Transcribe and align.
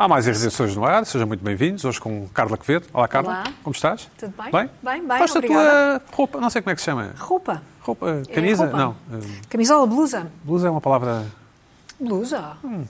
Há 0.00 0.06
mais 0.06 0.28
irritações 0.28 0.76
no 0.76 0.84
ar, 0.84 1.04
sejam 1.04 1.26
muito 1.26 1.42
bem-vindos. 1.44 1.84
Hoje 1.84 2.00
com 2.00 2.28
Carla 2.28 2.56
Quevedo. 2.56 2.86
Olá, 2.94 3.08
Carla. 3.08 3.30
Olá. 3.30 3.44
Como 3.64 3.74
estás? 3.74 4.08
Tudo 4.16 4.32
bem? 4.40 4.52
Bem? 4.52 4.70
Bem, 4.80 5.08
bem, 5.08 5.18
da 5.18 5.24
obrigada. 5.24 6.00
tua 6.00 6.16
roupa, 6.16 6.40
não 6.40 6.50
sei 6.50 6.62
como 6.62 6.70
é 6.70 6.74
que 6.76 6.80
se 6.80 6.84
chama. 6.84 7.10
Roupa. 7.18 7.60
Roupa, 7.80 8.08
É 8.30 8.32
camisa? 8.32 8.62
roupa. 8.62 8.78
Não. 8.78 8.96
eh, 9.12 9.26
Camisola, 9.48 9.86
blusa. 9.88 10.30
Blusa 10.44 10.68
é 10.68 10.70
uma 10.70 10.80
palavra. 10.80 11.26
Blusa. 11.98 12.56
Não, 12.62 12.70
Hum. 12.70 12.84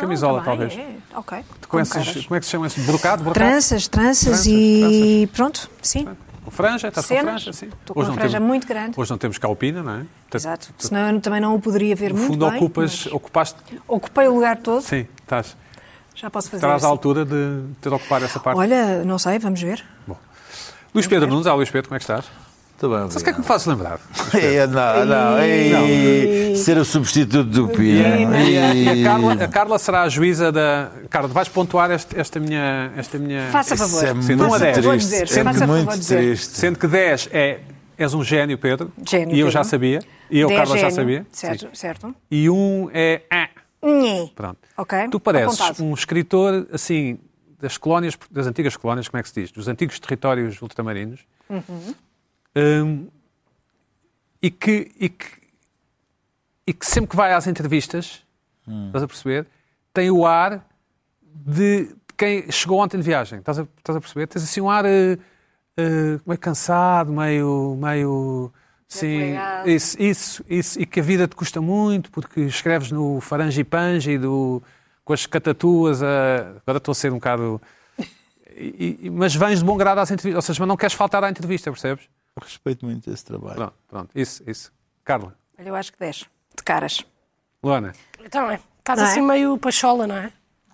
camisola, 0.00 0.40
tá 0.42 0.56
bem, 0.56 0.68
talvez. 0.70 0.78
É. 0.78 1.18
Ok. 1.18 1.44
Com 1.68 1.84
caras. 1.84 2.24
como 2.26 2.36
é 2.36 2.40
que 2.40 2.46
se 2.46 2.52
chama 2.52 2.66
esse? 2.66 2.80
Brocado? 2.80 3.22
brocado? 3.24 3.34
Tranças, 3.46 3.86
tranças, 3.86 4.24
Tranças, 4.24 4.46
e 4.46 5.28
pronto, 5.34 5.70
sim. 5.82 6.08
Com 6.46 6.50
franja? 6.50 6.88
Estás 6.88 7.06
com 7.06 7.14
Cenas. 7.14 7.42
franja? 7.42 7.52
Sim. 7.52 7.66
Estou 7.78 7.92
com 7.94 8.00
uma 8.00 8.12
franja 8.14 8.32
temos, 8.38 8.48
muito 8.48 8.66
grande. 8.66 8.98
Hoje 8.98 9.10
não 9.10 9.18
temos 9.18 9.36
calpina, 9.36 9.82
não 9.82 9.96
é? 9.96 10.06
Exato. 10.34 10.68
Senão 10.78 11.10
eu 11.10 11.20
também 11.20 11.40
não 11.42 11.54
o 11.54 11.60
poderia 11.60 11.94
ver 11.94 12.10
No 12.14 12.16
muito 12.20 12.32
fundo, 12.32 12.48
bem. 12.48 12.56
ocupas, 12.56 13.02
mas 13.04 13.12
ocupaste. 13.12 13.58
Ocupei 13.86 14.28
o 14.28 14.34
lugar 14.34 14.56
todo. 14.56 14.80
Sim, 14.80 15.06
estás. 15.20 15.54
Já 16.14 16.30
posso 16.30 16.48
fazer 16.48 16.58
Estarás 16.58 16.82
à 16.82 16.86
assim. 16.86 16.92
altura 16.92 17.24
de 17.24 17.62
ter 17.80 17.88
de 17.88 17.94
ocupar 17.94 18.22
essa 18.22 18.38
parte. 18.40 18.58
Olha, 18.58 19.04
não 19.04 19.18
sei, 19.18 19.38
vamos 19.38 19.60
ver. 19.60 19.84
Bom. 20.06 20.16
Luís 20.94 21.06
Pedro 21.06 21.28
Nunes, 21.28 21.46
ah, 21.46 21.54
Luís 21.54 21.70
Pedro, 21.70 21.88
como 21.88 21.96
é 21.96 21.98
que 21.98 22.04
estás? 22.04 22.24
Muito 22.80 22.88
bem, 22.96 23.10
Sabes 23.10 23.16
o 23.22 23.24
que 23.24 23.30
é 23.30 23.32
que 23.32 23.38
me 23.38 23.44
fazes 23.46 23.66
lembrar? 23.66 23.98
É, 24.34 24.66
não, 24.66 25.04
não. 25.06 25.38
Ei, 25.40 26.56
Ser 26.56 26.76
o 26.76 26.84
substituto 26.84 27.44
do 27.44 27.68
Pia. 27.68 28.04
A, 28.06 28.92
a 28.92 29.04
Carla, 29.04 29.32
a 29.44 29.48
Carla 29.48 29.78
será 29.78 30.02
a 30.02 30.08
juíza 30.08 30.50
da. 30.52 30.90
Carla, 31.08 31.28
vais 31.28 31.48
pontuar 31.48 31.90
este- 31.92 32.18
esta 32.18 32.38
minha. 32.40 32.92
Esta 32.96 33.16
minha... 33.18 33.48
Faça 33.52 33.76
favor. 33.76 33.96
Isso 34.02 34.06
é 34.06 34.08
Sim, 34.10 34.14
muito 34.14 34.36
não 34.36 34.54
a 34.54 34.58
dez. 34.58 34.78
Vou 34.84 34.92
triste. 34.92 35.08
dizer, 35.08 35.40
é 35.40 35.44
faça 35.44 35.58
favor 35.60 35.76
muito 35.76 35.98
dizer. 35.98 36.16
triste. 36.18 36.56
Sendo 36.58 36.78
que 36.78 36.86
10 36.88 37.28
é. 37.32 37.60
És 37.96 38.12
um 38.12 38.24
gênio, 38.24 38.58
Pedro. 38.58 38.92
Gênio, 39.08 39.34
E 39.36 39.40
eu 39.40 39.50
já 39.50 39.60
Pedro. 39.60 39.70
sabia. 39.70 39.98
E 40.30 40.40
eu, 40.40 40.48
Carla, 40.48 40.66
já 40.66 40.76
gênio. 40.76 40.94
sabia. 40.94 41.26
Certo, 41.30 41.60
Sim. 41.60 41.68
certo. 41.74 42.14
E 42.30 42.50
um 42.50 42.90
é. 42.92 43.22
Ah. 43.30 43.48
Nhê. 43.84 44.30
Pronto. 44.34 44.58
Ok, 44.76 45.08
Tu 45.10 45.20
pareces 45.20 45.60
apontado. 45.60 45.84
um 45.84 45.94
escritor, 45.94 46.66
assim, 46.72 47.18
das 47.60 47.76
colónias, 47.76 48.18
das 48.30 48.46
antigas 48.46 48.76
colónias, 48.76 49.08
como 49.08 49.20
é 49.20 49.22
que 49.22 49.28
se 49.28 49.40
diz? 49.40 49.52
Dos 49.52 49.68
antigos 49.68 49.98
territórios 49.98 50.60
ultramarinos. 50.62 51.26
Uhum. 51.48 51.94
Hum, 52.56 53.08
e, 54.40 54.50
que, 54.50 54.90
e, 54.98 55.08
que, 55.08 55.26
e 56.66 56.72
que 56.72 56.86
sempre 56.86 57.10
que 57.10 57.16
vai 57.16 57.32
às 57.32 57.46
entrevistas, 57.46 58.22
estás 58.86 59.02
a 59.02 59.06
perceber, 59.06 59.46
tem 59.92 60.10
o 60.10 60.26
ar 60.26 60.66
de, 61.34 61.94
quem 62.16 62.50
chegou 62.50 62.80
ontem 62.80 62.98
de 62.98 63.02
viagem. 63.02 63.38
Estás 63.38 63.58
a, 63.58 63.66
estás 63.78 63.96
a 63.96 64.00
perceber? 64.00 64.26
Tens 64.26 64.44
assim 64.44 64.60
um 64.60 64.70
ar 64.70 64.84
eh, 64.84 65.18
eh, 65.76 66.20
meio 66.26 66.38
cansado, 66.38 67.12
meio. 67.12 67.76
meio 67.80 68.52
Sim, 68.98 69.34
isso, 69.66 70.00
isso, 70.02 70.44
isso, 70.48 70.80
e 70.80 70.86
que 70.86 71.00
a 71.00 71.02
vida 71.02 71.26
te 71.28 71.34
custa 71.36 71.60
muito 71.60 72.10
porque 72.10 72.40
escreves 72.42 72.90
no 72.90 73.20
farangipange 73.20 74.16
do 74.18 74.62
com 75.04 75.12
as 75.12 75.26
catatuas, 75.26 76.02
a... 76.02 76.54
agora 76.66 76.78
estou 76.78 76.92
a 76.92 76.94
ser 76.94 77.10
um 77.12 77.16
bocado. 77.16 77.60
E- 78.56 78.98
e- 79.02 79.10
mas 79.10 79.34
vens 79.34 79.58
de 79.58 79.64
bom 79.64 79.76
grado 79.76 79.98
às 79.98 80.10
entrevistas, 80.10 80.36
ou 80.36 80.42
seja, 80.42 80.60
mas 80.60 80.68
não 80.68 80.76
queres 80.76 80.94
faltar 80.94 81.22
à 81.24 81.28
entrevista, 81.30 81.70
percebes? 81.70 82.08
Respeito 82.40 82.84
muito 82.86 83.10
esse 83.12 83.24
trabalho. 83.24 83.54
Pronto, 83.56 83.74
pronto, 83.88 84.10
isso, 84.14 84.42
isso. 84.46 84.72
Carla, 85.04 85.34
Olha, 85.58 85.68
eu 85.68 85.74
acho 85.74 85.92
que 85.92 85.98
10. 85.98 86.16
De 86.56 86.62
caras. 86.64 87.04
Luana, 87.62 87.92
Também. 88.30 88.58
Estás 88.78 88.98
Não 88.98 89.06
é? 89.06 89.10
assim 89.10 89.20
meio 89.22 89.56
pachola, 89.58 90.06
não 90.06 90.16
é? 90.16 90.32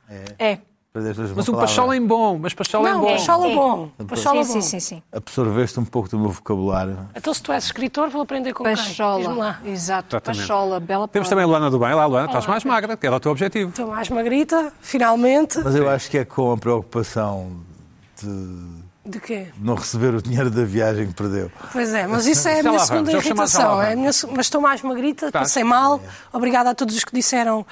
É. 0.08 0.24
Perdeste 0.56 0.69
mas 0.92 1.48
um 1.48 1.54
pachola 1.54 1.96
em 1.96 2.04
bom, 2.04 2.36
mas 2.38 2.52
pachola 2.52 2.88
em 2.88 2.92
Não, 2.92 3.00
bom. 3.00 3.06
pachola 3.12 3.46
É. 3.48 3.54
bom. 3.54 3.90
Pachola 4.08 4.42
sim, 4.44 4.54
bom. 4.54 4.60
sim, 4.60 4.68
sim, 4.68 4.80
sim. 4.80 5.02
Absorveste 5.12 5.78
um 5.78 5.84
pouco 5.84 6.08
do 6.08 6.18
meu 6.18 6.30
vocabulário. 6.30 6.98
Então, 7.14 7.32
se 7.32 7.40
tu 7.40 7.52
és 7.52 7.64
escritor, 7.64 8.08
vou 8.08 8.22
aprender 8.22 8.52
com 8.52 8.64
quem? 8.64 8.74
Pachola. 8.74 9.32
lá. 9.32 9.60
Exato. 9.64 10.16
Exatamente. 10.16 10.40
Pachola, 10.40 10.80
bela 10.80 11.06
Temos 11.06 11.28
palavra. 11.28 11.28
também 11.28 11.44
a 11.44 11.46
Luana 11.46 11.70
do 11.70 11.78
Bem, 11.78 11.94
lá 11.94 12.06
Luana, 12.06 12.26
estás 12.26 12.46
mais 12.46 12.64
magra, 12.64 12.96
que 12.96 13.06
era 13.06 13.14
o 13.16 13.20
teu 13.20 13.30
objetivo. 13.30 13.70
Estou 13.70 13.86
mais 13.86 14.08
magrita, 14.08 14.72
finalmente. 14.80 15.60
Mas 15.62 15.76
eu 15.76 15.88
acho 15.88 16.10
que 16.10 16.18
é 16.18 16.24
com 16.24 16.50
a 16.52 16.56
preocupação 16.58 17.52
de 18.20 18.80
De 19.06 19.20
quê? 19.20 19.46
não 19.58 19.76
receber 19.76 20.12
o 20.14 20.20
dinheiro 20.20 20.50
da 20.50 20.64
viagem 20.64 21.06
que 21.06 21.14
perdeu. 21.14 21.52
Pois 21.72 21.94
é, 21.94 22.06
mas 22.08 22.26
isso 22.26 22.48
é 22.48 22.60
a 22.60 22.62
minha 22.64 22.78
segunda 22.80 23.12
irritação. 23.12 23.80
É 23.80 23.94
minha 23.94 24.10
mas 24.32 24.46
estou 24.46 24.60
mais 24.60 24.82
magrita, 24.82 25.26
Estás? 25.26 25.48
passei 25.48 25.62
mal. 25.62 26.00
Obrigada 26.32 26.70
a 26.70 26.74
todos 26.74 26.96
os 26.96 27.04
que 27.04 27.14
disseram. 27.14 27.64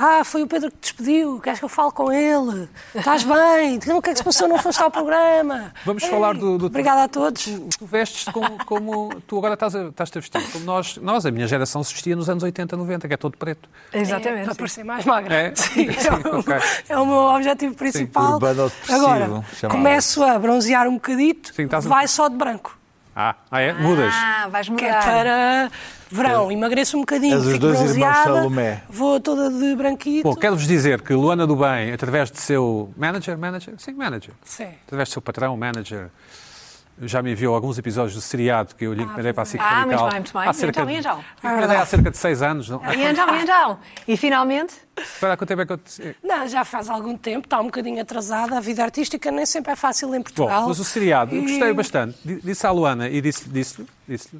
Ah, 0.00 0.22
foi 0.22 0.42
o 0.42 0.46
Pedro 0.46 0.70
que 0.70 0.76
te 0.76 0.82
despediu, 0.94 1.40
queres 1.40 1.58
que 1.58 1.64
eu 1.64 1.68
fale 1.68 1.90
com 1.90 2.12
ele? 2.12 2.68
Estás 2.94 3.24
bem? 3.24 3.78
O 3.78 4.00
que 4.00 4.10
é 4.10 4.12
que 4.12 4.16
se 4.18 4.22
passou? 4.22 4.46
Não 4.46 4.56
foste 4.56 4.80
ao 4.80 4.92
programa? 4.92 5.72
Vamos 5.84 6.04
falar 6.04 6.34
do- 6.34 6.56
do- 6.56 6.66
Obrigada 6.66 7.02
a 7.02 7.08
todos. 7.08 7.44
Tu 7.44 7.84
vestes 7.84 8.24
como, 8.32 8.64
como 8.64 9.10
tu 9.26 9.36
agora 9.38 9.54
estás 9.54 9.74
a, 9.74 9.88
estás 9.88 10.10
a 10.14 10.20
vestir, 10.20 10.52
como 10.52 10.64
nós, 10.64 10.96
nós, 10.98 11.26
a 11.26 11.32
minha 11.32 11.48
geração, 11.48 11.82
se 11.82 11.92
vestia 11.92 12.14
nos 12.14 12.30
anos 12.30 12.44
80, 12.44 12.76
90, 12.76 13.08
que 13.08 13.14
é 13.14 13.16
todo 13.16 13.36
preto. 13.36 13.68
É, 13.92 13.98
Exatamente. 14.00 14.44
para 14.44 14.54
parecer 14.54 14.84
mais 14.84 15.04
magra. 15.04 15.34
É? 15.34 15.54
Sim, 15.56 15.90
Sim, 15.92 16.08
é, 16.08 16.28
o, 16.28 16.38
ok. 16.38 16.54
é 16.90 16.96
o 16.98 17.04
meu 17.04 17.16
objetivo 17.16 17.74
principal. 17.74 18.38
Depressivo, 18.38 18.94
Agora, 18.94 19.44
chamava. 19.56 19.78
começo 19.78 20.22
a 20.22 20.38
bronzear 20.38 20.86
um 20.86 20.94
bocadito, 20.94 21.52
Sim, 21.52 21.68
a- 21.72 21.80
vai 21.80 22.06
só 22.06 22.28
de 22.28 22.36
branco. 22.36 22.78
Ah, 23.16 23.34
ah 23.50 23.60
é? 23.60 23.72
Mudas. 23.72 24.14
Ah, 24.14 24.46
vais 24.48 24.68
Que 24.68 24.84
é 24.84 24.92
mudar. 24.92 25.04
para 25.04 25.70
verão, 26.10 26.50
emagreço 26.50 26.96
um 26.96 27.00
bocadinho, 27.00 27.34
És 27.34 27.44
os 27.44 27.52
fico 27.52 27.58
dois 27.60 27.74
irmãos 27.80 27.92
bronzeada, 27.94 28.24
Salomé. 28.34 28.82
vou 28.88 29.20
toda 29.20 29.50
de 29.50 29.76
branquito. 29.76 30.22
Bom, 30.28 30.34
quero-vos 30.34 30.66
dizer 30.66 31.02
que 31.02 31.12
Luana 31.14 31.46
do 31.46 31.56
Bem, 31.56 31.92
através 31.92 32.30
de 32.30 32.40
seu 32.40 32.92
manager, 32.96 33.36
manager? 33.38 33.74
Sim, 33.78 33.92
manager. 33.92 34.34
Sim. 34.44 34.68
Através 34.86 35.08
do 35.08 35.12
seu 35.12 35.22
patrão, 35.22 35.56
manager, 35.56 36.08
já 37.00 37.22
me 37.22 37.30
enviou 37.30 37.54
alguns 37.54 37.78
episódios 37.78 38.14
do 38.16 38.20
seriado 38.20 38.74
que 38.74 38.84
eu 38.84 38.92
lhe 38.92 39.02
encomendei 39.04 39.32
para 39.32 39.42
a 39.44 39.46
SIC 39.46 39.60
Ah, 39.62 39.86
muito 39.86 40.02
bem, 40.02 40.10
muito 40.14 40.32
bem. 40.32 40.48
Há 40.48 40.52
cerca 40.52 40.80
Então, 40.80 40.86
de- 40.86 40.92
e 40.92 40.96
então? 40.98 41.24
Encomendei 41.44 41.76
há 41.76 41.86
cerca 41.86 42.10
de 42.10 42.16
seis 42.16 42.42
anos. 42.42 42.68
Não? 42.68 42.80
E 42.92 43.02
então, 43.04 43.36
e 43.36 43.42
então? 43.42 43.78
E 44.08 44.16
finalmente? 44.16 44.74
Espera, 44.96 45.36
quanto 45.36 45.46
tempo 45.48 45.62
é 45.62 45.66
que 45.66 45.72
eu 45.74 45.78
te... 45.78 46.16
Não, 46.24 46.48
já 46.48 46.64
faz 46.64 46.90
algum 46.90 47.16
tempo, 47.16 47.46
está 47.46 47.60
um 47.60 47.66
bocadinho 47.66 48.02
atrasada. 48.02 48.56
A 48.56 48.60
vida 48.60 48.82
artística 48.82 49.30
nem 49.30 49.46
sempre 49.46 49.72
é 49.72 49.76
fácil 49.76 50.08
em 50.08 50.18
Bom, 50.18 50.24
Portugal. 50.24 50.66
mas 50.66 50.80
o 50.80 50.84
seriado, 50.84 51.32
eu 51.36 51.42
gostei 51.42 51.70
E- 51.70 51.72
bastante. 51.72 52.18
Di- 52.24 52.40
Disse 52.42 52.66
à 52.66 52.72
Luana 52.72 53.08
e 53.08 53.20
disse-lhe, 53.20 53.52
disse 53.52 53.86
disse 54.08 54.30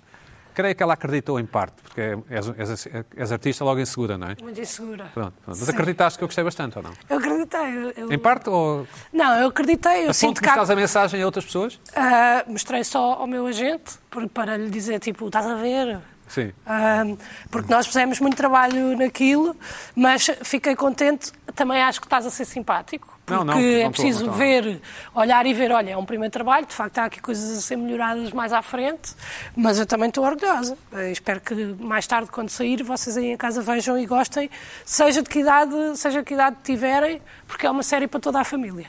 creio 0.58 0.74
que 0.74 0.82
ela 0.82 0.94
acreditou 0.94 1.38
em 1.38 1.46
parte, 1.46 1.76
porque 1.82 2.18
és, 2.28 2.48
és, 2.58 2.88
és 3.16 3.30
artista 3.32 3.64
logo 3.64 3.78
insegura, 3.78 4.18
não 4.18 4.26
é? 4.26 4.36
Muito 4.42 4.60
insegura. 4.60 5.04
Pronto, 5.14 5.34
pronto. 5.44 5.56
Mas 5.60 5.68
acreditaste 5.68 6.18
que 6.18 6.24
eu 6.24 6.26
gostei 6.26 6.42
bastante, 6.42 6.76
ou 6.76 6.82
não? 6.82 6.92
Eu 7.08 7.18
acreditei. 7.18 7.92
eu- 7.96 8.10
Em 8.12 8.18
parte, 8.18 8.50
ou 8.50 8.84
Não, 9.12 9.36
eu 9.38 9.48
acreditei. 9.48 10.06
Eu 10.06 10.10
a 10.10 10.12
sinto 10.12 10.40
que 10.42 10.48
estás 10.48 10.68
a 10.68 10.74
mensagem 10.74 11.22
a 11.22 11.24
outras 11.26 11.44
pessoas? 11.44 11.78
Ah, 11.94 12.42
mostrei 12.48 12.82
só 12.82 13.12
ao 13.14 13.26
meu 13.28 13.46
agente 13.46 13.98
para 14.34 14.56
lhe 14.56 14.68
dizer, 14.68 14.98
tipo, 14.98 15.26
estás 15.28 15.46
a 15.46 15.54
ver? 15.54 16.00
Sim. 16.26 16.52
Ah, 16.66 17.04
porque 17.52 17.72
nós 17.72 17.86
fizemos 17.86 18.18
muito 18.18 18.36
trabalho 18.36 18.98
naquilo, 18.98 19.54
mas 19.94 20.28
fiquei 20.42 20.74
contente. 20.74 21.30
Também 21.54 21.80
acho 21.80 22.00
que 22.00 22.06
estás 22.06 22.26
a 22.26 22.30
ser 22.30 22.44
simpático. 22.44 23.17
Não, 23.28 23.44
Porque 23.44 23.44
não, 23.44 23.54
não 23.54 23.60
é 23.60 23.76
estou, 23.78 23.90
preciso 23.90 24.26
não 24.26 24.32
estou. 24.32 24.38
ver, 24.46 24.80
olhar 25.14 25.46
e 25.46 25.54
ver, 25.54 25.72
olha, 25.72 25.90
é 25.90 25.96
um 25.96 26.04
primeiro 26.04 26.32
trabalho, 26.32 26.66
de 26.66 26.74
facto 26.74 26.98
há 26.98 27.04
aqui 27.04 27.20
coisas 27.20 27.58
a 27.58 27.60
ser 27.60 27.76
melhoradas 27.76 28.32
mais 28.32 28.52
à 28.52 28.62
frente, 28.62 29.14
mas 29.56 29.78
eu 29.78 29.86
também 29.86 30.08
estou 30.08 30.24
orgulhosa. 30.24 30.76
Eh, 30.92 31.12
espero 31.12 31.40
que 31.40 31.54
mais 31.78 32.06
tarde, 32.06 32.30
quando 32.30 32.48
sair, 32.50 32.82
vocês 32.82 33.16
aí 33.16 33.32
em 33.32 33.36
casa 33.36 33.60
vejam 33.62 33.98
e 33.98 34.06
gostem, 34.06 34.50
seja 34.84 35.22
de 35.22 35.28
que 35.28 35.40
idade, 35.40 35.74
seja 35.96 36.20
de 36.20 36.24
que 36.24 36.34
idade 36.34 36.56
tiverem, 36.64 37.20
porque 37.46 37.66
é 37.66 37.70
uma 37.70 37.82
série 37.82 38.06
para 38.06 38.20
toda 38.20 38.40
a 38.40 38.44
família. 38.44 38.86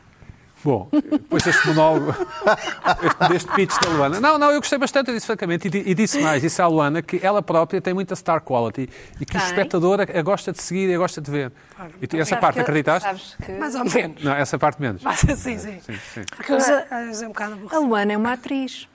Bom, 0.64 0.90
depois 0.92 1.42
deste 1.44 1.68
monólogo, 1.68 2.14
este- 3.04 3.30
deste 3.30 3.52
pitch 3.54 3.74
da 3.82 3.90
Luana. 3.90 4.20
Não, 4.20 4.38
não, 4.38 4.52
eu 4.52 4.60
gostei 4.60 4.78
bastante, 4.78 5.08
eu 5.10 5.14
disse 5.16 5.26
francamente, 5.26 5.68
e, 5.70 5.92
e 5.92 5.96
disse 5.96 6.20
mais, 6.22 6.42
disse 6.42 6.62
à 6.62 6.68
Luana 6.68 7.02
que 7.02 7.20
ela 7.26 7.42
própria 7.42 7.80
tem 7.80 7.94
muita 7.94 8.16
star 8.16 8.42
quality 8.42 8.90
e 9.22 9.26
que 9.26 9.38
o 9.38 9.40
Tem. 9.40 9.48
espectador 9.48 10.02
a, 10.02 10.20
a 10.20 10.22
gosta 10.22 10.52
de 10.52 10.62
seguir 10.62 10.90
e 10.90 10.96
a 10.96 10.98
gosta 10.98 11.22
de 11.22 11.32
ver. 11.32 11.52
E 12.02 12.08
tu, 12.08 12.18
essa 12.18 12.36
parte 12.38 12.56
que- 12.56 12.62
acreditaste? 12.62 13.08
Sabes 13.08 13.36
que 13.46 13.52
Mais 13.54 13.74
ou 13.76 13.86
menos. 13.86 14.22
Não, 14.24 14.34
essa 14.34 14.60
parte 14.60 14.82
menos. 14.82 15.02
Mas, 15.02 15.20
sim, 15.20 15.36
sim. 15.36 15.58
Sim, 15.58 16.00
sim. 16.14 16.22
Porque 16.36 16.52
vezes 16.54 17.22
é 17.22 17.26
um 17.26 17.30
bocado 17.32 17.58
a. 17.72 17.78
Luana 17.80 18.14
é 18.14 18.18
uma 18.18 18.34
atriz. 18.34 18.88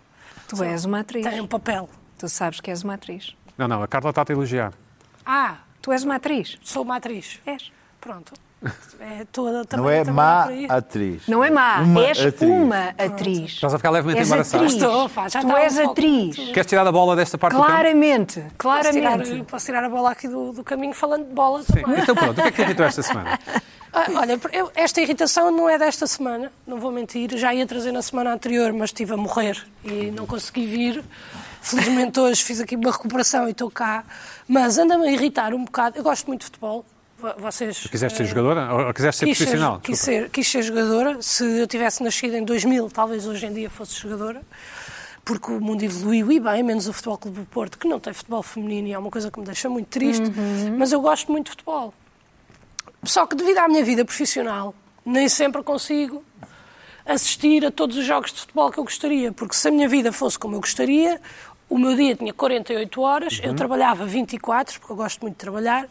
Tu 0.48 0.62
és 0.62 0.84
uma 0.84 1.00
atriz. 1.00 1.24
Tem 1.26 1.40
um 1.40 1.46
papel. 1.46 1.88
Tu 2.18 2.28
sabes 2.28 2.60
que 2.60 2.70
és 2.70 2.82
uma 2.82 2.94
atriz. 2.94 3.34
Não, 3.56 3.66
não, 3.66 3.82
a 3.82 3.88
Carla 3.88 4.10
está-te 4.10 4.32
a 4.32 4.34
elogiar. 4.34 4.72
Ah, 5.24 5.56
Tu 5.80 5.92
és 5.92 6.02
uma 6.04 6.16
atriz. 6.16 6.58
sou 6.62 6.82
uma 6.82 6.96
atriz. 6.96 7.40
És. 7.46 7.72
Pronto. 8.00 8.32
É 9.00 9.26
toda, 9.30 9.64
Não 9.76 9.88
é 9.90 10.02
má 10.04 10.48
atriz. 10.70 11.26
Não 11.28 11.44
é 11.44 11.50
má, 11.50 11.80
Uma 11.80 12.06
és 12.06 12.18
atriz. 12.24 12.50
uma 12.50 12.88
atriz. 12.98 13.50
Estás 13.52 13.74
a 13.74 13.76
ficar 13.78 13.90
levemente 13.90 14.20
És 14.20 14.28
embaraçada. 14.28 14.64
atriz. 14.64 14.72
Estou, 14.82 15.10
já 15.28 15.40
tu 15.40 15.46
um 15.46 15.56
és 15.56 15.74
pouco. 15.74 15.90
atriz. 15.90 16.36
Queres 16.36 16.66
tirar 16.66 16.86
a 16.86 16.92
bola 16.92 17.14
desta 17.14 17.36
parte 17.36 17.52
do 17.54 17.58
campo? 17.60 17.70
Claramente, 17.70 18.42
Posso 18.56 18.90
tirar, 18.92 19.12
claramente. 19.18 19.44
posso 19.44 19.66
tirar 19.66 19.84
a 19.84 19.88
bola 19.88 20.10
aqui 20.10 20.26
do, 20.26 20.52
do 20.52 20.64
caminho 20.64 20.94
falando 20.94 21.26
de 21.26 21.34
bola 21.34 21.62
Sim. 21.62 21.82
também. 21.82 22.00
Então 22.00 22.14
pronto, 22.14 22.38
o 22.38 22.42
que 22.42 22.48
é 22.48 22.50
que 22.50 22.56
te 22.56 22.62
irritou 22.62 22.86
esta 22.86 23.02
semana? 23.02 23.38
Ah, 23.96 24.06
olha, 24.16 24.40
eu- 24.52 24.72
esta 24.74 25.00
irritação 25.00 25.52
não 25.52 25.70
é 25.70 25.78
desta 25.78 26.04
semana, 26.04 26.50
não 26.66 26.80
vou 26.80 26.90
mentir. 26.90 27.30
Já 27.38 27.54
ia 27.54 27.64
trazer 27.64 27.92
na 27.92 28.02
semana 28.02 28.32
anterior, 28.34 28.72
mas 28.72 28.88
estive 28.90 29.14
a 29.14 29.16
morrer 29.16 29.56
e 29.84 30.10
não 30.10 30.26
consegui 30.26 30.66
vir. 30.66 31.04
Felizmente 31.62 32.18
hoje 32.18 32.42
fiz 32.42 32.60
aqui 32.60 32.74
uma 32.74 32.90
recuperação 32.90 33.46
e 33.46 33.52
estou 33.52 33.70
cá. 33.70 34.02
Mas 34.48 34.78
anda-me 34.78 35.06
a 35.06 35.12
irritar 35.12 35.54
um 35.54 35.64
bocado. 35.64 35.96
Eu 35.96 36.02
gosto 36.02 36.26
muito 36.26 36.40
de 36.40 36.46
futebol. 36.46 36.84
Vo- 37.18 37.34
Vocês. 37.38 37.86
Quiseste 37.86 38.16
ser 38.16 38.24
eh, 38.24 38.26
jogadora? 38.26 38.72
Ou 38.74 38.86
ou 38.88 38.94
quiseste 38.94 39.20
ser 39.20 39.26
Quis 39.26 39.38
ser, 39.38 39.44
profissional? 39.44 39.80
quis, 39.80 39.98
Desculpa. 39.98 40.20
ser, 40.22 40.30
quis 40.30 40.48
ser 40.48 40.62
jogadora. 40.62 41.22
Se 41.22 41.44
eu 41.44 41.66
tivesse 41.66 42.02
nascido 42.02 42.34
em 42.36 42.44
2000, 42.44 42.90
talvez 42.90 43.26
hoje 43.26 43.46
em 43.46 43.52
dia 43.52 43.70
fosse 43.70 43.94
jogadora. 44.00 44.42
Porque 45.24 45.50
o 45.50 45.58
mundo 45.60 45.82
evoluiu 45.82 46.30
e 46.32 46.38
bem, 46.38 46.62
menos 46.62 46.86
o 46.86 46.92
Futebol 46.92 47.16
Clube 47.16 47.40
do 47.40 47.46
Porto, 47.46 47.78
que 47.78 47.88
não 47.88 47.98
tem 47.98 48.12
futebol 48.12 48.42
feminino 48.42 48.88
e 48.88 48.92
é 48.92 48.98
uma 48.98 49.10
coisa 49.10 49.30
que 49.30 49.38
me 49.40 49.46
deixa 49.46 49.70
muito 49.70 49.86
triste. 49.86 50.30
Mas 50.76 50.92
eu 50.92 51.00
gosto 51.00 51.32
muito 51.32 51.46
de 51.46 51.50
futebol. 51.52 51.94
Só 53.04 53.26
que 53.26 53.34
devido 53.34 53.58
à 53.58 53.68
minha 53.68 53.82
vida 53.82 54.04
profissional, 54.04 54.74
nem 55.04 55.26
sempre 55.28 55.62
consigo 55.62 56.22
assistir 57.06 57.64
a 57.64 57.70
todos 57.70 57.96
os 57.96 58.04
jogos 58.04 58.32
de 58.32 58.40
futebol 58.40 58.70
que 58.70 58.78
eu 58.78 58.84
gostaria, 58.84 59.30
porque 59.32 59.54
se 59.54 59.68
a 59.68 59.70
minha 59.70 59.88
vida 59.88 60.10
fosse 60.12 60.38
como 60.38 60.56
eu 60.56 60.60
gostaria, 60.60 61.20
o 61.68 61.78
meu 61.78 61.96
dia 61.96 62.14
tinha 62.14 62.32
48 62.32 63.00
horas, 63.00 63.38
Uhum. 63.38 63.46
eu 63.46 63.54
trabalhava 63.54 64.04
24, 64.04 64.78
porque 64.78 64.92
eu 64.92 64.96
gosto 64.96 65.20
muito 65.22 65.34
de 65.34 65.38
trabalhar, 65.40 65.86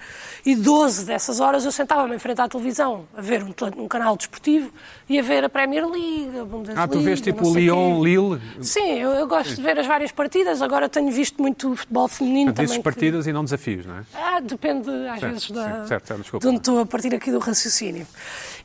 e 0.45 0.55
12 0.55 1.05
dessas 1.05 1.39
horas 1.39 1.65
eu 1.65 1.71
sentava-me 1.71 2.15
em 2.15 2.19
frente 2.19 2.39
à 2.41 2.47
televisão 2.47 3.05
a 3.17 3.21
ver 3.21 3.43
um, 3.43 3.53
um 3.83 3.87
canal 3.87 4.15
desportivo 4.15 4.71
e 5.09 5.19
a 5.19 5.21
ver 5.21 5.43
a 5.43 5.49
Premier 5.49 5.85
League, 5.89 6.39
a 6.39 6.45
Bundesliga. 6.45 6.81
Ah, 6.83 6.87
tu 6.87 6.99
vês 6.99 7.19
tipo 7.19 7.41
o 7.45 7.51
sei 7.53 7.63
Lyon, 7.63 8.01
quê. 8.01 8.09
Lille, 8.09 8.41
Sim, 8.61 8.93
eu, 8.99 9.09
eu 9.11 9.27
gosto 9.27 9.55
de 9.55 9.61
ver 9.61 9.77
as 9.79 9.85
várias 9.87 10.11
partidas, 10.11 10.61
agora 10.61 10.87
tenho 10.87 11.11
visto 11.11 11.41
muito 11.41 11.75
futebol 11.75 12.07
feminino 12.07 12.51
dizes 12.53 12.67
também. 12.69 12.77
que- 12.77 12.83
partidas 12.83 13.27
e 13.27 13.33
não 13.33 13.43
desafios, 13.43 13.85
não 13.85 13.97
é? 13.97 14.03
ah, 14.13 14.39
depende 14.39 14.89
às 14.89 15.19
Certo, 15.19 15.33
vezes 15.33 15.51
da, 15.51 15.63
sim, 15.81 15.87
certo, 15.87 16.07
certo, 16.07 16.21
desculpa. 16.21 16.43
de 16.45 16.47
onde 16.49 16.57
estou 16.59 16.79
a 16.79 16.85
partir 16.85 17.13
aqui 17.15 17.31
do 17.31 17.39
raciocínio. 17.39 18.07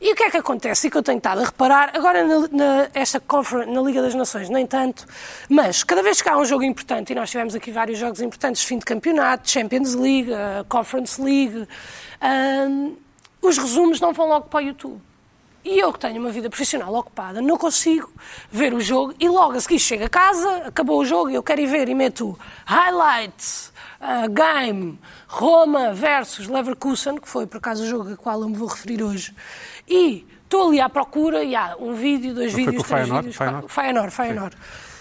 E 0.01 0.13
o 0.13 0.15
que 0.15 0.23
é 0.23 0.31
que 0.31 0.37
acontece? 0.37 0.87
E 0.87 0.91
que 0.91 0.97
eu 0.97 1.03
tenho 1.03 1.17
estado 1.17 1.41
a 1.41 1.45
reparar, 1.45 1.91
agora 1.93 2.23
na, 2.23 2.47
na, 2.47 2.89
esta 2.93 3.19
conference, 3.19 3.69
na 3.69 3.81
Liga 3.81 4.01
das 4.01 4.15
Nações, 4.15 4.49
nem 4.49 4.65
tanto, 4.65 5.05
mas 5.49 5.83
cada 5.83 6.01
vez 6.01 6.21
que 6.21 6.29
há 6.29 6.37
um 6.37 6.45
jogo 6.45 6.63
importante, 6.63 7.11
e 7.11 7.15
nós 7.15 7.29
tivemos 7.29 7.53
aqui 7.53 7.69
vários 7.69 7.99
jogos 7.99 8.21
importantes, 8.21 8.63
fim 8.63 8.77
de 8.77 8.85
campeonato, 8.85 9.49
Champions 9.49 9.95
League, 9.95 10.33
a 10.33 10.63
Conference 10.69 11.21
League, 11.21 11.67
hum, 12.69 12.95
os 13.41 13.57
resumos 13.57 13.99
não 13.99 14.13
vão 14.13 14.29
logo 14.29 14.47
para 14.47 14.59
o 14.59 14.61
YouTube. 14.61 15.01
E 15.65 15.77
eu 15.77 15.91
que 15.91 15.99
tenho 15.99 16.21
uma 16.21 16.31
vida 16.31 16.49
profissional 16.49 16.93
ocupada, 16.95 17.41
não 17.41 17.57
consigo 17.57 18.09
ver 18.49 18.73
o 18.73 18.79
jogo 18.79 19.13
e 19.19 19.27
logo 19.27 19.57
a 19.57 19.59
seguir 19.59 19.79
chego 19.79 20.05
a 20.05 20.09
casa, 20.09 20.67
acabou 20.67 20.99
o 20.99 21.05
jogo 21.05 21.29
e 21.29 21.35
eu 21.35 21.43
quero 21.43 21.59
ir 21.59 21.67
ver 21.67 21.89
e 21.89 21.93
meto 21.93 22.39
highlights, 22.65 23.73
uh, 23.99 24.29
game, 24.29 24.97
Roma 25.27 25.93
versus 25.93 26.47
Leverkusen, 26.47 27.17
que 27.19 27.27
foi 27.27 27.45
por 27.45 27.57
acaso 27.57 27.83
o 27.83 27.87
jogo 27.87 28.13
a 28.13 28.15
qual 28.17 28.41
eu 28.41 28.49
me 28.49 28.55
vou 28.55 28.69
referir 28.69 29.03
hoje. 29.03 29.35
E 29.89 30.25
estou 30.43 30.67
ali 30.69 30.79
à 30.79 30.87
procura 30.89 31.43
e 31.43 31.55
há 31.55 31.75
um 31.79 31.93
vídeo, 31.93 32.33
dois 32.33 32.51
foi 32.53 32.65
vídeos, 32.65 32.83
três 32.83 33.01
Feyenoord? 33.01 33.17
vídeos, 33.27 33.35
Feyenoord? 33.37 33.67
quatro- 33.67 33.81
Feyenoord, 33.81 34.11
Feyenoord. 34.13 34.55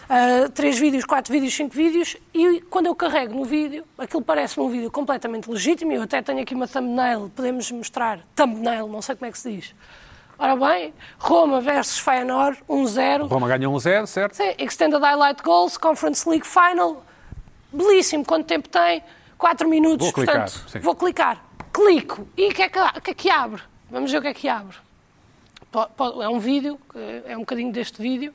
Uh, 0.08 0.48
três 0.52 0.78
vídeos, 0.78 1.04
quatro 1.04 1.30
vídeos, 1.30 1.54
cinco 1.54 1.74
vídeos, 1.74 2.16
e 2.32 2.62
quando 2.70 2.86
eu 2.86 2.94
carrego 2.94 3.34
no 3.34 3.44
vídeo, 3.44 3.84
aquilo 3.98 4.22
parece-me 4.22 4.64
um 4.64 4.70
vídeo 4.70 4.90
completamente 4.90 5.50
legítimo, 5.50 5.92
eu 5.92 6.00
até 6.02 6.22
tenho 6.22 6.40
aqui 6.40 6.54
uma 6.54 6.66
thumbnail, 6.66 7.30
podemos 7.36 7.70
mostrar, 7.70 8.20
thumbnail, 8.34 8.88
não 8.88 9.02
sei 9.02 9.14
como 9.16 9.28
é 9.28 9.32
que 9.32 9.38
se 9.38 9.52
diz. 9.52 9.74
Ora 10.38 10.56
bem, 10.56 10.94
Roma 11.18 11.60
versus 11.60 11.98
Feyenoord, 11.98 12.58
1-0. 12.66 13.28
Roma 13.28 13.48
ganhou 13.48 13.74
1-0, 13.74 14.06
certo? 14.06 14.34
Sim, 14.34 14.54
Extended 14.58 14.98
Highlight 15.02 15.42
Goals, 15.42 15.76
Conference 15.76 16.26
League 16.26 16.46
Final, 16.46 17.04
belíssimo, 17.70 18.24
quanto 18.24 18.46
tempo 18.46 18.66
tem? 18.66 19.02
4 19.36 19.68
minutos, 19.68 20.06
Vou 20.06 20.12
clicar, 20.14 20.34
portanto, 20.44 20.70
sim. 20.70 20.78
vou 20.78 20.94
clicar. 20.94 21.44
Clico, 21.70 22.26
e 22.34 22.48
o 22.48 22.54
que, 22.54 22.62
é 22.62 22.68
que, 22.70 22.78
o 22.78 23.00
que 23.02 23.10
é 23.10 23.14
que 23.14 23.28
abre? 23.30 23.60
Vamos 23.90 24.10
ver 24.12 24.18
o 24.18 24.22
que 24.22 24.28
é 24.28 24.34
que 24.34 24.48
abre. 24.48 24.76
É 26.22 26.28
um 26.28 26.38
vídeo, 26.38 26.78
é 27.26 27.36
um 27.36 27.40
bocadinho 27.40 27.72
deste 27.72 28.00
vídeo. 28.00 28.34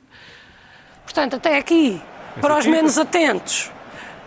Portanto, 1.04 1.36
até 1.36 1.58
aqui, 1.58 2.00
para 2.40 2.56
os 2.58 2.66
menos 2.66 2.98
atentos, 2.98 3.70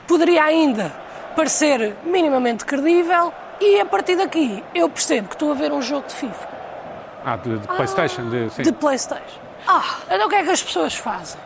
poderia 0.07 0.43
ainda 0.43 0.89
parecer 1.35 1.95
minimamente 2.03 2.65
credível 2.65 3.33
e 3.59 3.79
a 3.79 3.85
partir 3.85 4.15
daqui 4.15 4.63
eu 4.73 4.89
percebo 4.89 5.27
que 5.29 5.35
estou 5.35 5.51
a 5.51 5.53
ver 5.55 5.71
um 5.71 5.81
jogo 5.81 6.07
de 6.07 6.13
FIFA 6.13 6.47
Ah, 7.25 7.35
de, 7.37 7.57
de 7.59 7.67
Playstation, 7.67 8.29
de, 8.29 8.49
sim. 8.51 8.61
de 8.63 8.71
Playstation. 8.71 9.39
Ah, 9.67 9.97
então 10.09 10.27
o 10.27 10.29
que 10.29 10.35
é 10.35 10.43
que 10.43 10.49
as 10.49 10.63
pessoas 10.63 10.95
fazem? 10.95 11.39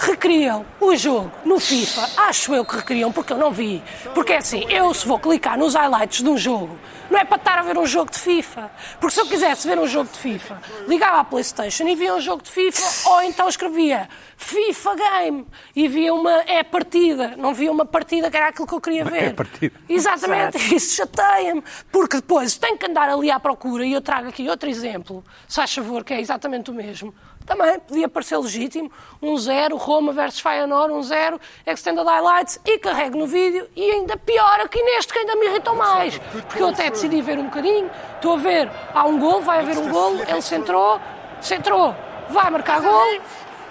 Recriam 0.00 0.64
o 0.80 0.94
jogo 0.94 1.32
no 1.44 1.58
FIFA, 1.58 2.08
acho 2.28 2.54
eu 2.54 2.64
que 2.64 2.76
recriam, 2.76 3.10
porque 3.10 3.32
eu 3.32 3.36
não 3.36 3.50
vi. 3.50 3.82
Porque 4.14 4.32
é 4.32 4.36
assim, 4.36 4.64
eu 4.70 4.94
se 4.94 5.04
vou 5.04 5.18
clicar 5.18 5.58
nos 5.58 5.74
highlights 5.74 6.22
de 6.22 6.28
um 6.28 6.38
jogo, 6.38 6.78
não 7.10 7.18
é 7.18 7.24
para 7.24 7.36
estar 7.36 7.58
a 7.58 7.62
ver 7.62 7.76
um 7.76 7.84
jogo 7.84 8.12
de 8.12 8.18
FIFA. 8.18 8.70
Porque 9.00 9.14
se 9.14 9.20
eu 9.20 9.26
quisesse 9.26 9.66
ver 9.66 9.76
um 9.76 9.88
jogo 9.88 10.08
de 10.12 10.18
FIFA, 10.18 10.62
ligava 10.86 11.18
à 11.18 11.24
Playstation 11.24 11.88
e 11.88 11.96
via 11.96 12.14
um 12.14 12.20
jogo 12.20 12.44
de 12.44 12.50
FIFA, 12.50 13.10
ou 13.10 13.22
então 13.22 13.48
escrevia 13.48 14.08
FIFA 14.36 14.94
Game 14.94 15.46
e 15.74 15.88
via 15.88 16.14
uma 16.14 16.42
é 16.46 16.62
partida, 16.62 17.34
não 17.36 17.52
via 17.52 17.72
uma 17.72 17.84
partida 17.84 18.30
que 18.30 18.36
era 18.36 18.48
aquilo 18.48 18.68
que 18.68 18.74
eu 18.74 18.80
queria 18.80 19.04
ver. 19.04 19.24
É 19.24 19.30
partida. 19.30 19.74
Exatamente, 19.88 20.76
isso 20.76 20.94
chateia-me, 20.94 21.64
porque 21.90 22.18
depois 22.18 22.56
tenho 22.56 22.78
que 22.78 22.86
andar 22.86 23.08
ali 23.08 23.32
à 23.32 23.40
procura, 23.40 23.84
e 23.84 23.94
eu 23.94 24.00
trago 24.00 24.28
aqui 24.28 24.48
outro 24.48 24.68
exemplo, 24.68 25.24
se 25.48 25.56
faz 25.56 25.74
favor, 25.74 26.04
que 26.04 26.14
é 26.14 26.20
exatamente 26.20 26.70
o 26.70 26.74
mesmo. 26.74 27.12
Também 27.48 27.80
podia 27.80 28.06
parecer 28.10 28.36
legítimo, 28.36 28.92
1-0, 29.22 29.74
Roma 29.78 30.12
versus 30.12 30.38
Feyenoord, 30.38 30.92
1-0, 30.92 31.40
Extended 31.66 32.04
Highlights, 32.04 32.60
e 32.62 32.78
carrego 32.78 33.16
no 33.16 33.26
vídeo, 33.26 33.66
e 33.74 33.90
ainda 33.90 34.18
pior 34.18 34.60
aqui 34.60 34.82
neste, 34.82 35.10
que 35.10 35.18
ainda 35.18 35.34
me 35.34 35.46
irritou 35.46 35.74
mais, 35.74 36.18
porque 36.18 36.62
eu 36.62 36.68
até 36.68 36.90
decidi 36.90 37.22
ver 37.22 37.38
um 37.38 37.44
bocadinho, 37.44 37.90
estou 38.16 38.34
a 38.34 38.36
ver, 38.36 38.70
há 38.92 39.06
um 39.06 39.18
gol, 39.18 39.40
vai 39.40 39.60
haver 39.60 39.78
um 39.78 39.88
gol, 39.88 40.16
ele 40.28 40.42
centrou, 40.42 41.00
centrou, 41.40 41.96
vai 42.28 42.50
marcar 42.50 42.82
gol, 42.82 43.18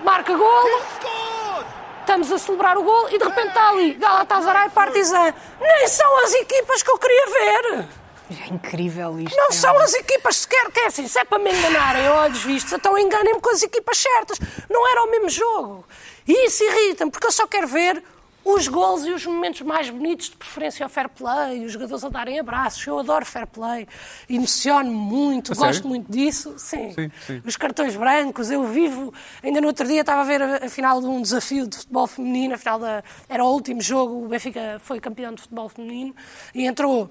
marca 0.03 0.35
gol, 0.35 0.65
estamos 1.99 2.31
a 2.31 2.39
celebrar 2.39 2.79
o 2.79 2.83
gol 2.83 3.09
e 3.11 3.19
de 3.19 3.23
repente 3.23 3.49
está 3.49 3.69
ali 3.69 3.93
Galatasaray 3.93 4.67
e 4.67 4.71
Partizan. 4.71 5.33
Nem 5.61 5.87
são 5.87 6.23
as 6.23 6.33
equipas 6.33 6.81
que 6.81 6.89
eu 6.89 6.97
queria 6.97 7.25
ver. 7.27 7.85
É 8.29 8.53
incrível 8.53 9.19
isto. 9.19 9.35
Não 9.35 9.47
é 9.49 9.51
são 9.51 9.77
as 9.79 9.93
equipas 9.93 10.37
sequer 10.37 10.69
que 10.71 10.79
é 10.81 10.87
assim. 10.87 11.07
Se 11.07 11.19
é 11.19 11.25
para 11.25 11.39
me 11.39 11.51
enganarem 11.51 12.07
a 12.07 12.13
olhos 12.13 12.43
vistos, 12.43 12.73
então 12.73 12.97
enganem-me 12.97 13.39
com 13.39 13.49
as 13.49 13.63
equipas 13.63 13.97
certas. 13.97 14.37
Não 14.69 14.89
era 14.89 15.03
o 15.03 15.11
mesmo 15.11 15.29
jogo. 15.29 15.85
E 16.27 16.45
isso 16.47 16.63
irrita-me, 16.63 17.09
porque 17.09 17.25
eu 17.27 17.31
só 17.31 17.47
quero 17.47 17.67
ver 17.67 18.03
os 18.43 18.67
gols 18.69 19.05
e 19.05 19.11
os 19.11 19.25
momentos 19.25 19.61
mais 19.61 19.89
bonitos, 19.89 20.29
de 20.29 20.37
preferência 20.37 20.85
ao 20.85 20.89
fair 20.89 21.09
play, 21.09 21.65
os 21.65 21.71
jogadores 21.73 22.03
a 22.03 22.09
darem 22.09 22.39
abraços. 22.39 22.85
Eu 22.87 22.97
adoro 22.99 23.25
fair 23.25 23.45
play. 23.45 23.85
Emociono-me 24.29 24.95
muito, 24.95 25.51
A 25.51 25.55
gosto 25.55 25.73
sério? 25.73 25.87
muito 25.89 26.09
disso. 26.11 26.53
Sim. 26.57 26.93
Sim, 26.93 27.11
sim. 27.25 27.41
Os 27.45 27.57
cartões 27.57 27.95
brancos, 27.95 28.49
eu 28.49 28.63
vivo. 28.65 29.13
Ainda 29.43 29.59
no 29.59 29.67
outro 29.67 29.85
dia 29.85 30.01
estava 30.01 30.21
a 30.21 30.23
ver 30.23 30.41
a, 30.41 30.65
a 30.65 30.69
final 30.69 31.01
de 31.01 31.07
um 31.07 31.21
desafio 31.21 31.67
de 31.67 31.77
futebol 31.77 32.07
feminino, 32.07 32.55
a 32.55 32.57
final 32.57 32.79
da, 32.79 33.03
era 33.27 33.43
o 33.43 33.47
último 33.51 33.81
jogo, 33.81 34.25
o 34.25 34.27
Benfica 34.29 34.79
foi 34.83 34.99
campeão 34.99 35.33
de 35.33 35.41
futebol 35.41 35.67
feminino 35.67 36.15
e 36.55 36.65
entrou 36.65 37.09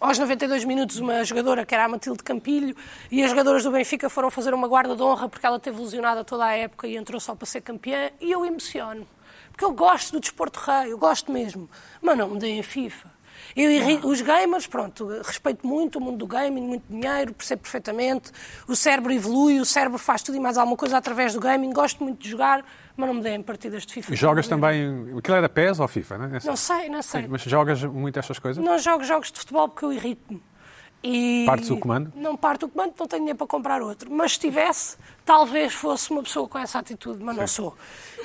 aos 0.00 0.18
92 0.18 0.64
minutos, 0.64 0.98
uma 0.98 1.22
jogadora 1.24 1.66
que 1.66 1.74
era 1.74 1.84
a 1.84 1.88
Matilde 1.88 2.22
Campilho 2.22 2.74
e 3.10 3.22
as 3.22 3.28
jogadoras 3.28 3.64
do 3.64 3.70
Benfica 3.70 4.08
foram 4.08 4.30
fazer 4.30 4.54
uma 4.54 4.66
guarda 4.66 4.96
de 4.96 5.02
honra 5.02 5.28
porque 5.28 5.44
ela 5.44 5.60
teve 5.60 5.78
lesionada 5.78 6.24
toda 6.24 6.46
a 6.46 6.56
época 6.56 6.88
e 6.88 6.96
entrou 6.96 7.20
só 7.20 7.34
para 7.34 7.44
ser 7.44 7.60
campeã. 7.60 8.10
E 8.18 8.32
eu 8.32 8.46
emociono. 8.46 9.06
Porque 9.52 9.62
eu 9.62 9.72
gosto 9.72 10.12
do 10.12 10.20
desporto 10.20 10.58
rei, 10.58 10.90
eu 10.90 10.96
gosto 10.96 11.30
mesmo. 11.30 11.68
Mas 12.00 12.16
não 12.16 12.30
me 12.30 12.38
deem 12.38 12.62
FIFA. 12.62 13.10
Eu 13.56 13.70
irri- 13.70 14.00
Os 14.04 14.20
gamers, 14.20 14.66
pronto, 14.66 15.06
respeito 15.22 15.66
muito 15.66 15.98
o 15.98 16.00
mundo 16.00 16.18
do 16.18 16.26
gaming, 16.26 16.62
muito 16.62 16.84
dinheiro, 16.88 17.32
percebo 17.34 17.62
perfeitamente. 17.62 18.30
O 18.68 18.76
cérebro 18.76 19.12
evolui, 19.12 19.60
o 19.60 19.64
cérebro 19.64 19.98
faz 19.98 20.22
tudo 20.22 20.36
e 20.36 20.40
mais 20.40 20.56
alguma 20.56 20.76
coisa 20.76 20.96
através 20.96 21.34
do 21.34 21.40
gaming. 21.40 21.72
Gosto 21.72 22.02
muito 22.04 22.22
de 22.22 22.28
jogar, 22.30 22.64
mas 22.96 23.06
não 23.08 23.14
me 23.14 23.22
deem 23.22 23.42
partidas 23.42 23.84
de 23.84 23.92
FIFA. 23.92 24.14
Jogas 24.16 24.46
também. 24.48 25.14
Aquilo 25.18 25.36
era 25.36 25.48
PES 25.48 25.80
ou 25.80 25.88
FIFA, 25.88 26.18
não 26.18 26.24
é? 26.26 26.38
Não 26.44 26.56
sei, 26.56 26.88
não 26.88 27.02
sei. 27.02 27.22
Sim, 27.22 27.28
mas 27.28 27.42
jogas 27.42 27.82
muito 27.84 28.18
estas 28.18 28.38
coisas? 28.38 28.62
Não 28.64 28.78
jogo 28.78 29.02
jogos 29.04 29.30
de 29.32 29.38
futebol 29.38 29.68
porque 29.68 29.84
eu 29.84 29.92
irrito-me. 29.92 30.42
E 31.02 31.44
Partes 31.46 31.70
o 31.70 31.78
comando? 31.78 32.12
Não 32.14 32.36
parto 32.36 32.66
o 32.66 32.68
comando, 32.68 32.92
não 32.98 33.06
tenho 33.06 33.20
dinheiro 33.22 33.38
para 33.38 33.46
comprar 33.46 33.80
outro. 33.80 34.10
Mas 34.12 34.32
se 34.32 34.40
tivesse, 34.40 34.98
talvez 35.24 35.72
fosse 35.72 36.10
uma 36.10 36.22
pessoa 36.22 36.46
com 36.46 36.58
essa 36.58 36.78
atitude, 36.78 37.22
mas 37.24 37.36
não 37.36 37.46
sou. 37.46 37.74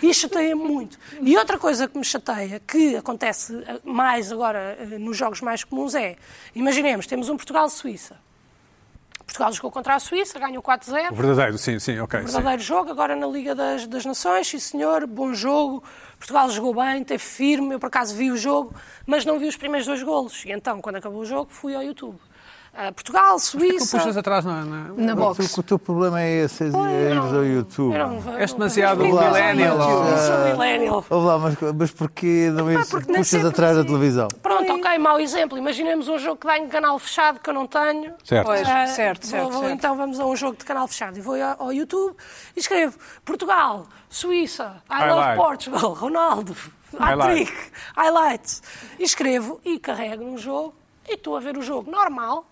E 0.03 0.13
chateia-me 0.13 0.62
muito. 0.62 1.00
E 1.22 1.38
outra 1.38 1.58
coisa 1.58 1.88
que 1.88 1.98
me 1.98 2.03
chateia, 2.03 2.60
que 2.60 2.98
acontece 2.98 3.55
eh, 3.65 3.79
mais 3.86 4.29
agora 4.29 4.77
eh, 4.77 4.98
nos 4.98 5.15
jogos 5.15 5.39
mais 5.39 5.63
comuns, 5.63 5.96
é: 5.96 6.17
imaginemos, 6.53 7.08
temos 7.08 7.29
um 7.29 7.38
Portugal-Suíça. 7.38 8.17
Portugal 9.25 9.51
jogou 9.51 9.72
contra 9.72 9.96
a 9.96 10.00
Suíça, 10.00 10.38
ganhou 10.38 10.62
4-0. 10.62 11.12
O 11.12 11.15
verdadeiro, 11.15 11.58
sim, 11.58 11.79
sim, 11.79 12.00
ok. 12.00 12.20
sim. 12.20 12.25
Verdadeiro 12.25 12.62
jogo, 12.62 12.91
agora 12.91 13.15
na 13.15 13.25
Liga 13.25 13.55
das, 13.55 13.88
das 13.88 14.05
Nações, 14.05 14.48
sim 14.48 14.60
senhor, 14.60 15.08
bom 15.08 15.34
jogo. 15.34 15.84
Portugal 16.17 16.50
jogou 16.50 16.75
bem, 16.75 17.03
teve 17.03 17.24
firme, 17.24 17.74
eu 17.74 17.79
por 17.79 17.88
acaso 17.88 18.15
vi 18.15 18.32
o 18.32 18.38
jogo, 18.38 18.74
mas 19.05 19.25
não 19.25 19.39
vi 19.39 19.48
os 19.48 19.58
primeiros 19.58 19.88
dois 19.88 20.03
golos. 20.03 20.46
E 20.46 20.51
então, 20.51 20.79
quando 20.79 20.98
acabou 20.98 21.22
o 21.22 21.25
jogo, 21.25 21.51
fui 21.51 21.74
ao 21.75 21.82
YouTube. 21.82 22.20
Ah, 22.77 22.91
Portugal, 22.91 23.38
Tu 23.38 23.41
Suíça... 23.41 23.98
puxas 23.98 24.17
atrás 24.17 24.44
na. 24.44 24.65
na- 24.65 24.89
Na 24.98 25.15
box. 25.15 25.58
O 25.58 25.63
teu 25.63 25.79
problema 25.79 26.22
é 26.22 26.44
esse, 26.44 26.65
é 26.65 26.67
ires 26.67 27.34
ao 27.34 27.46
YouTube. 27.46 27.96
És 28.38 28.51
demasiado 28.51 29.01
não- 29.01 29.10
não- 29.15 29.24
millennial. 29.32 29.77
Eu 30.10 30.17
sou 30.17 30.38
millennial. 30.51 31.05
Lá, 31.10 31.38
mas, 31.39 31.55
mas 31.74 31.91
porquê 31.91 32.51
não 32.53 32.65
nem 32.65 32.77
puxas 32.77 33.27
sempre 33.27 33.48
atrás 33.48 33.77
da 33.77 33.84
televisão? 33.86 34.27
Pronto, 34.44 34.74
ok, 34.74 34.98
mau 34.98 35.17
exemplo. 35.22 35.58
Imaginemos 35.58 36.10
um 36.10 36.17
jogo 36.20 36.36
que 36.36 36.48
dá 36.48 36.58
em 36.58 36.67
canal 36.67 37.00
fechado 37.00 37.39
que 37.39 37.50
eu 37.50 37.53
não 37.53 37.65
tenho. 37.65 38.13
Certo. 38.25 38.46
Pois, 38.46 38.67
Ah, 38.67 38.88
certo, 38.88 39.22
vou- 39.22 39.29
certo, 39.32 39.51
vou- 39.51 39.62
certo. 39.62 39.74
Então 39.74 39.96
vamos 39.96 40.20
a 40.20 40.25
um 40.25 40.36
jogo 40.36 40.58
de 40.58 40.65
canal 40.65 40.86
fechado. 40.89 41.17
E 41.17 41.22
vou 41.22 41.36
ao, 41.41 41.63
ao 41.67 41.72
YouTube 41.74 42.13
e 42.58 42.60
escrevo 42.60 42.98
Portugal, 43.24 43.86
Suíça, 44.10 44.82
I 44.89 44.96
Highlight. 44.96 45.38
love 45.38 45.48
Portugal, 45.48 45.94
Ronaldo, 45.96 46.55
hat-trick, 47.00 47.53
highlights. 47.96 48.62
E 49.00 49.03
escrevo 49.03 49.62
e 49.63 49.79
carrego 49.79 50.25
num 50.25 50.38
jogo 50.38 50.74
e 51.08 51.13
estou 51.13 51.38
a 51.38 51.39
ver 51.39 51.58
o 51.58 51.62
jogo 51.62 51.89
normal 51.89 52.46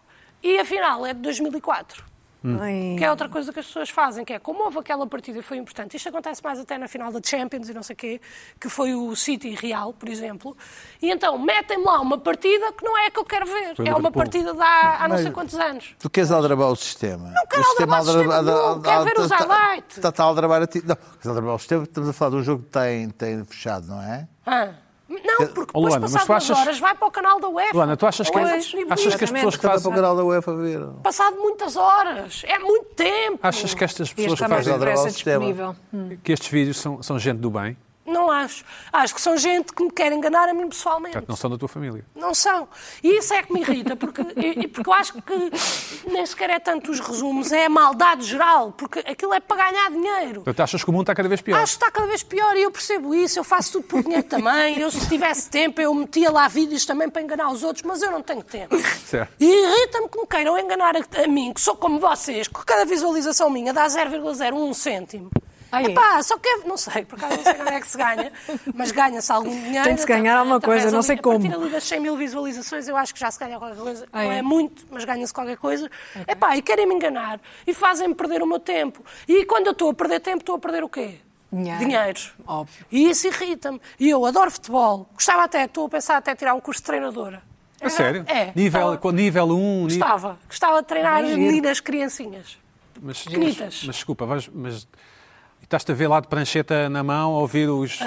e 0.43 0.59
afinal 0.59 1.05
é 1.05 1.13
de 1.13 1.21
2004. 1.21 2.13
Ai. 2.59 2.95
Que 2.97 3.05
é 3.05 3.09
outra 3.09 3.29
coisa 3.29 3.53
que 3.53 3.59
as 3.59 3.65
pessoas 3.65 3.89
fazem, 3.89 4.25
que 4.25 4.33
é 4.33 4.39
como 4.39 4.65
houve 4.65 4.77
aquela 4.77 5.07
partida 5.07 5.39
e 5.39 5.41
foi 5.41 5.57
importante. 5.57 5.95
Isto 5.95 6.09
acontece 6.09 6.43
mais 6.43 6.59
até 6.59 6.77
na 6.77 6.89
final 6.89 7.09
da 7.11 7.21
Champions 7.23 7.69
e 7.69 7.73
não 7.73 7.81
sei 7.81 7.93
o 7.93 7.97
quê, 7.97 8.21
que 8.59 8.67
foi 8.67 8.93
o 8.93 9.15
City 9.15 9.51
Real, 9.51 9.93
por 9.93 10.09
exemplo. 10.09 10.55
E 11.01 11.09
então 11.09 11.37
metem 11.39 11.81
lá 11.81 12.01
uma 12.01 12.17
partida 12.17 12.73
que 12.73 12.83
não 12.83 12.97
é 12.97 13.07
a 13.07 13.11
que 13.11 13.19
eu 13.19 13.23
quero 13.23 13.45
ver. 13.45 13.75
Foi 13.77 13.87
é 13.87 13.95
uma 13.95 14.11
partida 14.11 14.53
de 14.53 14.61
há, 14.61 15.05
há 15.05 15.07
não 15.07 15.17
sei 15.17 15.31
quantos 15.31 15.55
anos. 15.55 15.95
Tu 15.97 16.09
queres 16.09 16.31
aldrabar 16.31 16.69
o 16.69 16.75
sistema? 16.75 17.29
Não 17.29 17.47
quero 17.47 17.65
aldrabar 17.65 18.01
o 18.01 18.05
sistema 18.05 18.41
nenhum, 18.41 18.81
quero 18.81 19.03
ver 19.05 19.19
os 19.19 19.31
highlights. 19.31 19.97
Está 19.97 20.11
tá 20.11 20.23
a 20.23 20.25
aldrabar 20.25 20.61
a 20.61 20.67
ti. 20.67 20.83
Não, 20.85 20.95
queres 20.95 21.27
aldrabar 21.27 21.55
o 21.55 21.59
sistema? 21.59 21.83
Estamos 21.83 22.09
a 22.09 22.13
falar 22.13 22.31
de 22.31 22.37
um 22.37 22.43
jogo 22.43 22.63
que 22.63 22.69
tem, 22.69 23.09
tem 23.11 23.45
fechado, 23.45 23.87
não 23.87 24.01
é? 24.01 24.27
Ah. 24.45 24.82
Não, 25.23 25.37
porque 25.47 25.71
Oh, 25.73 25.81
depois, 25.81 25.93
Luana, 25.93 26.01
passado 26.01 26.29
umas 26.29 26.43
achas- 26.43 26.57
horas, 26.59 26.79
vai 26.79 26.95
para 26.95 27.07
o 27.07 27.11
canal 27.11 27.39
da 27.39 27.47
UEFA. 27.49 27.73
Luana, 27.75 27.97
tu 27.97 28.05
achas 28.05 28.29
que, 28.29 28.37
é 28.37 28.41
achas 28.41 29.15
que 29.15 29.23
as 29.23 29.31
pessoas 29.31 29.55
que 29.55 29.61
fazem. 29.61 29.81
para 29.83 29.91
o 29.91 29.95
canal 30.01 30.15
da 30.15 30.23
UEFA 30.23 30.55
ver. 30.55 30.85
Passado 31.03 31.37
muitas 31.37 31.75
horas. 31.75 32.41
É 32.45 32.59
muito 32.59 32.85
tempo. 32.95 33.39
Achas 33.41 33.73
que 33.73 33.83
estas 33.83 34.11
pessoas 34.13 34.39
que 34.39 34.47
fazem 34.47 35.11
disponível. 35.11 35.75
que 36.23 36.31
estes 36.31 36.49
vídeos 36.49 36.77
são, 36.77 37.01
são 37.03 37.17
gente 37.19 37.37
do 37.39 37.49
bem, 37.49 37.77
Não 38.23 38.31
acho. 38.31 38.63
Acho 38.91 39.13
que 39.15 39.19
são 39.19 39.35
gente 39.35 39.73
que 39.73 39.83
me 39.83 39.91
quer 39.91 40.11
enganar 40.13 40.47
a 40.47 40.53
mim 40.53 40.69
pessoalmente. 40.69 41.11
portanto, 41.13 41.27
não 41.29 41.35
são 41.35 41.49
da 41.49 41.57
tua 41.57 41.67
família. 41.67 42.05
Não 42.15 42.33
são. 42.33 42.69
E 43.03 43.17
isso 43.17 43.33
é 43.33 43.43
que 43.43 43.51
me 43.51 43.59
irrita, 43.59 43.97
porque, 43.97 44.21
e- 44.37 44.61
e 44.63 44.67
porque 44.67 44.89
eu 44.89 44.93
acho 44.93 45.13
que 45.21 45.51
nem 46.09 46.25
sequer 46.25 46.49
é 46.51 46.59
tanto 46.59 46.89
os 46.89 46.99
resumos, 47.01 47.51
é 47.51 47.65
a 47.65 47.69
maldade 47.69 48.23
geral, 48.23 48.71
porque 48.71 48.99
aquilo 48.99 49.33
é 49.33 49.41
para 49.41 49.69
ganhar 49.69 49.91
dinheiro. 49.91 50.35
Portanto, 50.43 50.59
achas 50.61 50.83
que 50.83 50.89
o 50.89 50.93
mundo 50.93 51.03
está 51.03 51.13
cada 51.15 51.27
vez 51.27 51.41
pior. 51.41 51.59
Acho 51.59 51.77
que 51.77 51.83
está 51.83 51.91
cada 51.91 52.07
vez 52.07 52.23
pior 52.23 52.55
e 52.55 52.61
eu 52.63 52.71
percebo 52.71 53.13
isso. 53.13 53.37
Eu 53.37 53.43
faço 53.43 53.73
tudo 53.73 53.87
por 53.87 54.01
dinheiro 54.03 54.23
também. 54.23 54.79
Eu, 54.79 54.89
se 54.89 55.05
tivesse 55.09 55.49
tempo, 55.49 55.81
eu 55.81 55.93
metia 55.93 56.31
lá 56.31 56.47
vídeos 56.47 56.85
também 56.85 57.09
para 57.09 57.21
enganar 57.21 57.51
os 57.51 57.61
outros, 57.61 57.83
mas 57.83 58.01
eu 58.01 58.09
não 58.11 58.21
tenho 58.21 58.41
tempo. 58.43 58.73
Certo. 59.05 59.33
E 59.37 59.45
irrita-me 59.45 60.07
que 60.07 60.17
me 60.17 60.27
queiram 60.27 60.57
enganar 60.57 60.95
a, 60.95 61.23
a 61.23 61.27
mim, 61.27 61.51
que 61.53 61.59
sou 61.59 61.75
como 61.75 61.99
vocês, 61.99 62.47
que 62.47 62.65
cada 62.65 62.85
visualização 62.85 63.49
minha 63.49 63.73
dá 63.73 63.85
0,01 63.87 64.73
cêntimo. 64.73 65.29
Ah, 65.75 65.81
é? 65.81 65.85
Epá, 65.87 66.21
só 66.23 66.37
que 66.37 66.49
não 66.65 66.77
sei, 66.77 67.03
por 67.05 67.17
acaso 67.17 67.37
não 67.37 67.43
sei 67.43 67.53
como 67.55 67.69
é 67.69 67.79
que 67.81 67.87
se 67.87 67.97
ganha, 67.97 68.31
mas 68.75 68.91
ganha-se 68.91 69.31
algum 69.31 69.49
dinheiro. 69.49 69.83
Tem 69.85 69.95
de 69.95 70.01
se 70.01 70.07
ganhar 70.07 70.37
alguma 70.37 70.61
coisa, 70.61 70.91
não 70.91 70.99
ali- 70.99 71.07
sei 71.07 71.15
A 71.15 71.21
partir 71.21 71.49
como. 71.49 71.61
ali 71.63 71.69
das 71.71 71.83
100 71.85 71.99
mil 71.99 72.15
visualizações 72.15 72.87
eu 72.87 72.95
acho 72.95 73.13
que 73.13 73.19
já 73.19 73.31
se 73.31 73.39
ganha 73.39 73.57
qualquer 73.57 73.77
coisa. 73.79 74.07
Ah, 74.13 74.23
não 74.23 74.31
é? 74.31 74.37
é 74.37 74.41
muito, 74.41 74.85
mas 74.91 75.03
ganha-se 75.03 75.33
qualquer 75.33 75.57
coisa. 75.57 75.89
Epá, 76.27 76.55
e 76.55 76.61
querem-me 76.61 76.93
enganar 76.93 77.39
e 77.65 77.73
fazem-me 77.73 78.13
perder 78.15 78.41
o 78.43 78.47
meu 78.47 78.59
tempo. 78.59 79.03
E 79.27 79.45
quando 79.45 79.67
eu 79.67 79.71
estou 79.73 79.89
a 79.89 79.93
perder 79.93 80.19
tempo, 80.19 80.39
estou 80.39 80.55
a 80.55 80.59
perder 80.59 80.83
o 80.83 80.89
quê? 80.89 81.19
Dinheiro. 81.51 82.19
Óbvio. 82.47 82.85
E 82.91 83.09
isso 83.09 83.27
irrita-me. 83.27 83.79
E 83.99 84.09
eu 84.09 84.25
adoro 84.25 84.49
futebol. 84.49 85.07
Gostava 85.13 85.43
até, 85.43 85.65
estou 85.65 85.85
a 85.85 85.89
pensar 85.89 86.17
até 86.17 86.35
tirar 86.35 86.53
um 86.55 86.59
curso 86.59 86.81
de 86.81 86.85
treinadora. 86.85 87.43
A 87.81 87.89
sério? 87.89 88.23
É. 88.27 88.51
Nível, 88.55 88.79
Gostava- 88.81 88.97
com 88.97 89.11
nível 89.11 89.45
1, 89.49 89.49
nível... 89.49 89.83
Gostava. 89.99 90.39
Gostava 90.47 90.81
de 90.81 90.87
treinar 90.87 91.23
giro. 91.25 91.37
meninas 91.37 91.79
criancinhas. 91.79 92.57
Mas, 93.01 93.25
mas, 93.25 93.57
mas 93.59 93.95
desculpa, 93.95 94.25
vais, 94.25 94.47
mas 94.53 94.87
estás-te 95.63 95.91
a 95.91 95.95
ver 95.95 96.07
lá 96.07 96.19
de 96.19 96.27
prancheta 96.27 96.89
na 96.89 97.03
mão 97.03 97.35
a 97.35 97.39
ouvir 97.39 97.69
os. 97.69 97.99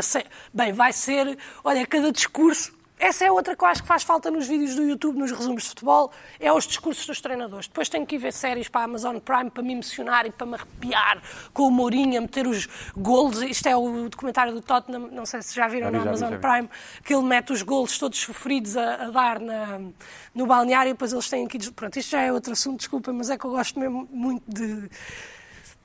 Bem, 0.52 0.72
vai 0.72 0.92
ser. 0.92 1.36
Olha, 1.64 1.86
cada 1.86 2.12
discurso. 2.12 2.74
Essa 2.98 3.26
é 3.26 3.30
outra 3.30 3.54
que 3.54 3.62
eu 3.62 3.68
acho 3.68 3.82
que 3.82 3.88
faz 3.88 4.02
falta 4.02 4.30
nos 4.30 4.46
vídeos 4.48 4.74
do 4.74 4.82
YouTube, 4.82 5.18
nos 5.18 5.30
resumos 5.30 5.64
de 5.64 5.68
futebol, 5.68 6.10
é 6.40 6.50
os 6.50 6.66
discursos 6.66 7.04
dos 7.06 7.20
treinadores. 7.20 7.66
Depois 7.68 7.90
tenho 7.90 8.06
que 8.06 8.14
ir 8.14 8.18
ver 8.18 8.32
séries 8.32 8.70
para 8.70 8.80
a 8.80 8.84
Amazon 8.84 9.18
Prime 9.18 9.50
para 9.50 9.62
me 9.62 9.74
emocionar 9.74 10.24
e 10.24 10.30
para 10.30 10.46
me 10.46 10.54
arrepiar 10.54 11.20
com 11.52 11.64
o 11.64 11.70
Mourinho, 11.70 12.16
a 12.16 12.22
meter 12.22 12.46
os 12.46 12.66
golos. 12.96 13.42
Isto 13.42 13.66
é 13.68 13.76
o 13.76 14.08
documentário 14.08 14.54
do 14.54 14.62
Tottenham, 14.62 15.10
não 15.12 15.26
sei 15.26 15.42
se 15.42 15.54
já 15.54 15.68
viram 15.68 15.88
Já 15.88 15.90
vi, 15.90 15.96
na 15.98 15.98
já 15.98 16.02
vi, 16.04 16.08
Amazon 16.08 16.30
já 16.30 16.36
vi. 16.36 16.40
Prime, 16.40 16.70
que 17.04 17.14
ele 17.14 17.22
mete 17.24 17.52
os 17.52 17.60
golos 17.60 17.98
todos 17.98 18.18
sofridos 18.18 18.78
a, 18.78 18.94
a 18.94 19.10
dar 19.10 19.40
na- 19.40 19.78
no 20.34 20.46
balneário 20.46 20.88
e 20.88 20.92
depois 20.94 21.12
eles 21.12 21.28
têm 21.28 21.46
que 21.46 21.58
ir. 21.58 21.70
Pronto, 21.72 21.98
isto 21.98 22.08
já 22.12 22.22
é 22.22 22.32
outro 22.32 22.54
assunto, 22.54 22.78
desculpa, 22.78 23.12
mas 23.12 23.28
é 23.28 23.36
que 23.36 23.44
eu 23.44 23.50
gosto 23.50 23.78
mesmo 23.78 24.08
muito 24.10 24.42
de 24.50 24.88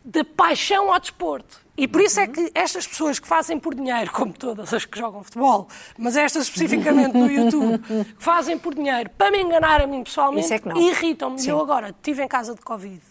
de 0.03 0.23
paixão 0.23 0.91
ao 0.91 0.99
desporto. 0.99 1.61
E 1.77 1.87
por 1.87 2.01
isso 2.01 2.19
é 2.19 2.27
que 2.27 2.51
estas 2.53 2.85
pessoas 2.85 3.17
que 3.19 3.27
fazem 3.27 3.57
por 3.59 3.73
dinheiro, 3.73 4.11
como 4.11 4.33
todas 4.33 4.73
as 4.73 4.85
que 4.85 4.97
jogam 4.99 5.23
futebol, 5.23 5.67
mas 5.97 6.15
estas 6.15 6.43
especificamente 6.43 7.13
no 7.17 7.31
YouTube, 7.31 7.79
que 7.79 8.23
fazem 8.23 8.57
por 8.57 8.75
dinheiro 8.75 9.09
para 9.17 9.31
me 9.31 9.41
enganar 9.41 9.81
a 9.81 9.87
mim 9.87 10.03
pessoalmente, 10.03 10.53
é 10.53 10.59
irritam-me. 10.77 11.47
Eu 11.47 11.59
agora 11.59 11.89
estive 11.89 12.23
em 12.23 12.27
casa 12.27 12.53
de 12.53 12.61
Covid. 12.61 13.01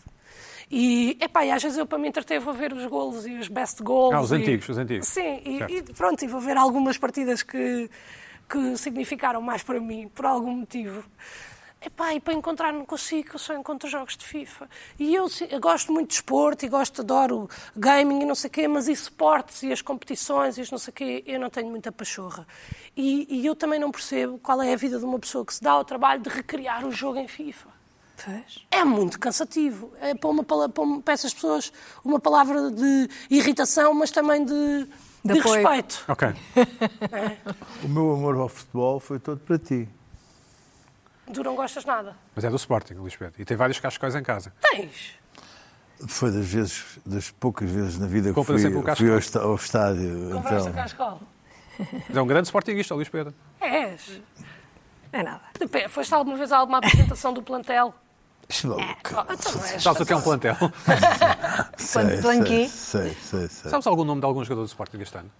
E, 0.70 1.16
epá, 1.20 1.44
e 1.44 1.50
às 1.50 1.60
vezes 1.60 1.78
eu 1.78 1.86
para 1.86 1.98
me 1.98 2.08
entreter 2.08 2.38
vou 2.38 2.54
ver 2.54 2.72
os 2.72 2.86
golos 2.86 3.26
e 3.26 3.34
os 3.34 3.48
best 3.48 3.82
goals. 3.82 4.14
Ah, 4.14 4.20
os 4.20 4.30
e- 4.30 4.36
antigos, 4.36 4.68
os 4.68 4.78
antigos. 4.78 5.08
Sim, 5.08 5.40
e, 5.44 5.58
e 5.68 5.82
pronto, 5.82 6.24
e 6.24 6.28
vou 6.28 6.40
ver 6.40 6.56
algumas 6.56 6.96
partidas 6.96 7.42
que, 7.42 7.90
que 8.48 8.76
significaram 8.76 9.40
mais 9.42 9.64
para 9.64 9.80
mim, 9.80 10.08
por 10.14 10.26
algum 10.26 10.54
motivo. 10.54 11.02
Epá, 11.82 12.12
e 12.14 12.20
para 12.20 12.34
encontrar 12.34 12.72
não 12.74 12.84
consigo, 12.84 13.30
eu 13.34 13.38
só 13.38 13.54
encontro 13.54 13.88
jogos 13.88 14.14
de 14.14 14.24
FIFA. 14.26 14.68
E 14.98 15.14
eu, 15.14 15.26
eu 15.48 15.58
gosto 15.60 15.90
muito 15.90 16.08
de 16.08 16.14
esporte 16.16 16.66
e 16.66 16.68
gosto, 16.68 17.00
adoro 17.00 17.48
gaming 17.74 18.20
e 18.20 18.26
não 18.26 18.34
sei 18.34 18.48
o 18.48 18.52
quê, 18.52 18.68
mas 18.68 18.86
e 18.86 18.92
esportes 18.92 19.62
e 19.62 19.72
as 19.72 19.80
competições 19.80 20.58
e 20.58 20.60
as 20.60 20.70
não 20.70 20.76
sei 20.78 20.90
o 20.90 20.94
quê, 20.94 21.24
eu 21.26 21.40
não 21.40 21.48
tenho 21.48 21.70
muita 21.70 21.90
pachorra. 21.90 22.46
E, 22.94 23.26
e 23.30 23.46
eu 23.46 23.56
também 23.56 23.80
não 23.80 23.90
percebo 23.90 24.38
qual 24.38 24.60
é 24.60 24.74
a 24.74 24.76
vida 24.76 24.98
de 24.98 25.04
uma 25.06 25.18
pessoa 25.18 25.42
que 25.44 25.54
se 25.54 25.62
dá 25.62 25.70
ao 25.72 25.82
trabalho 25.84 26.20
de 26.20 26.28
recriar 26.28 26.84
o 26.84 26.92
jogo 26.92 27.18
em 27.18 27.26
FIFA. 27.26 27.68
Pois. 28.22 28.66
É 28.70 28.84
muito 28.84 29.18
cansativo. 29.18 29.90
É 30.02 30.14
para, 30.14 30.28
uma, 30.28 30.44
para, 30.44 30.82
uma- 30.82 31.00
para 31.00 31.14
essas 31.14 31.32
pessoas 31.32 31.72
uma 32.04 32.20
palavra 32.20 32.70
de 32.70 33.08
irritação, 33.30 33.94
mas 33.94 34.10
também 34.10 34.44
de, 34.44 34.84
De 35.24 35.32
de 35.32 35.40
respeito. 35.40 36.04
Ok. 36.08 36.28
O 37.82 37.88
meu 37.88 38.12
amor 38.12 38.36
ao 38.36 38.50
futebol 38.50 39.00
foi 39.00 39.18
todo 39.18 39.38
para 39.40 39.58
ti. 39.58 39.88
Tu 41.32 41.42
não 41.42 41.54
gostas 41.54 41.84
nada. 41.84 42.16
Mas 42.34 42.44
é 42.44 42.50
do 42.50 42.56
Sporting, 42.56 42.94
Luís 42.94 43.14
Pedro. 43.16 43.40
E 43.40 43.44
tem 43.44 43.56
vários 43.56 43.78
cascóis 43.78 44.14
em 44.14 44.22
casa. 44.22 44.52
Tens. 44.60 45.18
Foi 46.08 46.30
das 46.30 46.46
vezes, 46.46 46.84
das 47.04 47.30
poucas 47.30 47.70
vezes 47.70 47.98
na 47.98 48.06
vida 48.06 48.28
que 48.30 48.34
Compra 48.34 48.58
fui, 48.58 48.74
um 48.74 48.82
casco. 48.82 49.04
fui 49.04 49.40
ao, 49.40 49.48
ao 49.48 49.54
estádio. 49.54 50.30
Conversa 50.32 50.70
Então, 50.70 50.84
escola. 50.84 51.20
Mas 52.08 52.16
é 52.16 52.22
um 52.22 52.26
grande 52.26 52.46
Sportingista, 52.48 52.94
o 52.94 52.96
Luís 52.96 53.08
Pedro. 53.08 53.34
És. 53.60 54.20
É 55.12 55.22
nada. 55.22 55.40
Foste 55.88 56.14
alguma 56.14 56.36
vez 56.36 56.52
a 56.52 56.58
alguma 56.58 56.78
apresentação 56.78 57.32
do 57.32 57.42
plantel? 57.42 57.94
é. 58.48 58.96
Oh, 59.14 59.32
então. 59.32 59.52
Sabes 59.78 60.00
o 60.00 60.06
que 60.06 60.12
é 60.12 60.16
um 60.16 60.22
plantel? 60.22 60.56
Sei, 61.76 62.18
sei, 62.68 62.68
sei, 62.68 63.48
sei. 63.48 63.70
Sabes 63.70 63.86
algum 63.86 64.04
nome 64.04 64.20
de 64.20 64.26
algum 64.26 64.42
jogador 64.42 64.62
do 64.62 64.68
Sporting 64.68 64.98
este 65.00 65.18
ano? 65.18 65.30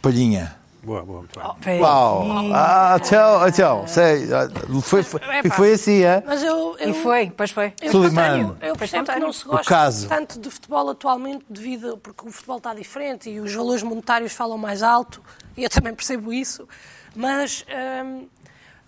Palhinha. 0.00 0.59
Boa, 0.82 1.02
boa, 1.02 1.18
muito 1.18 1.38
bem. 1.38 1.48
Peraí. 1.60 1.80
Uau! 1.80 2.24
Ah, 2.54 2.98
tchau, 3.02 3.52
tchau. 3.52 3.84
Sei. 3.86 4.32
ah, 4.32 4.48
Foi, 4.82 5.02
foi, 5.02 5.20
Epá. 5.44 5.54
foi 5.54 5.72
assim, 5.74 6.02
é? 6.02 6.22
Mas 6.26 6.42
eu. 6.42 6.74
eu 6.78 6.90
E 6.90 6.94
foi, 6.94 7.30
pois 7.36 7.50
foi. 7.50 7.74
Eu, 7.82 7.90
Sulimano. 7.92 8.56
eu 8.62 8.74
percebo 8.74 9.04
que 9.12 9.18
não 9.20 9.30
se 9.32 9.44
gosta 9.44 9.64
caso. 9.68 10.08
tanto 10.08 10.40
de 10.40 10.48
futebol 10.50 10.88
atualmente 10.88 11.44
devido 11.50 11.98
porque 11.98 12.26
o 12.26 12.32
futebol 12.32 12.56
está 12.56 12.72
diferente 12.72 13.28
e 13.28 13.40
os 13.40 13.52
valores 13.54 13.82
monetários 13.82 14.32
falam 14.32 14.56
mais 14.56 14.82
alto 14.82 15.22
e 15.54 15.64
eu 15.64 15.68
também 15.68 15.94
percebo 15.94 16.32
isso, 16.32 16.66
mas 17.14 17.66
hum, 18.04 18.26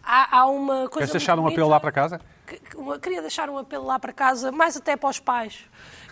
há, 0.02 0.38
há 0.38 0.46
uma 0.46 0.74
coisa 0.88 0.96
Queres 0.98 1.10
deixar 1.12 1.38
um 1.38 1.46
apelo 1.46 1.68
lá 1.68 1.78
para 1.78 1.92
casa? 1.92 2.20
que- 2.46 2.56
que- 2.58 2.76
uma- 2.76 2.98
queria 2.98 3.20
deixar 3.20 3.50
um 3.50 3.58
apelo 3.58 3.84
lá 3.84 3.98
para 3.98 4.12
casa, 4.14 4.50
mais 4.50 4.78
até 4.78 4.96
para 4.96 5.10
os 5.10 5.18
pais, 5.20 5.58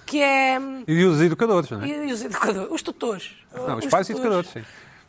que 0.05 0.21
é 0.23 0.59
hum, 0.61 0.85
E 0.87 1.05
os 1.07 1.23
educadores, 1.23 1.71
não 1.71 1.83
é? 1.83 1.87
e, 1.89 2.09
e 2.11 2.13
os 2.13 2.23
educadores, 2.23 2.71
os 2.71 2.83
tutores. 2.83 3.31
Não, 3.55 3.79
os 3.79 3.87
pais 3.87 4.09
e 4.11 4.13
educadores, 4.13 4.51
sim. 4.51 4.63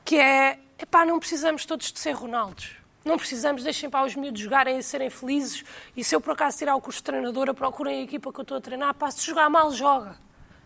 Que 0.04 0.18
é, 0.18 0.58
epá, 0.84 1.06
não 1.06 1.20
precisamos 1.20 1.66
todos 1.66 1.92
de 1.92 2.00
ser 2.00 2.12
Ronaldos. 2.12 2.82
Não 3.04 3.18
precisamos, 3.18 3.64
deixem 3.64 3.90
para 3.90 4.06
os 4.06 4.16
miúdos 4.16 4.40
jogarem 4.40 4.78
e 4.78 4.84
serem 4.84 5.10
felizes. 5.10 5.64
E 5.98 6.04
se 6.04 6.16
eu 6.16 6.22
por 6.22 6.34
acaso 6.34 6.58
tirar 6.58 6.76
o 6.76 6.82
curso 6.82 7.00
de 7.00 7.04
treinadora, 7.04 7.54
procurem 7.54 8.00
a 8.00 8.04
equipa 8.04 8.32
que 8.32 8.40
eu 8.40 8.44
estou 8.44 8.58
a 8.58 8.62
treinar, 8.62 8.94
pá, 8.94 9.10
se 9.10 9.26
jogar 9.26 9.50
mal, 9.50 9.72
joga. 9.72 10.16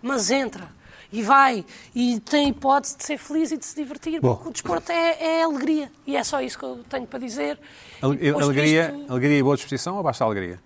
Mas 0.02 0.30
entra. 0.30 0.70
E 1.12 1.24
vai. 1.24 1.64
E 1.94 2.20
tem 2.20 2.50
hipótese 2.50 2.98
de 2.98 3.06
ser 3.06 3.18
feliz 3.18 3.52
e 3.52 3.58
de 3.58 3.66
se 3.66 3.76
divertir. 3.76 4.20
Bom. 4.20 4.36
Porque 4.36 4.50
o 4.50 4.52
desporto 4.52 4.92
é, 4.92 5.40
é 5.40 5.44
alegria. 5.44 5.90
E 6.06 6.18
é 6.18 6.24
só 6.24 6.42
isso 6.42 6.60
que 6.60 6.66
eu 6.66 6.84
tenho 6.90 7.08
para 7.08 7.20
dizer. 7.20 7.58
Alegria, 8.02 8.94
alegria 9.08 9.38
e 9.38 9.44
boa 9.44 9.56
disposição 9.56 9.96
ou 9.96 10.04
basta 10.04 10.26
alegria? 10.26 10.60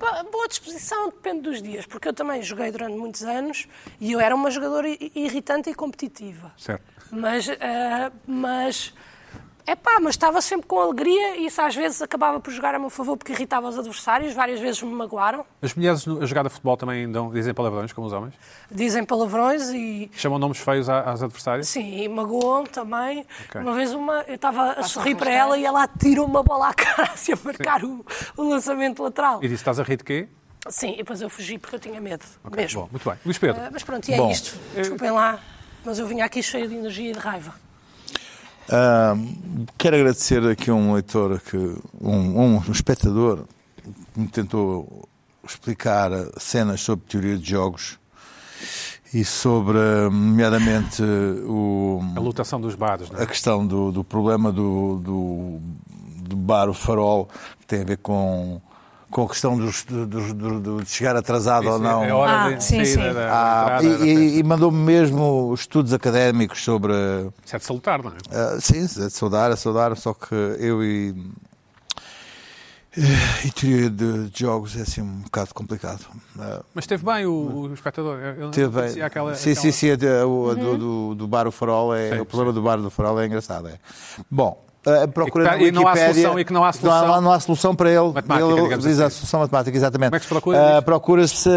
Boa 0.00 0.48
disposição 0.48 1.10
depende 1.10 1.42
dos 1.42 1.62
dias, 1.62 1.84
porque 1.84 2.08
eu 2.08 2.14
também 2.14 2.42
joguei 2.42 2.70
durante 2.70 2.96
muitos 2.96 3.22
anos 3.22 3.68
e 4.00 4.12
eu 4.12 4.18
era 4.18 4.34
uma 4.34 4.50
jogadora 4.50 4.88
irritante 5.14 5.68
e 5.68 5.74
competitiva. 5.74 6.50
Certo. 6.56 6.82
Mas, 7.12 7.50
ah, 7.50 8.10
mas, 8.26 8.94
epá, 9.72 9.98
mas 10.00 10.14
estava 10.14 10.40
sempre 10.40 10.66
com 10.66 10.78
alegria 10.80 11.36
e 11.36 11.46
isso 11.46 11.60
às 11.60 11.74
vezes 11.74 12.00
acabava 12.02 12.40
por 12.40 12.50
jogar 12.52 12.74
a 12.74 12.78
meu 12.78 12.90
favor 12.90 13.16
porque 13.16 13.32
irritava 13.32 13.68
os 13.68 13.78
adversários, 13.78 14.32
várias 14.34 14.60
vezes 14.60 14.82
me 14.82 14.92
magoaram, 14.92 15.44
As 15.62 15.74
mulheres 15.74 16.06
a 16.06 16.26
jogar 16.26 16.42
de 16.44 16.48
futebol 16.50 16.76
também 16.76 17.10
dão, 17.10 17.30
dizem 17.30 17.52
palavrões, 17.54 17.92
como 17.92 18.06
os 18.06 18.12
homens? 18.12 18.34
dizem 18.70 19.04
palavrões 19.04 19.68
e 19.70 20.10
Chamam 20.14 20.38
nomes 20.38 20.58
feios 20.58 20.88
a- 20.88 21.08
aos 21.10 21.22
adversários? 21.22 21.68
sim, 21.68 22.02
e 22.02 22.08
magoam 22.08 22.64
também. 22.64 23.26
Ok. 23.48 23.60
Uma 23.60 23.74
vez 23.74 23.92
uma, 23.94 24.22
eu 24.28 24.34
estava 24.34 24.72
a 24.72 24.82
sorrir 24.82 25.14
para 25.16 25.30
ela 25.30 25.58
e 25.58 25.64
ela 25.64 25.86
tirou 25.88 26.26
uma 26.26 26.42
bola 26.42 26.68
à 26.68 26.74
cara 26.74 27.10
assim, 27.12 27.32
a 27.32 27.38
marcar 27.42 27.84
o, 27.84 28.04
o 28.36 28.42
lançamento 28.42 29.02
lateral. 29.02 29.38
E 29.42 29.48
disse, 29.48 29.54
estás 29.62 29.78
a 29.78 29.82
rir 29.82 29.96
de 29.96 30.04
quê? 30.04 30.28
Sim, 30.68 30.92
e 30.92 30.96
depois 30.98 31.20
eu 31.22 31.30
fugi 31.30 31.58
porque 31.58 31.76
eu 31.76 31.80
tinha 31.80 32.00
medo, 32.00 32.24
mesmo. 32.54 32.82
Bom, 32.82 32.88
muito 32.90 33.08
bem. 33.08 33.18
Luís 33.24 33.38
Pedro, 33.38 33.62
Ah, 33.64 33.70
mas 33.72 33.82
pronto, 33.82 34.06
e 34.08 34.12
é 34.14 34.16
Bom. 34.18 34.30
isto. 34.30 34.58
Desculpem 34.74 35.10
lá, 35.10 35.38
mas 35.84 35.98
eu 35.98 36.06
vim 36.06 36.20
aqui 36.20 36.42
cheio 36.42 36.68
de 36.68 36.74
energia 36.74 37.10
e 37.10 37.12
de 37.14 37.18
raiva. 37.18 37.54
Ah, 38.72 39.16
quero 39.76 39.96
agradecer 39.96 40.46
aqui 40.46 40.70
a 40.70 40.74
um 40.74 40.94
leitor, 40.94 41.40
que, 41.40 41.56
um, 42.00 42.40
um 42.40 42.58
espectador 42.70 43.44
que 44.14 44.20
me 44.20 44.28
tentou 44.28 45.08
explicar 45.44 46.10
cenas 46.38 46.80
sobre 46.80 47.04
teoria 47.06 47.36
de 47.36 47.50
jogos 47.50 47.98
e 49.12 49.24
sobre, 49.24 49.78
nomeadamente, 50.12 51.02
o, 51.02 52.00
A 52.14 52.20
lutação 52.20 52.60
dos 52.60 52.76
bares, 52.76 53.10
não 53.10 53.18
a 53.18 53.24
é? 53.24 53.26
questão 53.26 53.66
do, 53.66 53.90
do 53.90 54.04
problema 54.04 54.52
do, 54.52 55.00
do, 55.02 55.60
do 56.28 56.36
bar 56.36 56.68
O 56.68 56.74
Farol, 56.74 57.28
que 57.58 57.66
tem 57.66 57.80
a 57.80 57.84
ver 57.84 57.96
com, 57.96 58.62
com 59.10 59.24
a 59.24 59.28
questão 59.28 59.56
dos, 59.58 59.84
dos- 59.84 60.32
do- 60.32 60.60
do- 60.60 60.82
de 60.84 60.88
chegar 60.90 61.16
atrasado 61.16 61.66
ou 61.68 61.78
não. 61.78 62.04
É 62.04 62.12
hora 62.14 62.44
Ah, 62.44 62.52
de 62.52 62.62
sim, 62.62 62.84
sim. 62.84 62.96
da 62.96 63.04
Ah, 63.28 63.62
entrada 63.82 63.84
e, 64.06 64.08
e- 64.08 64.38
e 64.38 64.42
mandou-me 64.42 64.78
mesmo 64.78 65.52
estudos 65.54 65.92
académicos 65.92 66.62
sobre. 66.62 66.92
Isso 67.44 67.56
é 67.56 67.58
de 67.58 67.64
salutar, 67.64 68.02
não 68.02 68.10
é? 68.12 68.14
ah, 68.30 68.58
sim, 68.60 68.78
é 68.84 69.06
de 69.06 69.10
saudar, 69.10 69.50
é 69.50 69.54
de 69.54 69.60
saudar, 69.60 69.96
só 69.96 70.14
que 70.14 70.34
eu 70.34 70.82
e. 70.84 71.14
E 73.44 73.50
teoria 73.52 73.88
de, 73.88 74.28
de 74.30 74.40
jogos 74.40 74.76
é 74.76 74.80
assim 74.82 75.00
um 75.00 75.20
bocado 75.20 75.54
complicado. 75.54 76.04
Ah, 76.36 76.60
Mas 76.74 76.82
esteve 76.84 77.04
bem 77.04 77.24
o, 77.24 77.32
o 77.68 77.72
espectador. 77.74 78.18
Não 78.36 78.50
teve 78.50 78.68
bem. 78.68 79.00
aquela, 79.02 79.34
sim, 79.36 79.50
aquela- 79.52 79.62
sim, 79.62 79.70
sim, 79.72 79.90
a 79.90 79.94
a 79.94 79.96
do, 79.96 80.76
do, 80.76 81.14
do 81.14 81.28
bar 81.28 81.46
o 81.46 81.52
farol 81.52 81.94
é 81.94 82.14
Sim, 82.16 82.20
o 82.20 82.26
problema 82.26 82.52
do 82.52 82.60
bar 82.60 82.78
do 82.78 82.90
farol 82.90 83.20
é 83.20 83.26
engraçado. 83.26 83.68
É. 83.68 83.78
Bom, 84.28 84.60
a 84.86 85.06
procura 85.08 85.44
E 85.44 85.48
tá- 85.48 85.58
e 85.58 85.70
não 85.70 85.86
há 85.86 85.94
solução- 85.96 86.38
e 86.38 86.44
que 86.44 86.52
não 86.52 86.62
há 86.64 86.66
Não 86.68 86.72
solução- 86.72 87.14
há, 87.14 87.20
não 87.20 87.32
há 87.32 87.40
solução 87.40 87.74
para 87.74 87.90
ele. 87.90 88.12
Matemática, 88.12 88.46
ele 88.74 88.76
diz 88.78 88.98
a 89.00 89.06
assim. 89.06 89.16
solução 89.18 89.40
matemática, 89.40 89.76
exatamente. 89.76 90.08
Como 90.10 90.16
é 90.16 90.20
que 90.20 90.24
se 90.24 90.28
procura? 90.30 90.78
Ah, 90.78 90.82
Procura-se 90.82 91.48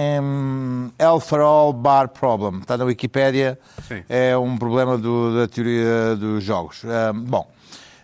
em 0.00 0.92
El 0.98 1.20
Farol 1.20 1.72
Bar 1.72 2.08
Problem. 2.08 2.60
Está 2.60 2.76
na 2.76 2.84
Wikipédia. 2.84 3.58
Sim. 3.86 4.02
É 4.08 4.36
um 4.36 4.56
problema 4.56 4.98
do- 4.98 5.36
da 5.38 5.48
teoria 5.48 6.16
dos 6.16 6.42
jogos. 6.44 6.82
Ah, 6.84 7.12
bom, 7.14 7.48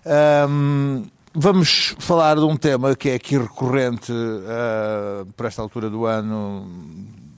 ahm, 0.04 1.02
vamos 1.34 1.94
falar 1.98 2.36
de 2.36 2.42
um 2.44 2.56
tema 2.56 2.94
que 2.94 3.10
é 3.10 3.14
aqui 3.14 3.36
recorrente 3.38 4.12
ah, 4.46 5.24
por 5.36 5.46
esta 5.46 5.60
altura 5.62 5.90
do 5.90 6.06
ano, 6.06 6.66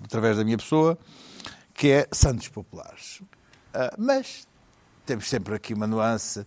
através 0.05 0.37
da 0.37 0.45
minha 0.45 0.57
pessoa, 0.59 0.97
que 1.75 1.91
é 1.91 2.07
Santos 2.13 2.49
Populares. 2.49 3.23
Ah, 3.75 3.95
mas 3.99 4.47
temos 5.09 5.27
sempre 5.27 5.55
aqui 5.55 5.73
uma 5.73 5.87
nuance. 5.87 6.45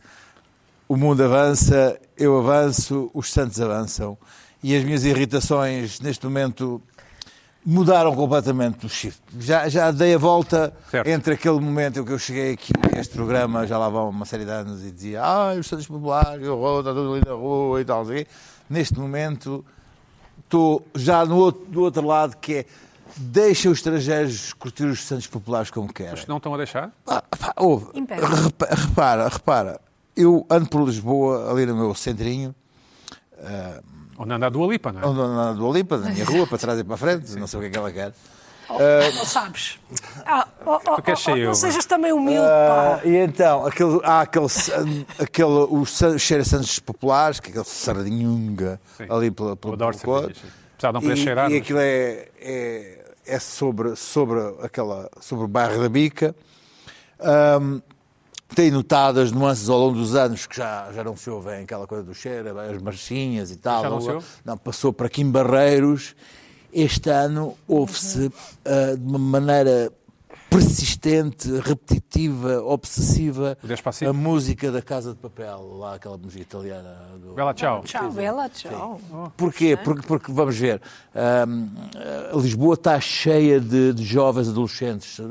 O 0.88 0.96
mundo 0.96 1.24
avança, 1.24 2.00
eu 2.16 2.38
avanço, 2.38 3.10
os 3.12 3.32
Santos 3.32 3.60
avançam. 3.60 4.16
E 4.62 4.76
as 4.76 4.84
minhas 4.84 5.04
irritações, 5.04 6.00
neste 6.00 6.24
momento, 6.26 6.80
mudaram 7.66 8.16
completamente 8.16 8.86
o 8.86 8.90
shift. 8.90 9.20
Já, 9.40 9.68
já 9.68 9.90
dei 9.90 10.14
a 10.14 10.18
volta 10.20 10.72
Certo. 10.92 11.08
entre 11.08 11.34
aquele 11.34 11.60
momento 11.60 12.02
em 12.02 12.06
que 12.06 12.12
eu 12.12 12.20
cheguei 12.20 12.54
aqui 12.54 12.72
a 12.96 13.00
este 13.00 13.16
programa, 13.16 13.66
já 13.66 13.80
lá 13.80 13.90
vão 13.90 14.10
uma 14.10 14.26
série 14.28 14.46
de 14.46 14.52
anos, 14.52 14.86
e 14.86 14.92
dizia, 14.92 15.24
ah, 15.24 15.56
os 15.56 15.66
Santos 15.66 15.88
Populares, 15.88 16.48
o 16.48 16.56
rua, 16.56 16.82
está 16.82 16.94
tudo 16.94 17.14
ali 17.16 17.24
na 17.26 17.34
rua 17.34 17.82
e 17.82 17.86
tal. 17.86 18.06
Neste 18.70 19.00
momento, 19.00 19.66
estou 20.44 20.86
já 20.94 21.26
no 21.26 21.36
outro, 21.38 21.66
do 21.66 21.82
outro 21.82 22.06
lado, 22.06 22.38
que 22.38 22.58
é, 22.58 22.66
deixa 23.18 23.70
os 23.70 23.78
estrangeiros 23.80 24.54
curtir 24.54 24.84
os 24.86 25.04
Santos 25.04 25.28
Populares 25.28 25.70
como 25.70 25.92
querem. 25.92 26.12
Mas 26.14 26.26
não 26.28 26.38
estão 26.38 26.54
a 26.54 26.58
deixar? 26.58 26.92
Ah, 27.08 27.22
pá, 27.38 27.54
ouve, 27.58 27.88
repara, 28.70 29.28
repara, 29.28 29.82
eu 30.16 30.46
ando 30.50 30.68
por 30.70 30.84
Lisboa, 30.86 31.52
ali 31.52 31.66
no 31.66 31.76
meu 31.76 31.94
centrinho, 31.96 32.54
Onde 34.18 34.34
anda 34.34 34.48
a 34.48 34.50
Dua 34.50 34.68
Lipa, 34.68 34.92
não 34.92 35.02
é? 35.02 35.06
ando 35.06 35.28
na 35.28 35.54
do 35.54 35.66
Olimpa, 35.66 35.98
na 35.98 36.12
minha 36.12 36.24
rua, 36.26 36.46
para 36.46 36.58
trás 36.60 36.80
e 36.80 36.84
para 36.84 36.94
a 36.94 36.98
frente, 36.98 37.36
não 37.40 37.48
sei 37.48 37.58
o 37.60 37.62
que 37.64 37.68
é 37.68 37.72
que 37.72 37.78
ela 37.78 37.92
quer. 37.92 38.14
Não 38.70 39.26
sabes? 39.26 39.80
Ah, 40.26 40.48
oh, 40.66 40.80
oh, 40.86 40.96
Tu 40.96 41.02
queres 41.02 41.28
oh, 41.28 41.32
oh, 41.32 41.36
eu, 41.36 41.38
não 41.38 41.44
não 41.46 41.52
é? 41.52 41.56
sejas 41.56 41.86
também 41.86 42.14
humilde, 42.14 42.48
Ah, 42.48 43.00
pá. 43.02 43.08
e 43.08 43.16
então, 43.18 43.66
aquele, 43.66 44.00
há 44.04 44.22
aquele, 44.22 44.46
aquele 45.20 45.50
o 45.50 45.84
cheiro 45.86 46.44
a 46.44 46.46
Santos 46.46 46.78
Populares, 46.80 47.40
que 47.40 47.48
é 47.48 47.50
aquele 47.50 47.66
sardinhunga 47.66 48.80
Sim. 48.96 49.08
ali 49.10 49.32
pela, 49.32 49.56
pela, 49.58 49.76
pelo 49.76 49.94
cervejas, 49.94 50.38
sim. 50.38 50.48
Apesar 50.76 50.88
de 50.90 50.94
não 50.94 51.02
poder 51.02 51.14
e, 51.14 51.18
cheirar. 51.18 51.50
E 51.50 51.54
mas- 51.54 51.62
aquilo 51.64 51.80
é, 51.80 52.28
é, 52.40 53.01
é 53.32 53.40
sobre, 53.40 53.96
sobre, 53.96 54.40
aquela, 54.62 55.10
sobre 55.22 55.46
o 55.46 55.48
bairro 55.48 55.82
da 55.82 55.88
Bica. 55.88 56.36
Ahm, 57.18 57.80
tem 58.54 58.70
notado 58.70 59.22
as 59.22 59.32
nuances 59.32 59.70
ao 59.70 59.80
longo 59.80 59.96
dos 59.96 60.16
anos 60.16 60.46
que 60.46 60.58
já, 60.58 60.92
já 60.92 61.02
não 61.02 61.16
se 61.16 61.30
ouvem 61.30 61.64
aquela 61.64 61.88
coisa 61.88 62.04
do 62.04 62.14
cheiro, 62.14 62.60
as 62.60 62.82
marchinhas 62.82 63.50
e 63.50 63.56
tal. 63.56 63.84
Já 63.84 63.90
não 63.90 64.02
se 64.02 64.12
ouve? 64.12 64.26
Não, 64.44 64.58
passou 64.58 64.92
para 64.92 65.08
Kim 65.08 65.32
Barreiros. 65.32 66.14
Este 66.74 67.10
ano 67.10 67.58
ouve-se 67.68 68.30
ah, 68.66 68.98
de 68.98 69.06
uma 69.06 69.18
maneira 69.18 69.90
persistente, 70.52 71.50
repetitiva, 71.62 72.62
obsessiva, 72.62 73.58
a 74.06 74.12
música 74.12 74.70
da 74.70 74.82
Casa 74.82 75.12
de 75.12 75.16
Papel, 75.16 75.78
lá 75.78 75.96
aquela 75.96 76.18
música 76.18 76.42
italiana. 76.42 76.98
Do... 77.18 77.32
Bela 77.32 77.54
tchau. 77.54 77.82
Tchau, 77.86 78.12
Bela, 78.12 78.50
tchau. 78.50 79.00
Porquê? 79.38 79.78
Porque, 79.78 80.06
porque, 80.06 80.30
vamos 80.30 80.58
ver, 80.58 80.82
hum, 81.48 81.70
a 82.34 82.36
Lisboa 82.36 82.74
está 82.74 83.00
cheia 83.00 83.62
de, 83.62 83.94
de 83.94 84.04
jovens 84.04 84.50
adolescentes. 84.50 85.22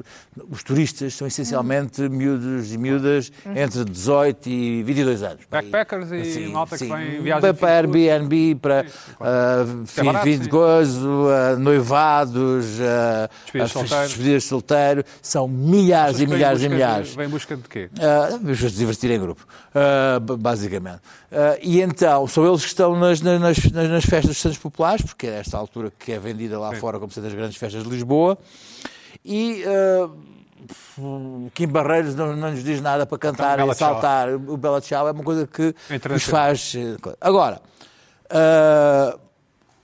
Os 0.48 0.62
turistas 0.62 1.12
são 1.12 1.26
essencialmente 1.26 2.08
miúdos 2.08 2.72
e 2.72 2.78
miúdas 2.78 3.30
entre 3.54 3.84
18 3.84 4.48
e 4.48 4.82
22 4.84 5.22
anos. 5.22 5.44
Backpackers 5.50 6.10
e 6.12 6.48
malta 6.48 6.78
que 6.78 6.84
vem 6.84 7.16
em 7.16 7.22
viagem 7.22 7.52
de 7.52 7.58
Para. 7.58 7.76
Airbnb, 7.76 8.54
para 8.54 8.86
ah, 9.20 9.66
fim, 9.84 10.04
barato, 10.04 10.24
fim 10.24 10.38
de 10.38 10.44
sim. 10.44 10.50
gozo, 10.50 11.28
ah, 11.28 11.56
noivados, 11.56 12.66
ah, 12.80 13.28
Despedidas 13.52 14.14
de 14.14 14.34
ah, 14.36 14.40
solteiro. 14.40 15.04
São 15.22 15.46
milhares 15.48 16.20
e 16.20 16.26
milhares 16.26 16.62
e 16.62 16.68
milhares. 16.68 17.14
Vem 17.14 17.26
em 17.26 17.30
busca 17.30 17.56
de 17.56 17.62
quê? 17.68 17.90
Uh, 17.94 18.38
nos 18.38 18.58
divertir 18.72 19.10
em 19.10 19.18
grupo, 19.20 19.46
uh, 19.74 20.36
basicamente. 20.36 20.98
Uh, 21.30 21.58
e 21.62 21.80
então, 21.80 22.26
são 22.26 22.46
eles 22.46 22.62
que 22.62 22.68
estão 22.68 22.98
nas, 22.98 23.20
nas, 23.20 23.40
nas- 23.72 24.04
festas 24.04 24.26
dos 24.30 24.38
Santos 24.38 24.58
Populares, 24.58 25.02
porque 25.04 25.26
é 25.26 25.38
esta 25.40 25.56
altura 25.58 25.92
que 25.98 26.12
é 26.12 26.18
vendida 26.18 26.58
lá 26.58 26.74
fora 26.74 26.98
como 26.98 27.12
sendo 27.12 27.26
as 27.26 27.34
grandes 27.34 27.56
festas 27.56 27.82
de 27.84 27.88
Lisboa. 27.90 28.36
E 29.24 29.62
uh, 29.66 31.50
Kim 31.54 31.66
Barreiros 31.68 32.14
não, 32.14 32.34
não 32.36 32.50
nos 32.50 32.62
diz 32.64 32.80
nada 32.80 33.04
para 33.06 33.18
cantar 33.18 33.58
Então, 33.58 33.70
e 33.70 33.74
saltar. 33.74 34.28
O 34.34 34.56
Bela 34.56 34.80
Tchau 34.80 35.08
é 35.08 35.12
uma 35.12 35.22
coisa 35.24 35.46
que 35.46 35.74
nos 36.08 36.22
faz. 36.24 36.74
uh, 36.74 37.16
Agora. 37.20 37.60
uh, 38.26 39.29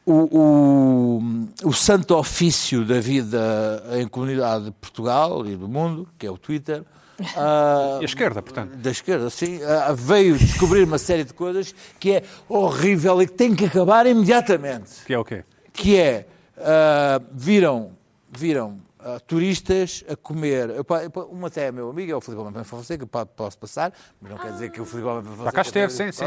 o, 0.07 1.19
o, 1.63 1.69
o 1.69 1.73
santo 1.73 2.15
ofício 2.17 2.85
da 2.85 3.01
vida 3.01 3.83
em 3.99 4.07
comunidade 4.07 4.67
de 4.67 4.71
Portugal 4.71 5.45
e 5.47 5.57
do 5.57 5.69
mundo, 5.69 6.09
que 6.19 6.27
é 6.27 6.31
o 6.31 6.39
Twitter, 6.39 6.85
ah, 7.37 7.99
E 8.01 8.05
a 8.05 8.05
esquerda, 8.05 8.41
portanto. 8.43 8.77
da 8.77 8.91
esquerda, 8.91 9.29
sim, 9.31 9.61
ah, 9.65 9.93
veio 9.93 10.39
descobrir 10.39 10.85
uma 10.85 10.99
série 10.99 11.25
de 11.25 11.35
coisas 11.35 11.75
que 11.99 12.13
é 12.13 12.23
horrível 12.49 13.21
e 13.21 13.27
que 13.27 13.33
tem 13.33 13.55
que 13.55 13.65
acabar 13.65 14.07
imediatamente. 14.07 15.05
Que 15.05 15.15
é 15.15 15.19
o 15.19 15.25
quê? 15.25 15.43
Que 15.73 15.99
é, 15.99 16.27
ah, 16.59 17.21
viram, 17.33 17.91
viram 18.31 18.79
ah, 19.01 19.19
turistas 19.27 20.05
a 20.09 20.15
comer, 20.15 20.71
eu 20.71 20.85
pa- 20.85 21.03
um 21.33 21.45
até 21.47 21.67
é 21.69 21.73
meu 21.73 21.91
amigo, 21.91 22.13
é 22.13 22.15
o 22.15 22.21
Filipe 22.21 22.41
Almeida 22.43 22.65
Fonseca, 22.65 23.07
posso 23.07 23.59
passar, 23.59 23.93
mas 24.21 24.31
não 24.31 24.39
quer 24.39 24.53
dizer 24.53 24.71
que 24.71 24.81
o 24.81 24.85
Filipe 24.85 25.09
Almeida 25.09 25.31
Fonseca... 25.31 25.53
cá 25.53 25.63
esteve, 25.63 25.93
sim, 25.93 26.13
sim. 26.13 26.25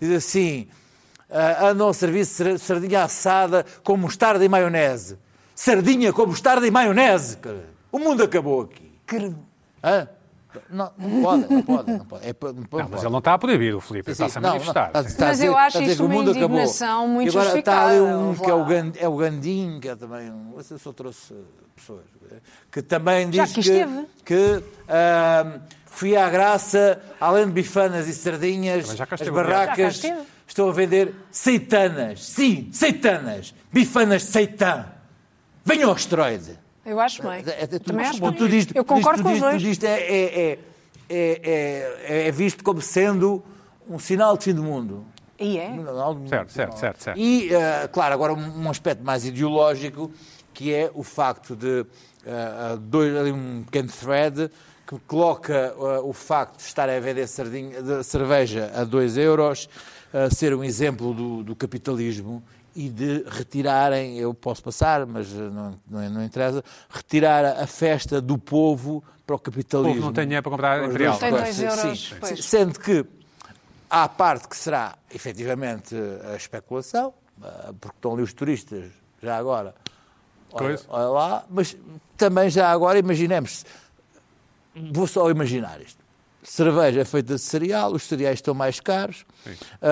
Diz 0.00 0.10
assim, 0.10 0.68
ah, 1.30 1.68
andam 1.68 1.88
a 1.88 1.94
servir 1.94 2.24
sar- 2.24 2.58
sardinha 2.58 3.04
assada 3.04 3.64
com 3.84 3.96
mostarda 3.96 4.44
e 4.44 4.48
maionese. 4.48 5.18
Sardinha 5.54 6.12
com 6.12 6.26
mostarda 6.26 6.66
e 6.66 6.70
maionese, 6.70 7.36
cara. 7.36 7.64
O 7.92 7.98
mundo 7.98 8.22
acabou 8.22 8.62
aqui. 8.62 8.90
Hã? 9.82 10.08
Não, 10.68 10.90
não 10.98 11.22
pode, 11.22 11.46
não 11.54 11.62
pode, 11.62 11.90
não 11.92 12.04
pode. 12.04 12.26
É, 12.26 12.34
não 12.42 12.62
pode. 12.64 12.82
Não, 12.82 12.90
mas 12.90 13.02
ele 13.02 13.12
não 13.12 13.18
está 13.20 13.34
a 13.34 13.38
proibir, 13.38 13.72
o 13.74 13.80
Filipe. 13.80 14.12
Sim, 14.14 14.24
Está-se 14.24 14.38
a 14.38 14.40
manifestar. 14.40 14.86
está- 14.88 15.02
sim. 15.02 15.08
está 15.08 15.24
a 15.24 15.28
Mas 15.28 15.42
eu 15.42 15.56
acho 15.56 15.78
está 15.78 15.90
isto 15.90 15.96
que 15.98 16.02
o 16.02 16.06
uma 16.06 16.14
mundo 16.14 16.30
acabou. 16.32 16.48
indignação 16.48 17.08
muito 17.08 17.28
E 17.28 17.38
agora 17.38 17.58
está 17.58 17.86
ali 17.86 18.00
um 18.00 18.34
que 18.34 18.50
é 18.50 18.54
o, 18.54 18.64
Vlad. 18.64 18.68
Gan- 18.68 18.92
é 18.98 19.08
o 19.08 19.16
Gandim, 19.16 19.78
que 19.80 19.88
é 19.88 19.94
também 19.94 20.28
um. 20.30 20.54
Eu 20.70 20.78
só 20.78 20.92
trouxe 20.92 21.34
pessoas. 21.76 22.02
Que 22.70 22.82
também 22.82 23.32
Já 23.32 23.44
diz 23.44 23.54
que, 23.54 23.60
esteve. 23.60 24.06
que 24.24 24.62
ahm, 24.88 25.60
fui 25.86 26.16
à 26.16 26.28
graça, 26.28 27.00
além 27.20 27.46
de 27.46 27.52
bifanas 27.52 28.08
e 28.08 28.12
sardinhas, 28.14 28.82
Também 28.84 28.96
já 28.96 29.06
cá 29.06 29.14
as 29.14 29.20
esteve, 29.20 29.36
barracas 29.36 29.76
Já 29.76 29.76
cá 29.76 29.88
esteve. 29.88 30.20
Estão 30.50 30.68
a 30.68 30.72
vender 30.72 31.14
seitanas. 31.30 32.24
Sim, 32.26 32.68
seitanas. 32.72 33.54
Bifanas 33.72 34.22
de 34.22 34.28
seitã. 34.28 34.86
Venham 35.64 35.90
ao 35.90 35.96
esteroide. 35.96 36.58
Eu 36.84 36.98
acho 36.98 37.22
bem. 37.22 37.44
É, 37.46 37.62
é, 37.64 37.66
tu, 37.66 37.78
Também 37.80 38.06
acho 38.06 38.20
tu, 38.20 38.32
bem. 38.32 38.48
diz- 38.48 38.68
Eu 38.74 38.84
concordo 38.84 39.22
diz- 39.22 39.40
com 39.40 39.46
os 39.46 39.62
dois. 39.62 39.84
é, 39.84 39.88
é, 39.88 40.58
é, 41.08 41.98
é, 42.04 42.28
é 42.28 42.30
visto 42.32 42.64
como 42.64 42.80
sendo 42.80 43.42
um 43.88 43.98
sinal 43.98 44.36
de 44.36 44.44
fim 44.44 44.54
do 44.54 44.62
mundo. 44.62 45.06
E 45.38 45.58
é. 45.58 45.68
Um 45.68 45.84
de- 46.24 46.28
Certo, 46.28 46.52
certo, 46.52 46.78
certo, 46.78 47.02
certo. 47.02 47.18
E, 47.18 47.52
eh, 47.54 47.88
claro, 47.92 48.12
agora 48.14 48.34
um, 48.34 48.64
um 48.64 48.70
aspecto 48.70 49.02
mais 49.04 49.24
ideológico, 49.24 50.10
que 50.52 50.74
é 50.74 50.90
o 50.94 51.02
facto 51.02 51.54
de 51.56 51.86
eh, 52.26 52.76
dois, 52.80 53.16
ali 53.16 53.32
um 53.32 53.62
pequeno 53.64 53.88
thread 53.88 54.50
que 54.86 54.98
coloca 55.06 55.54
eh, 55.54 56.00
o 56.02 56.12
facto 56.12 56.56
de 56.58 56.62
estar 56.64 56.88
a 56.90 56.98
vender 57.00 57.26
sardinha, 57.28 57.80
de 57.82 58.02
cerveja 58.04 58.70
a 58.74 58.84
2 58.84 59.16
euros 59.16 59.68
ser 60.30 60.54
um 60.54 60.64
exemplo 60.64 61.14
do, 61.14 61.42
do 61.42 61.56
capitalismo 61.56 62.42
e 62.74 62.88
de 62.88 63.24
retirarem, 63.28 64.18
eu 64.18 64.32
posso 64.32 64.62
passar, 64.62 65.04
mas 65.06 65.32
não, 65.32 65.78
não, 65.88 66.10
não 66.10 66.24
interessa, 66.24 66.62
retirar 66.88 67.44
a 67.44 67.66
festa 67.66 68.20
do 68.20 68.38
povo 68.38 69.02
para 69.26 69.36
o 69.36 69.38
capitalismo. 69.38 69.92
O 69.92 69.94
povo 69.94 70.06
não 70.06 70.12
tem 70.12 70.24
dinheiro 70.24 70.42
para 70.42 70.50
comprar 70.50 70.84
Imperial. 70.84 71.18
Tem 71.18 71.30
euros, 71.30 72.14
sim. 72.22 72.36
Sendo 72.36 72.78
que 72.78 73.04
há 73.88 74.04
a 74.04 74.08
parte 74.08 74.48
que 74.48 74.56
será 74.56 74.96
efetivamente 75.12 75.94
a 76.32 76.36
especulação, 76.36 77.12
ah, 77.42 77.72
porque 77.80 77.96
estão 77.96 78.14
ali 78.14 78.22
os 78.22 78.32
turistas, 78.32 78.90
já 79.22 79.36
agora. 79.36 79.74
Olha, 80.52 80.66
Coisa. 80.66 80.84
olha 80.88 81.08
lá, 81.08 81.44
mas 81.48 81.76
também 82.16 82.50
já 82.50 82.70
agora 82.70 82.98
imaginemos, 82.98 83.64
vou 84.92 85.06
só 85.06 85.30
imaginar 85.30 85.80
isto. 85.80 85.99
Cerveja 86.42 87.02
é 87.02 87.04
feita 87.04 87.34
de 87.34 87.40
cereal, 87.40 87.92
os 87.92 88.02
cereais 88.04 88.38
estão 88.38 88.54
mais 88.54 88.80
caros, 88.80 89.26
a, 89.82 89.88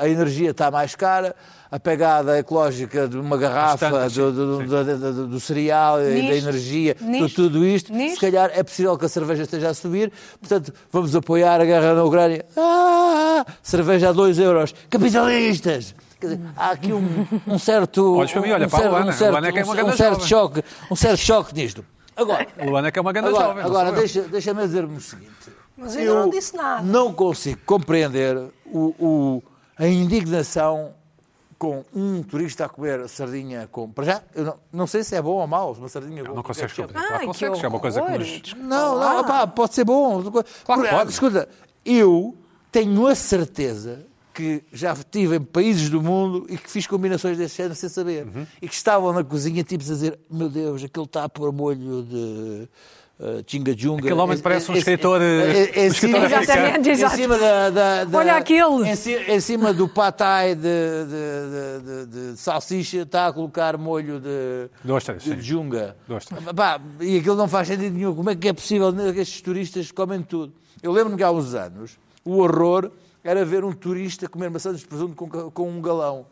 a- 0.00 0.02
a 0.02 0.08
energia 0.10 0.50
está 0.50 0.70
mais 0.70 0.94
cara, 0.94 1.34
a 1.70 1.80
pegada 1.80 2.38
ecológica 2.38 3.08
de 3.08 3.16
uma 3.16 3.38
garrafa 3.38 3.88
Bastante, 3.88 4.14
do, 4.16 4.32
do- 4.32 4.58
do- 4.66 4.84
do- 4.84 5.12
do- 5.14 5.26
do 5.28 5.40
cereal 5.40 5.98
e 6.02 6.04
da 6.04 6.10
Nisto, 6.10 6.48
energia, 6.48 6.94
de 6.94 7.04
nisto, 7.04 7.34
tudo 7.34 7.64
isto, 7.64 7.92
nisto. 7.94 8.16
se 8.16 8.20
calhar 8.20 8.50
é 8.54 8.62
possível 8.62 8.96
que 8.98 9.06
a 9.06 9.08
cerveja 9.08 9.44
esteja 9.44 9.70
a 9.70 9.74
subir, 9.74 10.12
portanto 10.38 10.70
vamos 10.92 11.16
apoiar 11.16 11.58
a 11.60 11.64
guerra 11.64 11.94
na 11.94 12.04
Ucrânia. 12.04 12.44
Ah, 12.58 13.46
cerveja 13.62 14.10
a 14.10 14.12
2 14.12 14.38
euros. 14.38 14.74
Capitalistas! 14.90 15.94
Quer 16.20 16.26
dizer, 16.36 16.40
há 16.58 16.70
aqui 16.72 16.92
um, 16.92 17.26
um 17.46 17.58
certo. 17.58 18.16
Olhas 18.18 18.30
para 18.32 18.42
mim, 18.42 18.50
olha 18.50 18.66
um 18.66 18.68
para 18.68 18.78
certo, 18.80 18.90
Luana. 18.92 19.10
um 19.10 19.12
certo, 19.14 19.30
Luana 19.30 19.48
é 19.48 19.52
que 19.52 19.58
é 19.60 19.64
uma 19.64 19.74
um- 19.74 19.86
um 19.88 19.96
certo 19.96 20.26
jovem. 20.26 20.26
choque, 20.28 20.64
um 20.90 20.96
certo 20.96 21.16
choque 21.20 21.54
nisto. 21.54 21.82
Agora, 22.14 22.46
Luana 22.62 22.92
que 22.92 22.98
é 22.98 23.02
uma 23.02 23.12
grande 23.14 23.28
agora, 23.30 23.46
jovem. 23.46 23.64
agora 23.64 23.88
eu. 23.88 23.94
deixa, 23.94 24.20
deixa-me 24.22 24.60
dizer-me 24.66 24.98
o 24.98 25.00
seguinte. 25.00 25.30
Mas 25.80 25.96
ainda 25.96 26.14
não 26.14 26.28
disse 26.30 26.54
nada. 26.56 26.82
Não 26.82 27.12
consigo 27.12 27.58
compreender 27.64 28.36
o, 28.66 28.94
o- 28.98 29.42
a 29.78 29.86
indignação 29.88 30.92
com 31.58 31.84
um 31.94 32.22
turista 32.22 32.64
a 32.66 32.68
comer 32.68 33.08
sardinha 33.08 33.68
com. 33.70 33.90
Para 33.90 34.04
já, 34.04 34.22
eu 34.34 34.44
não, 34.44 34.54
não 34.72 34.86
sei 34.86 35.02
se 35.04 35.14
é 35.14 35.20
bom 35.22 35.32
ou 35.40 35.46
mau, 35.46 35.72
uma 35.72 35.88
sardinha 35.88 36.24
com 36.24 36.34
Não 36.34 36.42
consegues 36.42 36.72
compreender. 36.72 36.94
Claro, 37.06 37.14
Ai, 37.14 37.20
que 37.20 37.26
consegues, 37.26 37.60
que 37.60 37.66
é 37.66 37.68
uma 37.68 37.80
coisa 37.80 38.00
que 38.02 38.18
nos... 38.18 38.54
Não, 38.54 38.98
não, 38.98 39.24
pá, 39.24 39.46
pode 39.46 39.74
ser 39.74 39.84
bom. 39.84 40.22
Claro 40.64 40.82
que 40.82 40.88
pode. 40.88 41.10
Escuta, 41.10 41.48
eu 41.84 42.36
tenho 42.72 43.06
a 43.06 43.14
certeza 43.14 44.06
que 44.32 44.62
já 44.72 44.92
estive 44.94 45.36
em 45.36 45.42
países 45.42 45.90
do 45.90 46.00
mundo 46.02 46.46
e 46.48 46.56
que 46.56 46.70
fiz 46.70 46.86
combinações 46.86 47.36
desse 47.36 47.56
género 47.56 47.74
sem 47.74 47.88
saber. 47.90 48.24
Uhum. 48.26 48.46
E 48.62 48.68
que 48.68 48.74
estavam 48.74 49.12
na 49.12 49.22
cozinha 49.24 49.62
tipo 49.64 49.82
a 49.82 49.86
dizer: 49.86 50.18
Meu 50.30 50.48
Deus, 50.48 50.82
aquele 50.84 51.04
está 51.04 51.24
a 51.24 51.28
pôr 51.28 51.52
molho 51.52 52.02
de. 52.04 52.68
Uh, 53.22 53.44
Chinga-junga. 53.46 54.00
Aquele 54.00 54.18
homem 54.18 54.38
Em- 54.38 54.40
parece 54.40 54.70
um 54.70 54.74
escritor, 54.74 55.20
em- 55.20 55.24
eh, 55.24 55.72
em 55.84 55.86
escritor 55.88 56.20
cima-. 56.30 57.36
Em 57.36 57.38
da, 57.38 57.68
da- 57.68 58.04
da- 58.04 58.18
Olha 58.18 58.34
aquele. 58.36 58.88
Em, 58.88 58.96
ci- 58.96 59.14
em 59.28 59.38
cima 59.40 59.74
do 59.74 59.86
patai 59.86 60.54
de, 60.54 60.62
de, 60.62 61.84
de- 61.84 62.06
de- 62.06 62.32
de 62.32 62.40
salsicha 62.40 63.02
está 63.02 63.26
a 63.26 63.32
colocar 63.34 63.76
molho 63.76 64.18
de, 64.20 64.70
De 64.82 64.90
ostras, 64.90 65.22
de 65.22 65.34
sim. 65.34 65.40
junga. 65.42 65.94
Pá, 66.56 66.80
e 66.98 67.18
aquilo 67.18 67.36
não 67.36 67.46
faz 67.46 67.68
sentido 67.68 67.92
nenhum. 67.94 68.14
Como 68.14 68.30
é 68.30 68.34
que 68.34 68.48
é 68.48 68.52
possível 68.54 68.90
que 68.90 69.20
estes 69.20 69.42
turistas 69.42 69.92
comem 69.92 70.22
tudo? 70.22 70.54
Eu 70.82 70.90
lembro-me 70.90 71.18
que 71.18 71.22
há 71.22 71.30
uns 71.30 71.52
anos 71.52 71.98
o 72.24 72.38
horror 72.38 72.90
era 73.22 73.44
ver 73.44 73.64
um 73.66 73.72
turista 73.72 74.28
comer 74.30 74.48
maçãs 74.48 74.78
de 74.80 74.86
presunto 74.86 75.14
com, 75.14 75.28
com 75.50 75.68
um 75.68 75.82
galão. 75.82 76.24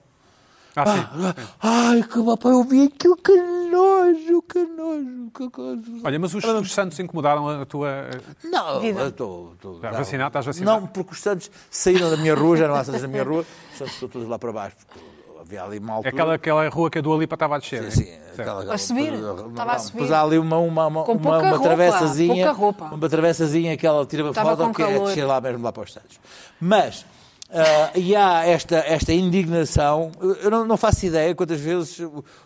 Ah, 0.83 1.35
sim. 1.35 1.43
Ai, 1.61 2.03
que 2.03 2.37
pá, 2.37 2.49
eu 2.49 2.63
vi 2.65 2.85
aquilo, 2.85 3.17
que 3.17 3.33
nojo, 3.71 4.43
que 4.43 4.59
nojo, 4.65 5.31
que 5.35 5.51
coisa. 5.51 5.83
Olha, 6.05 6.19
mas 6.19 6.35
os, 6.35 6.45
os 6.45 6.73
Santos 6.73 6.99
incomodaram 6.99 7.49
a 7.49 7.67
tua... 7.67 8.09
Não, 8.45 8.81
Vida. 8.81 9.01
eu 9.01 9.09
estou. 9.09 9.53
Estás 9.55 9.93
não. 9.93 9.99
vacinado? 9.99 10.29
Estás 10.29 10.47
vacinado? 10.47 10.81
Não, 10.81 10.87
porque 10.87 11.13
os 11.13 11.21
Santos 11.21 11.51
saíram 11.71 12.11
da 12.11 12.17
minha 12.17 12.35
rua, 12.35 12.57
já 12.57 12.69
não 12.69 12.75
há 12.75 12.85
Santos 12.85 13.03
na 13.03 13.09
minha 13.09 13.25
rua, 13.25 13.45
os 13.73 13.79
Santos 13.79 13.95
estão 13.95 14.09
todos 14.09 14.29
lá 14.29 14.39
para 14.39 14.53
baixo. 14.53 14.77
porque 14.87 15.01
Havia 15.41 15.63
ali 15.65 15.79
uma 15.79 15.93
É 15.93 15.97
altura. 15.97 16.11
aquela, 16.11 16.35
aquela 16.35 16.69
rua 16.69 16.91
que 16.91 16.99
a 16.99 17.01
Dua 17.01 17.17
Lipa 17.19 17.35
estava 17.35 17.57
a 17.57 17.59
descer. 17.59 17.91
Sim, 17.91 18.03
sim, 18.05 18.19
aquela, 18.39 18.75
A 18.75 18.77
subir? 18.77 19.13
Não, 19.13 19.49
Estava 19.49 19.71
a 19.71 19.75
não, 19.75 19.81
subir. 19.81 19.93
Depois 19.93 20.13
há 20.13 20.23
ali 20.23 20.39
uma, 20.39 20.59
uma, 20.59 20.87
uma, 20.87 21.05
Com 21.05 21.13
uma, 21.13 21.21
pouca 21.23 21.39
uma 21.39 21.51
roupa, 21.51 21.63
travessazinha. 21.65 22.45
pouca 22.47 22.53
roupa. 22.61 22.85
Uma 22.95 23.09
travessazinha 23.09 23.77
que 23.77 23.87
ela 23.87 24.05
tira 24.05 24.25
uma 24.25 24.35
foto 24.35 24.73
que 24.75 24.83
é 24.83 24.99
descer 24.99 25.25
lá 25.25 25.41
mesmo 25.41 25.65
lá 25.65 25.73
para 25.73 25.85
os 25.85 25.93
Santos. 25.93 26.21
Mas. 26.61 27.07
Ah, 27.51 27.91
e 27.95 28.15
há 28.15 28.45
esta, 28.47 28.77
esta 28.77 29.13
indignação. 29.13 30.13
Eu- 30.21 30.51
não, 30.51 30.65
não 30.67 30.77
faço 30.77 31.07
ideia 31.07 31.35
quantas 31.35 31.61
vezes 31.61 31.99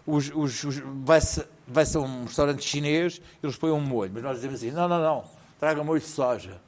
os, 0.06 0.30
os, 0.34 0.64
os- 0.64 0.82
vai-se 1.04 1.44
vai 1.66 1.84
a 1.94 1.98
um 1.98 2.24
restaurante 2.24 2.62
chinês 2.64 3.20
e 3.42 3.46
eles 3.46 3.56
põem 3.56 3.72
um 3.72 3.80
molho, 3.80 4.10
mas 4.14 4.22
nós 4.22 4.36
dizemos 4.36 4.56
assim: 4.56 4.70
não, 4.70 4.86
não, 4.88 5.00
não, 5.00 5.24
traga 5.58 5.82
molho 5.82 6.00
de 6.00 6.06
soja. 6.06 6.60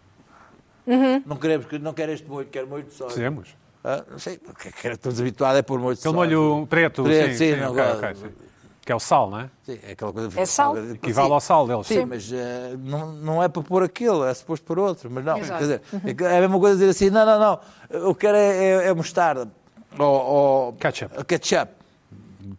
Uhum. 0.87 1.23
Não 1.25 1.37
queremos, 1.37 1.67
não 1.81 1.93
quero 1.95 2.13
este 2.13 2.29
molho, 2.29 2.47
quero 2.49 2.67
molho 2.69 2.83
de 2.85 2.93
soja. 2.93 3.11
Fizemos. 3.15 3.49
Ah, 3.83 4.03
não 4.11 4.19
sei, 4.19 4.39
porque 4.39 4.71
que 4.73 4.89
estamos 4.89 5.21
habituados 5.21 5.61
a 5.61 5.63
pôr 5.63 5.79
molho 5.79 5.95
de 5.95 6.01
Aquele 6.01 6.15
soja. 6.15 6.37
molho 6.37 6.67
preto, 6.67 7.03
Preto, 7.05 7.33
sim, 7.33 7.39
sim, 7.39 7.55
sim, 7.55 7.61
não 7.61 7.73
ok, 7.73 7.85
gosto. 7.85 7.99
ok, 8.05 8.15
sim. 8.15 8.44
Que 8.85 8.93
é 8.93 8.95
o 8.95 9.01
sal, 9.01 9.31
não 9.31 9.41
é? 9.41 9.51
Sim, 9.63 9.79
é 9.83 9.93
aquela 9.93 10.13
coisa. 10.13 10.41
É 10.41 10.45
sal. 10.45 10.77
Equivale 10.77 11.33
ao 11.33 11.41
sal 11.41 11.67
deles. 11.67 11.87
Sim, 11.87 12.05
mas 12.05 12.31
eh, 12.31 12.77
não, 12.79 13.13
não 13.13 13.43
é 13.43 13.49
para 13.49 13.63
pôr 13.63 13.83
aquilo, 13.83 14.25
é 14.25 14.35
suposto 14.35 14.67
pôr 14.67 14.79
outro. 14.79 15.11
Mas 15.11 15.25
não, 15.25 15.39
Exato. 15.39 15.59
quer 15.67 15.79
dizer, 16.05 16.23
é 16.23 16.37
a 16.37 16.41
mesma 16.43 16.59
coisa 16.61 16.77
dizer 16.77 16.91
assim: 16.91 17.09
não, 17.09 17.25
não, 17.25 17.39
não, 17.41 17.61
eu 17.91 18.15
quero 18.15 18.37
é, 18.37 18.57
é, 18.85 18.89
é 18.89 18.95
mostarda. 18.95 19.51
Ou, 19.99 20.07
ou 20.07 20.73
Ketchup. 20.75 21.25
ketchup. 21.25 21.73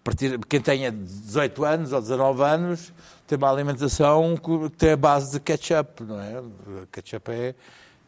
Partir, 0.04 0.40
quem 0.50 0.60
tenha 0.60 0.92
18 0.92 1.64
anos 1.64 1.94
ou 1.94 2.02
19 2.02 2.42
anos 2.44 2.92
tem 3.28 3.38
uma 3.38 3.52
alimentação 3.52 4.36
que 4.36 4.70
tem 4.78 4.92
a 4.94 4.98
base 4.98 5.34
de 5.34 5.40
ketchup, 5.40 6.04
não 6.04 6.20
é? 6.20 6.42
Ketchup 6.92 7.32
é, 7.32 7.54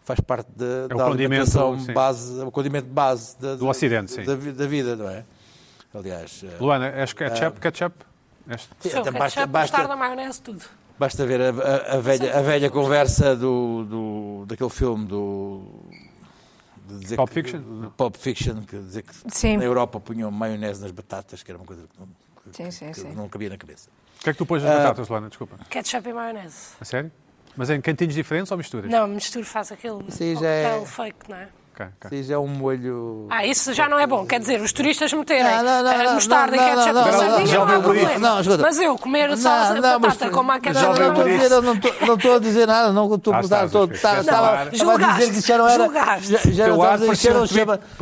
faz 0.04 0.20
parte 0.22 0.50
da, 0.56 0.66
É 0.90 0.96
da 0.96 1.06
alimentação 1.06 1.78
sim. 1.80 1.94
base, 1.94 2.42
é 2.42 2.44
o 2.44 2.52
condimento 2.52 2.88
base 2.88 3.40
da, 3.40 3.56
Do 3.56 3.68
Ocidente, 3.68 4.12
sim. 4.12 4.24
da, 4.24 4.34
da 4.36 4.66
vida, 4.66 4.96
não 4.96 5.08
é? 5.10 5.24
Aliás, 5.94 6.44
eh, 6.44 6.58
Luana, 6.60 6.88
és 6.90 7.14
ketchup, 7.14 7.60
ketchup? 7.60 7.96
Sim, 8.50 8.90
ketchup, 8.90 9.12
basta, 9.12 9.46
mostarda, 9.48 9.48
basta, 9.48 9.96
maionese, 9.96 10.42
tudo. 10.42 10.64
Basta 11.00 11.26
ver 11.26 11.42
a, 11.42 11.50
a- 11.50 11.96
a 11.96 12.00
velha, 12.00 12.38
a 12.38 12.42
velha 12.42 12.70
conversa 12.70 13.36
do, 13.36 13.84
do, 13.86 14.46
daquele 14.48 14.70
filme 14.70 15.06
do. 15.06 15.62
que- 17.08 17.28
Fiction? 17.34 17.60
do 17.60 17.92
Pulp 17.92 18.16
Fiction, 18.16 18.62
que 18.62 18.78
dizer 18.80 19.04
que 19.04 19.14
Sim. 19.28 19.58
na 19.58 19.64
Europa 19.66 20.00
punham 20.00 20.32
maionese 20.32 20.82
nas 20.82 20.92
batatas, 20.92 21.44
que 21.44 21.52
era 21.52 21.58
uma 21.60 21.66
coisa 21.68 21.84
que 21.84 22.00
não, 22.00 22.08
que- 22.52 22.56
Sim, 22.58 22.72
sim, 22.72 22.92
que 22.92 23.00
sim. 23.02 23.14
não 23.14 23.28
cabia 23.28 23.50
na 23.50 23.58
cabeça. 23.58 23.90
O 24.20 24.24
que 24.24 24.30
é 24.30 24.34
que 24.34 24.38
tu 24.40 24.46
pões 24.46 24.64
nas 24.64 24.74
batatas, 24.76 25.08
Luana? 25.10 25.28
Desculpa. 25.30 25.58
Ketchup 25.70 26.10
e 26.10 26.14
maionese. 26.14 26.70
A 26.80 26.86
sério? 26.86 27.12
Mas 27.56 27.70
em 27.70 27.82
cantinhos 27.82 28.14
diferentes 28.16 28.52
ou 28.52 28.58
misturas? 28.58 28.90
Não, 28.90 29.08
mistura 29.08 29.44
faz 29.46 29.72
aquele 29.72 30.10
Sim, 30.12 30.36
já 30.40 30.48
é- 30.48 30.86
fake, 30.86 31.30
não 31.30 31.36
é? 31.38 31.50
Sim, 32.10 32.24
já 32.24 32.36
é 32.36 32.38
um 32.38 32.48
molho. 32.48 33.28
Ah, 33.30 33.46
isso 33.46 33.74
já 33.74 33.88
não 33.88 34.00
é 34.00 34.08
bom. 34.08 34.26
Quer 34.26 34.40
dizer, 34.40 34.62
os 34.62 34.72
turistas 34.74 35.12
meterem 35.14 35.44
Não, 35.44 35.64
não, 35.64 35.84
não, 35.84 35.92
eh, 35.92 36.04
não, 36.04 36.14
mostarda 36.16 36.56
não, 36.56 36.64
e 36.64 36.66
ketchup 36.70 36.94
não, 36.94 37.06
não, 37.06 37.12
sardinha, 37.14 37.46
já 37.48 37.66
não 37.66 37.82
problema. 37.82 38.20
Não, 38.20 38.40
escuta. 38.42 38.64
Mas 38.64 38.80
eu 38.80 38.98
comer 38.98 39.38
salsa 39.38 39.74
de 39.76 39.82
batata 39.82 40.26
mas- 40.26 40.34
como 40.34 40.52
aquela... 40.52 40.74
já 40.80 40.82
não, 40.82 40.92
estou 40.94 41.10
a 41.10 41.14
por 41.14 41.24
dizer, 41.26 41.52
eu 41.52 41.62
não 41.62 41.74
estou- 41.74 41.94
não 42.08 42.16
estou 42.16 42.36
a 42.36 42.40
dizer 42.40 42.68
nada, 42.68 42.92
não 42.92 43.16
estou 43.16 43.34
a 43.34 43.38
Ah, 43.38 43.44
tá- 43.48 43.68
Não, 43.68 43.86
estava 44.22 44.62
a 44.62 44.66
dizer 44.66 45.32
que 45.32 45.38
isso 45.40 45.48
já 45.48 45.58
não 45.58 45.68
era. 45.68 45.84
Já, 45.88 45.90
não, 45.90 45.96
estava 45.96 46.14
a 46.14 46.18
dizer 46.18 46.40
que 46.40 46.52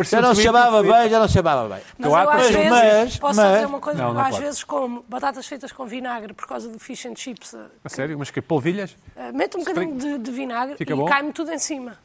já 0.04 0.22
não 0.22 0.26
não 0.26 0.36
chamava 0.36 0.84
bem, 0.84 1.10
já 1.10 1.20
não 1.20 1.28
chamava 1.28 1.70
bem. 1.70 1.84
Mas 1.98 2.12
eu 2.12 2.30
às 2.30 2.50
vezes, 2.50 3.18
posso 3.18 3.42
dizer 3.42 3.66
uma 3.66 3.80
coisa, 3.80 4.02
Não, 4.02 4.14
não 4.14 4.22
às 4.22 4.38
vezes 4.38 4.64
como 4.64 5.06
batatas 5.08 5.46
feitas 5.46 5.72
com 5.72 5.86
vinagre 5.86 6.34
por 6.34 6.48
causa 6.48 6.68
do 6.70 6.80
fish 6.80 7.06
and 7.06 7.16
chips, 7.16 7.54
eh, 7.54 7.60
A 7.84 7.90
sério? 7.90 8.18
Mas 8.18 8.30
que 8.32 8.42
polvilhas? 8.42 8.96
eh, 9.16 9.32
meto 9.32 9.58
um 9.58 9.64
bocadinho 9.64 10.20
de, 10.20 10.32
vinagre 10.32 10.76
e 10.80 10.86
cai-me 11.08 11.32
tudo 11.32 11.52
em 11.52 11.60
cima. 11.60 11.98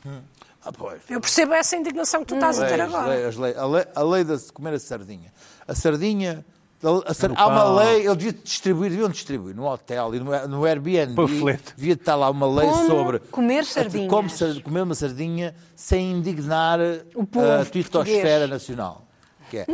Ah, 0.64 0.72
pois. 0.72 1.00
Eu 1.08 1.20
percebo 1.20 1.54
essa 1.54 1.76
indignação 1.76 2.20
que 2.20 2.26
tu 2.28 2.34
estás 2.34 2.60
a 2.60 2.66
ter 2.66 2.76
Leis, 2.76 2.94
agora. 2.94 3.08
leis, 3.08 3.24
as 3.26 3.36
leis. 3.36 3.56
a, 3.58 3.66
lei, 3.66 3.84
a 3.94 4.02
lei 4.02 4.24
de 4.24 4.52
comer 4.52 4.74
a 4.74 4.78
sardinha. 4.78 5.32
A 5.66 5.74
sardinha. 5.74 6.44
no 6.82 7.02
há 7.36 7.46
uma 7.46 7.82
lei, 7.82 8.06
eles 8.06 8.16
deviam 8.16 8.42
distribuir, 8.44 8.90
deviam 8.90 9.08
distribuir 9.08 9.54
no 9.56 9.66
hotel 9.66 10.14
e 10.14 10.20
no, 10.20 10.48
no 10.48 10.64
Airbnb. 10.66 11.14
Panfleto. 11.14 11.74
Devia 11.76 11.94
estar 11.94 12.14
lá 12.14 12.28
uma 12.30 12.46
lei 12.46 12.68
Como 12.68 12.86
sobre 12.86 13.18
comer 13.20 13.64
sardinhas. 13.64 14.08
como 14.10 14.28
sar- 14.30 14.60
comer 14.62 14.82
uma 14.82 14.94
sardinha 14.94 15.54
sem 15.74 16.12
indignar 16.12 16.78
O 17.14 17.26
povo 17.26 17.50
a 17.50 17.64
titosfera 17.64 18.46
nacional. 18.46 19.06
Que 19.50 19.58
é 19.58 19.66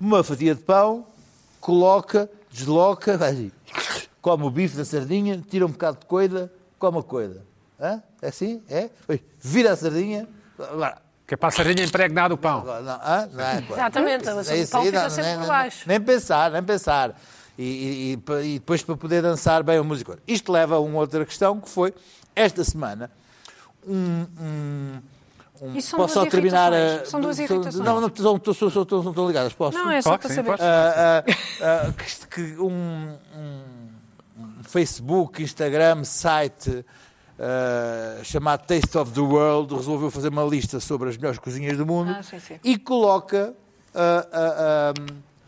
uma 0.00 0.22
fatia 0.24 0.54
de 0.54 0.62
pão, 0.62 1.06
coloca, 1.60 2.30
desloca, 2.50 3.16
vai 3.18 3.50
come 4.22 4.44
o 4.44 4.50
bife 4.50 4.76
da 4.76 4.84
sardinha, 4.84 5.42
tira 5.50 5.66
um 5.66 5.70
bocado 5.70 5.98
de 6.00 6.06
coida, 6.06 6.52
come 6.78 6.98
a 6.98 7.02
coida. 7.02 7.44
Hã? 7.80 8.02
É 8.22 8.28
assim? 8.28 8.62
É? 8.68 8.88
Vira 9.40 9.72
a 9.72 9.76
sardinha. 9.76 10.28
Agora, 10.58 10.98
Que 11.26 11.34
é 11.34 11.36
para 11.36 11.48
a 11.48 11.52
sardinha 11.52 11.84
impregnar 11.86 12.32
o 12.32 12.36
pão. 12.38 12.64
Não, 12.64 12.72
hã? 12.72 13.28
Não 13.32 13.44
é. 13.44 13.64
Exatamente, 13.70 14.28
a 14.28 14.32
É 14.52 14.56
isso 14.58 14.72
pão 14.72 14.84
fica 14.84 15.02
não, 15.02 15.10
sempre 15.10 15.30
nem- 15.30 15.38
por 15.40 15.46
baixo. 15.48 15.88
Nem 15.88 16.00
pensar, 16.00 16.50
nem 16.50 16.62
pensar. 16.62 17.18
E, 17.58 17.62
e- 17.62 18.12
e 18.46 18.58
depois 18.58 18.82
para 18.82 18.96
poder 18.96 19.22
dançar 19.22 19.62
bem 19.62 19.78
a 19.78 19.82
música. 19.82 20.18
Isto 20.26 20.50
leva 20.52 20.74
a 20.76 20.80
uma 20.80 20.98
outra 20.98 21.24
questão 21.24 21.60
que 21.60 21.68
foi, 21.68 21.94
esta 22.34 22.62
semana, 22.64 23.10
um. 23.86 24.26
um- 24.40 25.02
um- 25.62 25.72
posso 25.74 25.96
duas 25.96 26.10
só 26.12 26.26
terminar 26.26 26.72
a- 26.72 26.78
irritações. 26.78 27.08
São 27.10 27.20
duas 27.20 27.38
irritações. 27.38 27.74
Não, 27.76 28.00
não, 28.00 28.08
estão- 28.08 28.32
não 28.34 29.10
estão 29.10 29.26
ligadas, 29.28 29.52
posso? 29.52 29.78
Não, 29.78 29.90
é 29.90 30.02
só 30.02 30.18
para 30.18 30.28
sim, 30.28 30.34
saber. 30.34 30.56
Ah, 30.60 31.24
ah, 31.62 31.86
ah, 31.88 31.92
que, 31.92 32.26
que 32.26 32.60
um, 32.60 33.16
um- 33.36 33.88
um 34.36 34.64
Facebook, 34.64 35.42
Instagram, 35.42 36.02
site 36.04 36.84
ah, 37.38 38.20
chamado 38.22 38.66
Taste 38.66 38.96
of 38.98 39.12
the 39.12 39.20
World 39.20 39.74
resolveu 39.74 40.10
fazer 40.10 40.28
uma 40.28 40.44
lista 40.44 40.80
sobre 40.80 41.08
as 41.08 41.16
melhores 41.16 41.38
cozinhas 41.38 41.76
do 41.76 41.84
mundo 41.86 42.10
Ah, 42.16 42.22
sim, 42.22 42.38
sim. 42.38 42.58
e 42.62 42.78
coloca 42.78 43.54
ah, 43.94 44.26
ah, 44.32 44.92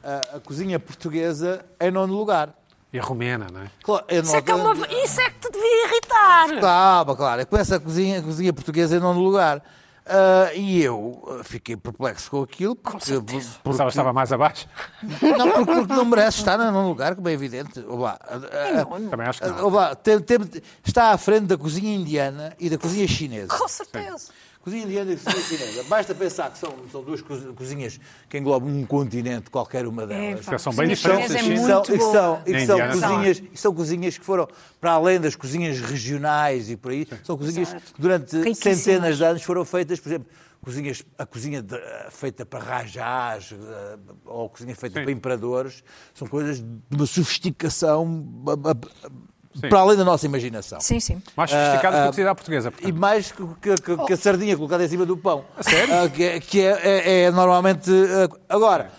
ah, 0.04 0.26
a, 0.32 0.36
a 0.36 0.40
cozinha 0.40 0.78
portuguesa 0.78 1.64
em 1.80 1.90
nono 1.90 2.14
lugar. 2.14 2.54
E 2.92 2.98
a 2.98 3.02
romena, 3.02 3.48
não 3.52 3.62
é? 3.62 3.70
Claro, 3.82 4.04
eu 4.08 4.22
Isso 4.22 4.30
não- 4.32 4.38
é 4.38 4.42
que, 4.42 4.50
é 4.50 4.54
uma... 4.54 4.72
Isso 5.04 5.20
é 5.20 5.30
que 5.30 5.38
te 5.40 5.50
devia 5.50 5.86
irritar. 5.88 6.60
Calma, 6.60 7.16
claro. 7.16 7.40
É 7.42 7.44
com 7.44 7.56
essa 7.56 7.78
cozinha, 7.80 8.20
a 8.20 8.22
cozinha 8.22 8.52
portuguesa 8.52 8.96
em 8.96 9.00
nono 9.00 9.20
lugar. 9.20 9.62
Ah, 10.08 10.54
e 10.54 10.82
eu 10.82 11.20
ah, 11.40 11.42
fiquei 11.42 11.76
perplexo 11.76 12.30
com 12.30 12.40
aquilo, 12.42 12.76
porque, 12.76 12.98
porque- 13.12 13.40
Pensava 13.64 13.88
que 13.90 13.92
estava 13.92 14.12
mais 14.12 14.32
abaixo. 14.32 14.68
não, 15.02 15.50
porque, 15.50 15.64
porque 15.74 15.92
não 15.94 16.04
merece 16.04 16.38
estar 16.38 16.56
num 16.58 16.86
lugar, 16.88 17.16
como 17.16 17.28
é 17.28 17.32
evidente. 17.32 17.80
Ouve 17.80 18.04
lá, 18.04 18.18
ah, 18.22 18.84
Também 19.10 19.26
acho 19.26 19.40
que 19.40 19.48
não. 19.48 19.64
ouve 19.64 19.76
lá, 19.76 19.94
tem- 19.96 20.20
tem- 20.20 20.38
está 20.84 21.10
à 21.10 21.18
frente 21.18 21.46
da 21.46 21.58
cozinha 21.58 21.92
indiana 21.94 22.54
e 22.60 22.70
da 22.70 22.78
cozinha 22.78 23.06
chinesa. 23.08 23.48
Com 23.48 23.66
certeza. 23.66 24.28
Cozinha 24.66 24.82
indiana 24.82 25.12
e 25.12 25.16
cozinha 25.16 25.42
chinesa. 25.44 25.84
Basta 25.84 26.12
pensar 26.12 26.50
que 26.50 26.58
são, 26.58 26.74
são 26.90 27.00
duas 27.00 27.22
co- 27.22 27.36
cozinhas 27.54 28.00
que 28.28 28.36
englobam 28.36 28.68
um 28.68 28.84
continente, 28.84 29.48
qualquer 29.48 29.86
uma 29.86 30.04
delas. 30.04 30.44
pá, 30.44 30.58
são 30.58 30.74
bem 30.74 30.88
diferentes. 30.88 31.30
É 31.36 31.40
E 31.40 31.56
são, 31.56 32.42
e 32.44 32.66
são, 32.66 32.78
e 32.80 32.88
cozinhas, 32.90 33.42
e 33.52 33.56
são 33.56 33.72
cozinhas 33.72 34.18
que 34.18 34.24
foram 34.24 34.48
para 34.80 34.90
além 34.90 35.20
das 35.20 35.36
cozinhas 35.36 35.78
regionais 35.80 36.68
e 36.68 36.76
por 36.76 36.90
aí, 36.90 37.06
são 37.22 37.38
cozinhas 37.38 37.68
Exato. 37.68 37.94
que 37.94 38.00
durante 38.02 38.54
centenas 38.56 39.18
de 39.18 39.24
anos 39.24 39.42
foram 39.44 39.64
feitas, 39.64 40.00
por 40.00 40.08
exemplo, 40.08 40.26
cozinhas, 40.60 41.04
a 41.16 41.24
cozinha 41.24 41.62
de- 41.62 41.80
feita 42.10 42.44
para 42.44 42.58
rajás 42.58 43.52
eh, 43.52 43.98
ou 44.24 44.46
a 44.46 44.48
cozinha 44.48 44.74
feita 44.74 44.98
Sim. 44.98 45.04
para 45.04 45.12
imperadores, 45.12 45.84
são 46.12 46.26
coisas 46.26 46.58
de 46.58 46.66
uma 46.90 47.06
sofisticação 47.06 48.26
a- 48.48 48.70
a- 48.72 49.10
Sim. 49.60 49.68
para 49.68 49.78
além 49.80 49.96
da 49.96 50.04
nossa 50.04 50.26
imaginação. 50.26 50.80
Sim, 50.80 51.00
sim. 51.00 51.22
Mais 51.36 51.50
sofisticado 51.50 51.96
Ah, 51.96 52.12
que 52.12 52.22
a 52.22 52.28
ah, 52.28 52.30
à 52.30 52.34
portuguesa. 52.34 52.68
E 52.68 52.72
portanto. 52.72 52.94
mais 53.00 53.32
que, 53.32 53.42
que- 53.62 53.74
que- 53.82 54.04
que 54.06 54.12
a 54.12 54.16
sardinha 54.16 54.56
colocada 54.56 54.84
em 54.84 54.88
cima 54.88 55.06
do 55.06 55.16
pão. 55.16 55.44
sério? 55.60 55.94
Ah, 55.94 56.08
que 56.08 56.22
é, 56.24 56.40
que 56.40 56.60
é- 56.60 56.80
é- 56.82 57.20
é 57.24 57.30
normalmente. 57.30 57.90
ah, 57.90 58.28
agora, 58.54 58.90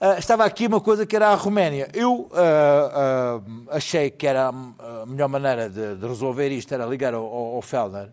ah, 0.00 0.18
estava 0.18 0.44
aqui 0.44 0.66
uma 0.66 0.80
coisa 0.80 1.04
que 1.04 1.14
era 1.14 1.28
a 1.28 1.34
Roménia. 1.34 1.88
Eu 1.92 2.28
achei 3.70 4.10
que 4.10 4.26
era 4.26 4.48
a 4.48 5.06
melhor 5.06 5.28
maneira 5.28 5.68
de, 5.68 5.96
de 5.96 6.06
resolver 6.06 6.48
isto 6.50 6.72
era 6.72 6.84
ligar 6.86 7.14
ao, 7.14 7.24
ao, 7.24 7.54
ao 7.56 7.62
Fellner. 7.62 8.10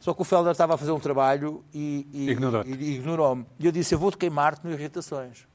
Só 0.00 0.12
que 0.12 0.20
o 0.20 0.24
Fellner 0.24 0.50
estava 0.52 0.74
a 0.74 0.76
fazer 0.76 0.90
um 0.90 0.98
trabalho 0.98 1.64
e, 1.72 2.06
e- 2.12 2.26
e- 2.26 2.74
e 2.74 2.94
ignorou-me. 2.96 3.46
E 3.58 3.66
eu 3.66 3.70
disse: 3.72 3.94
Eu 3.94 3.98
vou-te 4.00 4.16
queimar-te 4.16 4.66
no 4.66 4.72
Irritações. 4.72 5.46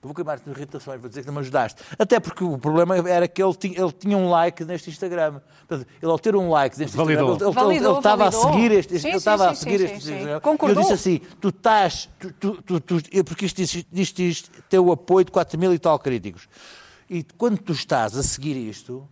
Eu 0.00 0.06
vou 0.08 0.14
queimar-te 0.14 0.46
no 0.48 0.54
irritações, 0.54 1.00
vou 1.00 1.08
dizer 1.08 1.22
que 1.22 1.26
não 1.26 1.34
me 1.34 1.40
ajudaste. 1.40 1.82
Até 1.98 2.20
porque 2.20 2.44
o 2.44 2.56
problema 2.56 2.96
era 2.96 3.26
que 3.26 3.42
ele 3.42 3.54
tinha, 3.54 3.80
ele 3.80 3.90
tinha 3.90 4.16
um 4.16 4.30
like 4.30 4.64
neste 4.64 4.90
Instagram. 4.90 5.40
Portanto, 5.66 5.88
ele 6.00 6.10
ao 6.12 6.18
ter 6.20 6.36
um 6.36 6.48
like 6.50 6.78
neste 6.78 6.96
Validou. 6.96 7.32
Instagram, 7.32 7.48
ele- 7.50 7.58
ele, 7.58 7.64
Validou, 7.64 7.90
ele 7.90 7.98
estava 7.98 8.28
a 8.28 8.32
seguir 8.32 8.70
este, 8.72 8.94
este- 8.94 8.98
Sim, 9.02 9.08
ele 9.08 9.12
sim, 9.12 9.18
estava 9.18 9.50
a 9.50 9.54
sim, 9.56 9.62
seguir 9.64 9.78
sim, 9.78 9.84
este 9.86 9.94
sim, 9.96 10.00
sim. 10.00 10.14
Instagram. 10.14 10.40
E 10.62 10.70
eu 10.70 10.74
disse 10.76 10.92
assim: 10.92 11.18
tu 11.40 11.48
estás, 11.48 12.08
tu, 12.20 12.32
tu, 12.62 12.62
tu, 12.62 12.80
tu- 12.80 13.24
porque 13.24 13.46
isto 13.46 13.56
diz, 13.56 13.84
diz, 13.90 14.12
diz 14.12 14.42
ter 14.68 14.78
o 14.78 14.92
apoio 14.92 15.24
de 15.24 15.32
4 15.32 15.58
mil 15.58 15.74
e 15.74 15.78
tal 15.80 15.98
críticos. 15.98 16.48
E 17.10 17.24
quando 17.36 17.58
tu 17.58 17.72
estás 17.72 18.16
a 18.16 18.22
seguir 18.22 18.54
isto, 18.56 19.08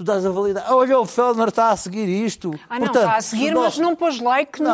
tu 0.00 0.04
dás 0.04 0.24
a 0.24 0.30
validar. 0.30 0.64
Ah, 0.66 0.74
Olha, 0.74 0.98
o 0.98 1.04
Fellner 1.04 1.48
está 1.48 1.68
a 1.70 1.76
seguir 1.76 2.08
isto. 2.08 2.50
Ah, 2.68 2.78
não, 2.78 2.86
Portanto, 2.86 3.04
está 3.04 3.16
a 3.16 3.20
seguir, 3.22 3.48
se 3.48 3.54
mas 3.54 3.78
não 3.78 3.94
pôs 3.94 4.18
like 4.18 4.60
no- 4.62 4.66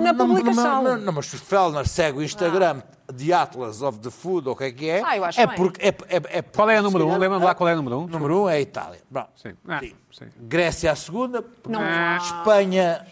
na 0.00 0.12
não- 0.12 0.26
publicação. 0.26 0.82
Não, 0.82 0.96
não, 0.96 1.12
mas 1.12 1.26
se 1.26 1.36
o 1.36 1.38
Fellner 1.38 1.86
segue 1.88 2.18
o 2.18 2.22
Instagram 2.22 2.82
de 3.14 3.32
Atlas 3.32 3.80
of 3.82 3.98
the 4.00 4.10
Food, 4.10 4.48
ou 4.48 4.54
o 4.54 4.56
que 4.56 4.64
é 4.64 4.72
que 4.72 4.88
é, 4.90 5.02
Ah, 5.04 5.16
eu 5.16 5.24
acho 5.24 5.40
é 5.40 5.46
bem. 5.46 5.56
porque... 5.56 5.80
É, 5.86 5.88
é, 5.88 6.38
é 6.38 6.42
Qual 6.42 6.68
é 6.68 6.78
a 6.78 6.82
número 6.82 7.06
um? 7.06 7.16
Lembra-me 7.16 7.44
lá 7.44 7.54
qual 7.54 7.68
é 7.68 7.72
a 7.72 7.76
número 7.76 7.98
um? 8.00 8.06
Número 8.08 8.42
um 8.42 8.48
é 8.48 8.54
a 8.54 8.60
Itália. 8.60 9.00
Pronto. 9.12 9.28
Sim. 9.36 9.52
Ah, 9.68 9.78
Sim. 9.80 9.92
sim. 10.10 10.24
Grécia 10.40 10.90
a 10.90 10.96
segunda. 10.96 11.44
Não 11.68 11.80
Ah. 11.80 12.16
Espanha 12.16 13.06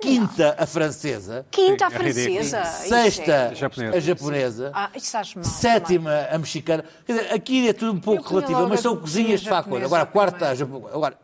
quinta 0.00 0.54
a 0.58 0.66
francesa. 0.66 1.46
Quinta 1.50 1.86
a 1.86 1.88
é 1.88 1.90
francesa. 1.90 2.64
Sexta 2.64 3.32
é- 3.32 3.54
Japonesa. 3.54 3.96
a 3.96 4.00
japonesa. 4.00 4.72
Ah. 4.74 4.90
Sétima 5.44 6.10
a 6.30 6.38
mexicana. 6.38 6.84
Quer 7.06 7.12
dizer, 7.18 7.32
aqui 7.34 7.68
é 7.68 7.72
tudo 7.72 7.92
um 7.92 8.00
pouco 8.00 8.28
relativo, 8.28 8.68
mas 8.68 8.80
são 8.80 8.96
cozinha 8.96 9.24
cozinhas 9.24 9.40
de 9.40 9.48
facto. 9.48 9.66
japonesa 9.66 9.86
Agora, 9.86 10.02
a 10.02 10.06
quarta, 10.06 10.50
a 10.50 10.54
primeiro. 10.56 10.80
japo- 10.82 10.88
agora, 10.96 11.18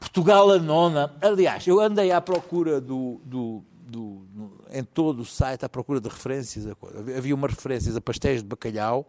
Portugal 0.00 0.50
a 0.50 0.58
nona. 0.58 1.12
Aliás, 1.20 1.66
eu 1.66 1.80
andei 1.80 2.10
à 2.12 2.20
procura 2.20 2.80
do, 2.80 3.20
do- 3.24 3.62
do- 3.86 4.26
no- 4.34 4.52
em 4.72 4.82
todo 4.84 5.20
o 5.20 5.24
site 5.24 5.64
à 5.64 5.68
procura 5.68 6.00
de 6.00 6.08
referências. 6.08 6.66
Havia- 7.16 7.34
umas 7.34 7.52
referências 7.52 7.96
a 7.96 8.00
pastéis 8.00 8.42
de 8.42 8.48
bacalhau, 8.48 9.06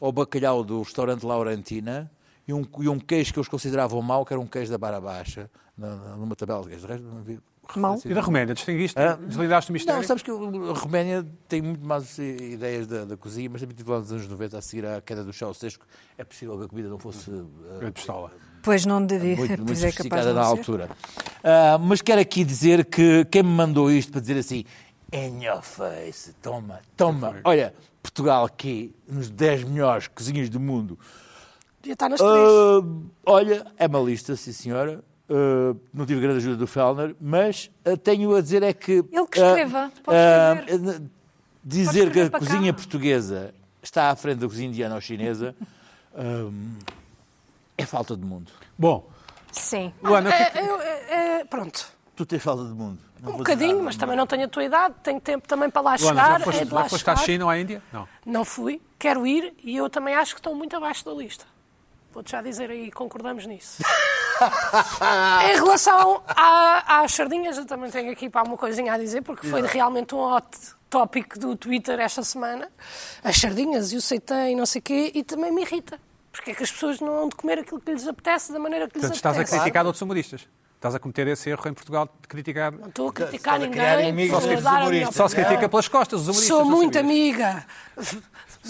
ao 0.00 0.12
bacalhau 0.12 0.62
do 0.62 0.82
restaurante 0.82 1.24
Laurentina 1.24 2.10
e 2.46 2.52
um, 2.52 2.64
e 2.80 2.88
um 2.88 2.98
queijo 2.98 3.32
que 3.32 3.38
eles 3.38 3.48
consideravam 3.48 4.00
mau, 4.02 4.24
que 4.24 4.32
era 4.32 4.40
um 4.40 4.46
queijo 4.46 4.70
da 4.70 4.78
Barra 4.78 5.00
Baixa, 5.00 5.50
numa 5.76 6.34
tabela 6.36 6.62
de 6.62 6.68
queijo. 6.68 6.86
De 6.86 6.92
resto, 6.92 7.06
não 7.06 7.18
havia 7.18 7.38
Mau? 7.76 8.00
E 8.04 8.14
da 8.14 8.20
Roménia? 8.20 8.54
Distinguiste? 8.54 8.98
Deslindaste 9.26 9.70
o 9.70 9.72
mistério? 9.72 10.00
Não, 10.00 10.06
sabes 10.06 10.22
que 10.22 10.30
a 10.30 10.34
Roménia 10.72 11.26
tem 11.48 11.60
muito 11.60 11.84
mais 11.84 12.16
ideias 12.18 12.86
da, 12.86 13.04
da 13.04 13.16
cozinha, 13.16 13.48
mas 13.50 13.60
também 13.60 13.76
tive 13.76 13.90
lá 13.90 13.98
nos 13.98 14.10
anos 14.12 14.28
90 14.28 14.56
a 14.58 14.60
seguir 14.60 14.86
à 14.86 15.00
queda 15.00 15.22
do 15.22 15.32
Ceausescu. 15.32 15.84
É 16.16 16.24
possível 16.24 16.58
que 16.58 16.64
a 16.64 16.68
comida 16.68 16.88
não 16.88 16.98
fosse 16.98 17.30
eh, 17.30 17.78
Grande 17.78 17.92
pistola. 17.92 18.32
Pois 18.62 18.86
não 18.86 19.04
devia. 19.04 19.36
muito, 19.36 19.50
muito 19.50 19.66
pois 19.66 19.82
é 19.84 19.92
capaz 19.92 20.26
de 20.26 20.32
na 20.32 20.42
altura. 20.44 20.90
Ah, 21.44 21.78
mas 21.78 22.00
quero 22.02 22.20
aqui 22.20 22.44
dizer 22.44 22.84
que 22.84 23.24
quem 23.26 23.42
me 23.42 23.50
mandou 23.50 23.90
isto 23.90 24.10
para 24.12 24.20
dizer 24.20 24.38
assim, 24.38 24.64
in 25.12 25.44
your 25.44 25.62
face, 25.62 26.32
toma, 26.42 26.80
toma. 26.96 27.36
Olha, 27.44 27.74
Portugal 28.02 28.44
aqui, 28.44 28.94
nos 29.06 29.30
10 29.30 29.64
melhores 29.64 30.08
cozinhas 30.08 30.48
do 30.48 30.58
mundo. 30.58 30.98
Devia 31.80 31.92
estar 31.92 32.08
nas 32.08 32.18
três. 32.18 32.32
Ah, 32.34 32.82
olha, 33.26 33.66
é 33.76 33.86
uma 33.86 34.00
lista, 34.00 34.34
sim 34.36 34.52
senhora. 34.52 35.02
Ah, 35.30 35.76
não 35.92 36.06
tive 36.06 36.20
grande 36.20 36.38
ajuda 36.38 36.56
do 36.56 36.66
Fellner, 36.66 37.14
mas 37.20 37.70
ah, 37.84 37.96
tenho 37.96 38.34
a 38.34 38.40
dizer 38.40 38.62
é 38.62 38.72
que. 38.72 38.92
Ele 39.12 39.26
que 39.30 39.40
ah, 39.40 39.46
escreva, 39.48 39.92
pode 40.02 40.16
ah, 40.18 40.54
escrever. 40.58 40.96
ah, 40.96 41.02
dizer 41.64 41.90
que 42.10 42.18
escrever 42.18 42.26
a 42.26 42.30
para 42.30 42.40
cá. 42.40 42.46
cozinha 42.46 42.72
portuguesa 42.72 43.54
está 43.82 44.10
à 44.10 44.16
frente 44.16 44.38
da 44.38 44.46
cozinha 44.46 44.68
indiana 44.68 44.94
ou 44.94 45.00
chinesa 45.00 45.54
ah, 46.14 46.50
é 47.76 47.84
falta 47.84 48.16
de 48.16 48.24
mundo. 48.24 48.50
Bom, 48.78 49.08
Sim. 49.52 49.92
Luana, 50.02 50.30
que 50.32 50.50
que- 50.50 50.58
é- 50.58 51.44
pronto. 51.44 51.86
Tu 52.16 52.26
tens 52.26 52.42
falta 52.42 52.64
de 52.64 52.70
mundo. 52.74 52.98
Não 53.22 53.34
Um 53.34 53.36
bocadinho, 53.38 53.72
nada, 53.72 53.82
mas 53.84 53.94
não. 53.96 54.00
também 54.00 54.16
não 54.16 54.26
tenho 54.26 54.44
a 54.44 54.48
tua 54.48 54.64
idade, 54.64 54.94
tenho 55.02 55.20
tempo 55.20 55.46
também 55.48 55.68
para 55.70 55.82
lá 55.82 55.96
Luana, 56.00 56.20
chegar. 56.22 56.38
já 56.38 56.44
foste, 56.44 56.60
é 56.62 56.64
lá 56.74 56.82
já 56.82 56.88
foste 56.88 57.10
à 57.10 57.16
chegar. 57.16 57.26
China 57.26 57.44
ou 57.44 57.50
à 57.50 57.58
Índia? 57.58 57.82
Não. 57.92 58.08
Não 58.24 58.44
fui, 58.44 58.80
quero 58.98 59.26
ir 59.26 59.54
e 59.62 59.76
eu 59.76 59.88
também 59.90 60.14
acho 60.14 60.34
que 60.34 60.40
estão 60.40 60.54
muito 60.54 60.76
abaixo 60.76 61.04
da 61.04 61.12
lista. 61.12 61.44
Vou-te 62.12 62.30
já 62.32 62.40
dizer 62.42 62.70
aí, 62.70 62.90
concordamos 62.90 63.44
nisso. 63.46 63.82
em 65.50 65.54
relação 65.54 66.22
à- 66.26 67.02
às 67.02 67.12
sardinhas, 67.12 67.56
eu 67.58 67.66
também 67.66 67.90
tenho 67.90 68.10
aqui 68.12 68.28
para 68.30 68.42
uma 68.46 68.56
coisinha 68.56 68.92
a 68.92 68.98
dizer, 68.98 69.22
porque 69.22 69.46
foi 69.48 69.62
realmente 69.62 70.14
um 70.14 70.18
hot 70.20 70.46
topic 70.90 71.36
do 71.36 71.54
Twitter 71.56 71.98
esta 72.00 72.22
semana. 72.22 72.68
As 73.22 73.36
sardinhas 73.36 73.92
e 73.92 73.96
o 73.96 74.00
seitém 74.00 74.52
e 74.52 74.56
não 74.56 74.66
sei 74.66 74.78
o 74.80 74.82
quê, 74.82 75.12
e 75.14 75.22
também 75.24 75.52
me 75.52 75.62
irrita. 75.62 75.98
Porque 76.32 76.52
é 76.52 76.54
que 76.54 76.62
as 76.62 76.70
pessoas 76.70 77.00
não 77.00 77.22
hão 77.22 77.28
de 77.28 77.34
comer 77.36 77.58
aquilo 77.58 77.80
que 77.80 77.90
lhes 77.92 78.06
apetece 78.06 78.52
da 78.52 78.58
maneira 78.58 78.86
que 78.86 78.94
lhes 78.94 79.02
Portanto, 79.02 79.16
estás 79.16 79.36
a 79.36 79.40
apetece. 79.40 79.56
criticar 79.60 79.84
outros 79.86 80.02
humoristas. 80.02 80.46
Estás 80.76 80.94
a 80.94 81.00
cometer 81.00 81.26
esse 81.26 81.50
erro 81.50 81.68
em 81.68 81.74
Portugal 81.74 82.08
de 82.22 82.28
criticar. 82.28 82.70
Não 82.70 82.86
estou 82.88 83.08
a 83.08 83.12
criticar 83.12 83.58
ninguém, 83.58 84.00
inimigos 84.10 84.36
estou 84.38 84.52
a 84.52 84.54
dos 84.54 84.62
dar 84.62 84.70
a 84.70 84.74
minha 84.74 84.82
humoristas. 84.86 85.16
Só 85.16 85.26
se 85.26 85.34
critica 85.34 85.68
pelas 85.68 85.88
costas, 85.88 86.20
os 86.20 86.28
humoristas. 86.28 86.56
Sou 86.56 86.64
muito 86.64 86.96
amiga, 86.96 87.66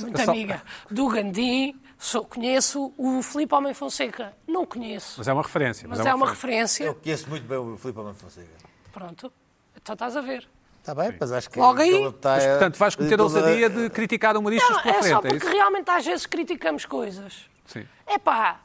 muito 0.01 0.25
Só- 0.25 0.31
amiga 0.31 0.63
do 0.91 1.07
Gandim, 1.09 1.79
sou, 1.99 2.25
conheço 2.25 2.93
o 2.97 3.21
Filipe 3.23 3.55
Homem 3.55 3.75
Fonseca, 3.75 4.33
não 4.47 4.65
conheço, 4.65 5.17
Mas 5.19 5.29
é 5.29 5.33
uma 5.33 5.43
referência. 5.43 5.89
mas 5.89 6.01
é 6.01 6.15
uma 6.15 6.29
referência. 6.29 6.85
Eu 6.85 6.95
conheço 6.95 7.29
muito 7.29 7.47
bem 7.47 7.59
o 7.59 7.77
Filipe 7.77 7.99
Almeida 7.99 8.19
Fonseca. 8.19 8.49
Pronto, 8.93 9.33
então 9.77 9.93
estás 9.95 10.17
a 10.17 10.21
ver. 10.21 10.49
Está 10.81 10.95
bem, 10.95 11.15
mas 11.21 11.33
acho 11.33 11.51
que... 11.51 11.59
Logo 11.59 11.81
aí- 11.83 12.05
está, 12.07 12.37
Mas, 12.37 12.47
portanto, 12.47 12.77
vais 12.79 12.95
cometer 12.97 13.21
a 13.21 13.23
ousadia 13.23 13.69
de 13.69 13.91
criticar 13.91 14.37
humoristas 14.37 14.71
Não, 14.77 14.83
pela 14.83 14.97
é 14.97 15.03
só 15.03 15.21
frente, 15.21 15.27
é 15.27 15.29
porque 15.31 15.47
isso? 15.47 15.55
realmente 15.57 15.91
às 15.91 16.07
vezes 16.07 16.25
criticamos 16.27 16.87
coisas. 16.87 17.45
Sim. 17.67 17.87
É 18.07 18.17
pá, 18.17 18.61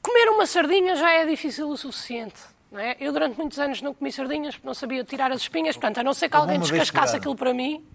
comer 0.00 0.30
uma 0.30 0.46
sardinha 0.46 0.96
já 0.96 1.10
é 1.12 1.26
difícil 1.26 1.68
o 1.68 1.76
suficiente. 1.76 2.40
Não 2.72 2.80
é? 2.80 2.96
Eu 2.98 3.12
durante 3.12 3.36
muitos 3.38 3.58
anos 3.58 3.82
não 3.82 3.92
comi 3.94 4.10
sardinhas 4.10 4.54
porque 4.54 4.66
não 4.66 4.74
sabia 4.74 5.04
tirar 5.04 5.30
as 5.32 5.42
espinhas, 5.42 5.76
portanto, 5.76 5.98
a 5.98 6.02
não 6.02 6.14
ser 6.14 6.28
que 6.28 6.36
alguém 6.36 6.56
Uma 6.56 6.62
descascasse 6.64 7.14
aquilo 7.16 7.36
para 7.36 7.52
mim, 7.52 7.86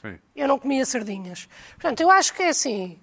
Sim. 0.00 0.18
eu 0.36 0.46
não 0.48 0.58
comia 0.58 0.86
sardinhas. 0.86 1.48
Portanto, 1.72 2.00
eu 2.00 2.10
acho 2.10 2.32
que 2.32 2.42
é 2.42 2.48
assim, 2.50 2.98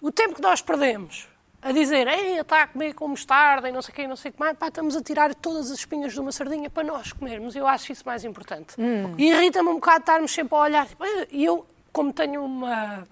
o 0.00 0.12
tempo 0.12 0.34
que 0.34 0.42
nós 0.42 0.60
perdemos 0.60 1.28
a 1.62 1.72
dizer, 1.72 2.06
ei, 2.06 2.38
está 2.38 2.62
a 2.62 2.66
comer 2.68 2.94
com 2.94 3.08
mostarda 3.08 3.68
e 3.68 3.72
não 3.72 3.82
sei 3.82 3.92
o 3.92 3.94
quê, 3.96 4.06
não 4.06 4.14
sei 4.14 4.30
o 4.30 4.34
que 4.34 4.38
mais, 4.38 4.56
pá, 4.56 4.68
estamos 4.68 4.94
a 4.94 5.02
tirar 5.02 5.34
todas 5.34 5.70
as 5.70 5.78
espinhas 5.78 6.12
de 6.12 6.20
uma 6.20 6.30
sardinha 6.30 6.70
para 6.70 6.84
nós 6.84 7.12
comermos. 7.12 7.56
Eu 7.56 7.66
acho 7.66 7.90
isso 7.90 8.04
mais 8.06 8.24
importante. 8.24 8.76
E 9.18 9.30
irrita-me 9.30 9.68
um 9.70 9.74
bocado 9.74 10.00
estarmos 10.00 10.30
sempre 10.30 10.54
a 10.54 10.60
olhar. 10.60 10.86
E 11.30 11.44
eu, 11.44 11.66
como 11.92 12.12
tenho 12.12 12.44
uma... 12.44 13.06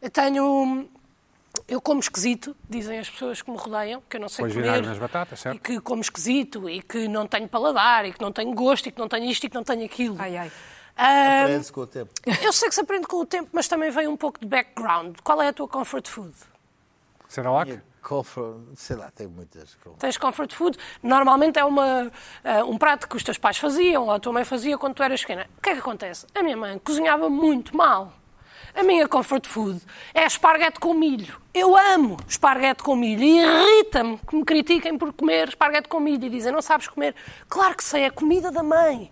Eu 0.00 0.10
tenho... 0.10 0.88
Eu 1.66 1.80
como 1.80 1.98
esquisito, 1.98 2.54
dizem 2.68 2.98
as 2.98 3.08
pessoas 3.08 3.40
que 3.40 3.50
me 3.50 3.56
rodeiam, 3.56 4.02
que 4.08 4.18
eu 4.18 4.20
não 4.20 4.28
sei 4.28 4.44
Pões 4.44 4.54
comer. 4.54 4.82
nas 4.82 4.98
batatas, 4.98 5.40
certo? 5.40 5.56
E 5.56 5.58
que 5.58 5.80
como 5.80 6.02
esquisito, 6.02 6.68
e 6.68 6.82
que 6.82 7.08
não 7.08 7.26
tenho 7.26 7.48
paladar, 7.48 8.04
e 8.04 8.12
que 8.12 8.20
não 8.20 8.30
tenho 8.30 8.52
gosto, 8.54 8.88
e 8.88 8.92
que 8.92 8.98
não 9.00 9.08
tenho 9.08 9.24
isto, 9.24 9.44
e 9.44 9.48
que 9.48 9.54
não 9.54 9.64
tenho 9.64 9.84
aquilo. 9.84 10.16
Ai, 10.18 10.36
ai. 10.36 10.52
Aprende-se 10.96 11.72
com 11.72 11.82
o 11.82 11.86
tempo. 11.86 12.10
eu 12.42 12.52
sei 12.52 12.68
que 12.68 12.74
se 12.74 12.80
aprende 12.80 13.06
com 13.06 13.18
o 13.18 13.26
tempo, 13.26 13.50
mas 13.52 13.68
também 13.68 13.90
vem 13.90 14.08
um 14.08 14.16
pouco 14.16 14.40
de 14.40 14.46
background. 14.46 15.16
Qual 15.22 15.40
é 15.42 15.48
a 15.48 15.52
tua 15.52 15.68
comfort 15.68 16.08
food? 16.08 16.34
Será 17.28 17.50
lá 17.50 17.66
que? 17.66 17.78
Cofre, 18.02 18.42
sei 18.76 18.94
lá, 18.94 19.10
tem 19.10 19.26
muitas. 19.26 19.76
Tens 19.98 20.16
comfort 20.16 20.54
food? 20.54 20.78
Normalmente 21.02 21.58
é 21.58 21.64
uma, 21.64 22.10
ah, 22.44 22.64
um 22.64 22.78
prato 22.78 23.08
que 23.08 23.16
os 23.16 23.24
teus 23.24 23.36
pais 23.36 23.58
faziam, 23.58 24.04
ou 24.04 24.12
a 24.12 24.20
tua 24.20 24.32
mãe 24.32 24.44
fazia 24.44 24.78
quando 24.78 24.94
tu 24.94 25.02
eras 25.02 25.20
pequena. 25.20 25.48
O 25.58 25.60
que 25.60 25.70
é 25.70 25.72
que 25.72 25.80
acontece? 25.80 26.24
A 26.32 26.40
minha 26.40 26.56
mãe 26.56 26.78
cozinhava 26.78 27.28
muito 27.28 27.76
mal. 27.76 28.12
A 28.76 28.82
minha 28.84 29.08
comfort 29.08 29.46
food 29.46 29.80
é 30.14 30.24
esparguete 30.24 30.78
com 30.78 30.94
milho. 30.94 31.40
Eu 31.52 31.76
amo 31.76 32.16
esparguete 32.28 32.82
com 32.82 32.94
milho 32.94 33.22
e 33.22 33.40
irrita-me 33.40 34.18
que 34.18 34.36
me 34.36 34.44
critiquem 34.44 34.96
por 34.96 35.12
comer 35.12 35.48
esparguete 35.48 35.88
com 35.88 35.98
milho 35.98 36.26
e 36.26 36.30
dizem 36.30 36.52
não 36.52 36.62
sabes 36.62 36.86
comer. 36.86 37.14
Claro 37.48 37.74
que 37.74 37.82
sei, 37.82 38.04
é 38.04 38.10
comida 38.10 38.52
da 38.52 38.62
mãe. 38.62 39.10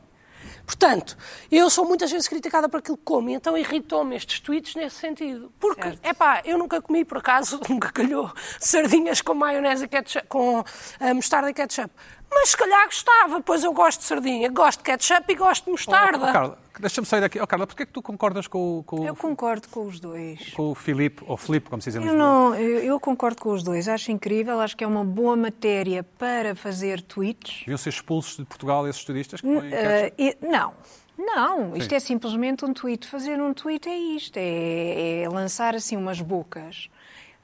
Portanto, 0.66 1.16
eu 1.50 1.68
sou 1.68 1.84
muitas 1.86 2.10
vezes 2.10 2.26
criticada 2.26 2.68
por 2.68 2.78
aquilo 2.78 2.96
que 2.96 3.04
como, 3.04 3.28
e 3.28 3.34
então 3.34 3.56
irritou-me 3.56 4.16
estes 4.16 4.40
tweets 4.40 4.74
nesse 4.74 4.96
sentido. 4.96 5.52
Porque, 5.60 5.98
é 6.02 6.12
pá, 6.14 6.42
eu 6.44 6.56
nunca 6.56 6.80
comi, 6.80 7.04
por 7.04 7.18
acaso, 7.18 7.60
nunca 7.68 7.92
calhou, 7.92 8.32
sardinhas 8.58 9.20
com 9.20 9.34
maionese 9.34 9.84
e 9.84 9.88
ketchup, 9.88 10.26
com 10.26 10.64
ah, 11.00 11.14
mostarda 11.14 11.50
e 11.50 11.54
ketchup. 11.54 11.90
Mas 12.34 12.50
se 12.50 12.56
calhar 12.56 12.84
gostava, 12.84 13.40
pois 13.40 13.62
eu 13.64 13.72
gosto 13.72 14.00
de 14.00 14.06
sardinha, 14.06 14.48
gosto 14.50 14.78
de 14.80 14.84
ketchup 14.84 15.32
e 15.32 15.34
gosto 15.36 15.64
de 15.66 15.70
mostarda. 15.70 16.28
Oh, 16.28 16.32
Carla, 16.32 16.58
deixa-me 16.80 17.06
sair 17.06 17.20
daqui. 17.20 17.40
Oh, 17.40 17.46
Carla, 17.46 17.66
porquê 17.66 17.84
é 17.84 17.86
que 17.86 17.92
tu 17.92 18.02
concordas 18.02 18.46
com, 18.46 18.78
o- 18.80 18.82
com, 18.82 19.04
Eu 19.06 19.14
concordo 19.16 19.68
com 19.68 19.86
os 19.86 20.00
dois. 20.00 20.50
com 20.52 20.70
o 20.70 20.74
Filipe, 20.74 21.22
ou 21.26 21.36
Filipe, 21.36 21.70
como 21.70 21.80
se 21.80 21.90
diz 21.90 21.94
em 21.96 21.98
Eu, 22.00 22.04
Lisboa? 22.12 22.18
não, 22.28 22.54
eu, 22.56 22.78
eu 22.80 23.00
concordo 23.00 23.40
com 23.40 23.50
os 23.52 23.62
dois. 23.62 23.88
Acho 23.88 24.10
incrível, 24.10 24.60
acho 24.60 24.76
que 24.76 24.82
é 24.84 24.86
uma 24.86 25.04
boa 25.04 25.36
matéria 25.36 26.02
para 26.18 26.54
fazer 26.54 27.00
tweets. 27.00 27.60
Deviam 27.60 27.78
ser 27.78 27.90
expulsos 27.90 28.36
de 28.36 28.44
Portugal 28.44 28.86
esses 28.88 29.04
turistas 29.04 29.40
que 29.40 29.46
põem 29.46 29.72
Eh, 29.72 30.10
ketchup? 30.10 30.14
e- 30.22 30.36
não, 30.46 30.74
não. 31.16 31.76
Isto 31.76 31.90
Sim. 31.90 31.96
é 31.96 32.00
simplesmente 32.00 32.64
um 32.64 32.74
tweet. 32.74 33.06
Fazer 33.06 33.40
um 33.40 33.54
tweet 33.54 33.88
é 33.88 33.96
isto, 33.96 34.36
é, 34.36 35.22
é 35.22 35.28
lançar 35.28 35.74
assim 35.74 35.96
umas 35.96 36.20
bocas. 36.20 36.88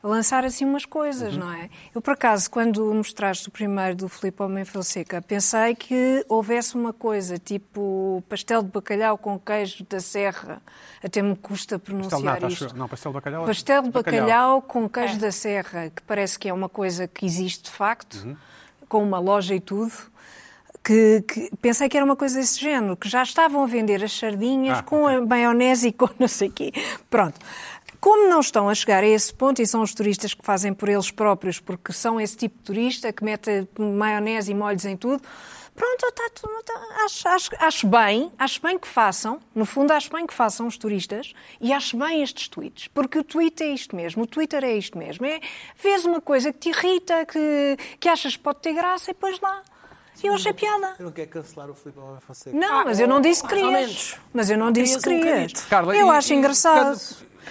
Lançar 0.03 0.47
assim 0.47 0.65
umas 0.65 0.87
coisas, 0.87 1.35
Uhum. 1.35 1.41
não 1.41 1.53
é? 1.53 1.69
Eu, 1.95 2.01
por 2.01 2.13
acaso, 2.15 2.51
quando 2.51 2.83
mostraste 2.95 3.49
o 3.49 3.51
primeiro 3.51 3.95
do 3.95 4.09
Filipe 4.09 4.43
Homem 4.43 4.65
Fonseca, 4.65 5.21
pensei 5.21 5.75
que 5.75 6.25
houvesse 6.27 6.75
uma 6.75 6.91
coisa 6.93 7.37
tipo 7.39 8.25
pastel 8.27 8.63
de 8.63 8.71
bacalhau 8.71 9.19
com 9.19 9.39
queijo 9.39 9.85
da 9.89 10.01
serra. 10.01 10.63
Até 11.05 11.21
me 11.21 11.37
custa 11.37 11.79
Pastel 11.79 11.81
pronunciar 11.81 12.23
nata, 12.23 12.47
acho 12.47 12.65
isto. 12.65 12.75
eu. 12.75 12.79
Não, 12.79 12.89
pastel 12.89 13.13
de 13.13 13.15
bacalhau. 13.15 13.45
Pastel 13.45 13.83
de 13.83 13.91
bacalhau, 13.91 14.63
com 14.63 14.89
queijo 14.89 15.19
da 15.19 15.31
serra, 15.31 15.91
que 15.95 16.03
parece 16.03 16.39
que 16.39 16.49
é 16.49 16.53
uma 16.55 16.69
coisa 16.69 17.07
que 17.07 17.27
existe 17.27 17.65
de 17.65 17.71
facto, 17.71 18.15
Uhum. 18.25 18.37
com 18.89 19.03
uma 19.03 19.19
loja 19.19 19.55
e 19.55 19.61
tudo. 19.61 19.93
Que, 20.83 21.23
que- 21.29 21.51
pensei 21.61 21.91
que 21.91 21.97
era 21.99 22.07
uma 22.07 22.17
coisa 22.17 22.41
desse 22.41 22.59
género, 22.59 22.97
que 22.97 23.07
já 23.07 23.23
estavam 23.23 23.63
a 23.63 23.67
vender 23.67 24.03
as 24.03 24.13
sardinhas 24.19 24.79
Ah, 24.79 24.83
com 24.83 25.07
a 25.07 25.21
maionese 25.21 25.89
e 25.89 25.93
com 25.93 26.09
não 26.19 26.27
sei 26.27 26.49
o 26.49 26.53
quê. 26.53 26.73
Pronto. 27.11 27.39
Como 28.01 28.29
não 28.29 28.41
estão 28.41 28.69
a 28.69 28.75
chegar 28.75 29.03
a 29.05 29.07
esse 29.07 29.33
ponto, 29.35 29.61
e 29.61 29.67
são 29.67 29.83
os 29.83 29.93
turistas 29.95 30.33
que 30.33 30.43
fazem 30.45 30.73
por 30.73 30.89
eles 30.89 31.11
próprios, 31.11 31.61
porque 31.61 31.93
são 31.93 32.19
esse 32.21 32.37
tipo 32.37 32.57
de 32.59 32.65
turista 32.65 33.13
que 33.13 33.23
mete 33.23 33.69
maionese 33.79 34.53
e 34.53 34.55
molhos 34.55 34.87
em 34.87 34.97
tudo, 34.97 35.23
pronto, 35.75 36.07
está 36.07 36.31
tudo. 36.35 36.53
está- 36.61 37.05
acho, 37.05 37.29
acho, 37.29 37.51
acho 37.59 37.87
bem, 37.87 38.33
acho 38.39 38.61
bem 38.63 38.79
que 38.79 38.89
façam, 38.89 39.39
no 39.55 39.67
fundo, 39.67 39.91
acho 39.93 40.11
bem 40.11 40.27
que 40.27 40.33
façam 40.33 40.67
os 40.67 40.79
turistas 40.79 41.35
e 41.61 41.73
acho 41.75 41.97
bem 41.99 42.23
estes 42.23 42.49
tweets, 42.49 42.89
porque 42.89 43.19
o 43.19 43.25
tweet 43.25 43.63
é 43.63 43.69
isto 43.69 43.95
mesmo, 43.95 44.23
o 44.23 44.27
Twitter 44.27 44.65
é 44.65 44.73
isto 44.75 44.97
mesmo. 44.97 45.27
É, 45.27 45.39
vês 45.83 46.05
uma 46.07 46.23
coisa 46.23 46.53
que 46.55 46.59
te 46.59 46.69
irrita, 46.71 47.27
que, 47.27 47.77
que 47.99 48.09
achas 48.09 48.35
que 48.35 48.43
pode 48.43 48.61
ter 48.61 48.73
graça 48.73 49.11
e 49.11 49.15
pões 49.15 49.39
lá. 49.41 49.63
E 50.23 50.27
eu 50.27 50.35
achei 50.35 50.53
piada. 50.53 50.97
Eu 50.99 51.07
não 51.07 51.13
quero 51.13 51.31
cancelar 51.31 51.71
o 51.71 51.75
Filipe 51.75 51.99
Homem 51.99 52.21
Fonseca. 52.21 52.55
Não, 52.55 52.85
mas 52.85 53.01
eu 53.01 53.09
não 53.09 53.23
disse 53.23 53.47
que 53.47 53.55
ou 53.55 53.71
querias. 53.71 54.17
Mas 54.35 54.51
eu 54.51 54.59
não 54.59 54.71
disse 54.71 54.99
que 54.99 55.03
Querias 55.05 55.67
um 55.87 55.93
eu 55.93 56.11
acho 56.11 56.35
engraçado. 56.35 57.01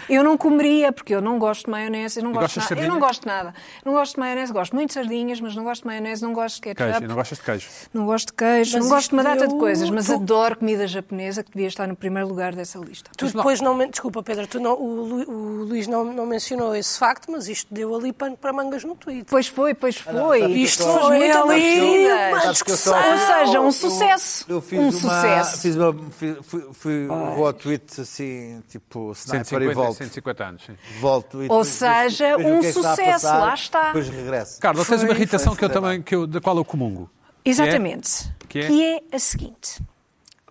Eu 0.10 0.24
não 0.24 0.38
comeria, 0.38 0.92
porque 0.92 1.14
eu 1.14 1.22
não 1.22 1.38
gosto 1.40 1.66
de 1.66 1.72
maionese, 1.72 2.20
eu 2.20 2.24
não 2.24 2.32
gosto 2.32 2.60
de 2.60 2.68
de 2.68 2.74
nada. 2.76 2.86
Eu 2.86 2.90
não 2.90 3.00
gosto 3.00 3.22
de 3.22 3.28
nada. 3.28 3.54
Não 3.86 3.94
gosto 3.94 4.14
de 4.14 4.20
maionese, 4.20 4.54
gosto 4.54 4.76
muito 4.76 4.88
de 4.90 4.94
sardinhas, 4.94 5.42
mas 5.42 5.56
não 5.56 5.64
gosto 5.64 5.82
de 5.82 5.88
maionese, 5.88 6.22
não 6.22 6.34
gosto 6.34 6.56
de 6.56 6.62
ketchup. 6.62 6.92
Queijo, 6.92 7.08
não 7.08 7.16
gostas 7.16 7.38
de 7.38 7.44
queijo? 7.44 7.68
Não 7.94 8.06
gosto 8.06 8.26
de 8.28 8.34
queijo, 8.34 8.74
Mas 8.78 8.84
não 8.84 8.90
gosto 8.90 9.10
de 9.10 9.14
uma 9.16 9.24
data 9.24 9.42
de 9.42 9.48
deu- 9.48 9.58
coisas, 9.60 9.90
mas 9.90 10.06
tu- 10.08 10.14
adoro 10.14 10.58
comida 10.58 10.88
japonesa, 10.88 11.44
que 11.44 11.52
devia 11.52 11.68
estar 11.68 11.88
no 11.88 11.96
primeiro 11.96 12.28
lugar 12.28 12.54
dessa 12.56 12.78
lista. 12.80 13.10
Tu 13.18 13.28
depois 13.28 13.62
não... 13.62 13.78
Desculpa, 13.90 14.22
Pedro, 14.24 14.48
tu 14.48 14.60
não- 14.60 14.74
o, 14.80 15.04
Lu- 15.06 15.30
o 15.32 15.64
Luís 15.66 15.88
não, 15.88 16.04
não 16.06 16.26
mencionou 16.26 16.76
esse 16.76 16.98
facto, 17.00 17.32
mas 17.32 17.48
isto 17.48 17.74
deu 17.74 17.96
ali 17.96 18.12
pano 18.14 18.36
para 18.38 18.52
mangas 18.54 18.84
no 18.84 18.96
Twitter. 18.96 19.26
Pois 19.30 19.48
foi, 19.48 19.74
pois 19.74 19.98
foi. 19.98 20.40
sabe 20.42 20.54
que 20.54 20.60
Isto 20.60 20.84
eu 20.84 21.00
foi 21.00 21.18
muito 21.18 21.38
ali 21.38 22.08
uma 22.08 22.44
eu 22.46 22.52
discussão. 22.52 22.94
Ou 23.12 23.18
seja, 23.18 23.60
um 23.62 23.66
Eu- 23.66 23.72
sucesso. 23.72 24.46
Eu 24.50 24.62
fiz 24.62 24.80
um 24.80 24.84
uma. 24.84 24.92
sucesso. 24.92 25.62
Fiz 25.62 25.76
uma. 25.76 25.94
Fui, 26.12 26.38
fui, 26.44 26.68
fui 26.74 27.08
vou 27.08 27.48
ao 27.48 27.54
tweet 27.54 28.02
assim, 28.02 28.62
tipo, 28.70 29.12
sniper 29.14 29.40
e 29.42 29.46
150, 29.74 29.74
volto. 29.86 29.98
150 29.98 30.44
anos, 30.46 30.64
sim. 30.66 30.76
Volto 31.00 31.38
e 31.38 31.48
Ou 31.50 31.64
depois 31.64 31.68
seja, 31.68 32.38
um 32.38 32.60
que 32.60 32.68
é 32.68 32.70
que 32.70 32.74
sucesso, 32.74 32.96
passar, 33.12 33.40
lá 33.40 33.54
está. 33.54 33.86
Depois 33.88 34.10
regresso. 34.10 34.60
Carla, 34.62 34.86
tens 34.86 35.04
uma 35.04 35.14
irritação 35.14 35.56
que 35.56 35.64
eu 35.66 35.70
também, 35.70 36.02
que 36.02 36.16
eu, 36.16 36.26
da 36.28 36.40
qual 36.42 36.58
eu 36.58 36.66
comungo. 36.66 37.10
Exatamente. 37.44 38.32
Que 38.48 38.60
é? 38.60 38.68
Que 38.68 38.84
é 38.86 39.04
a 39.16 39.20
seguinte. 39.20 39.82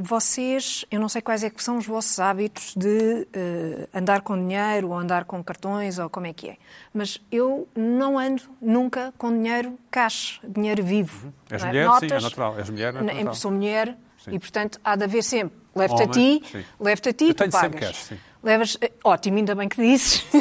Vocês, 0.00 0.84
eu 0.92 1.00
não 1.00 1.08
sei 1.08 1.20
quais 1.20 1.42
é 1.42 1.50
que 1.50 1.60
são 1.62 1.76
os 1.76 1.84
vossos 1.84 2.20
hábitos 2.20 2.72
de 2.76 3.26
eh, 3.32 3.88
andar 3.92 4.20
com 4.20 4.36
dinheiro 4.36 4.90
ou 4.90 4.94
andar 4.96 5.24
com 5.24 5.42
cartões 5.42 5.98
ou 5.98 6.08
como 6.08 6.26
é 6.28 6.32
que 6.32 6.50
é. 6.50 6.56
Mas 6.94 7.20
eu 7.32 7.66
não 7.74 8.16
ando 8.16 8.42
nunca 8.62 9.12
com 9.18 9.28
dinheiro 9.32 9.76
cash, 9.90 10.40
dinheiro 10.48 10.84
vivo. 10.84 11.32
És 11.50 11.62
não 11.62 11.68
é? 11.68 11.72
mulher? 11.72 11.82
Sim, 11.84 11.88
é 11.88 11.92
Notas. 12.08 12.22
natural. 12.22 12.58
És 12.60 12.70
mulher, 12.70 12.94
é 12.94 13.02
natural. 13.02 13.34
Sou 13.34 13.50
mulher 13.50 13.96
Sim. 14.24 14.30
e, 14.34 14.38
portanto, 14.38 14.78
há 14.84 14.94
de 14.94 15.02
haver 15.02 15.24
sempre. 15.24 15.58
Levo-te 15.74 16.02
a 16.02 16.06
ti, 16.08 16.42
levo-te 16.78 17.08
a 17.08 17.12
ti, 17.12 17.28
Eu 17.28 17.34
tu 17.34 17.38
pagas. 17.50 17.60
sempre 17.60 17.80
cash, 17.80 17.96
sim. 18.04 18.18
Levas, 18.42 18.76
eh, 18.80 18.92
ótimo, 19.04 19.38
ainda 19.38 19.54
bem 19.54 19.68
que 19.68 19.80
dizes. 19.80 20.24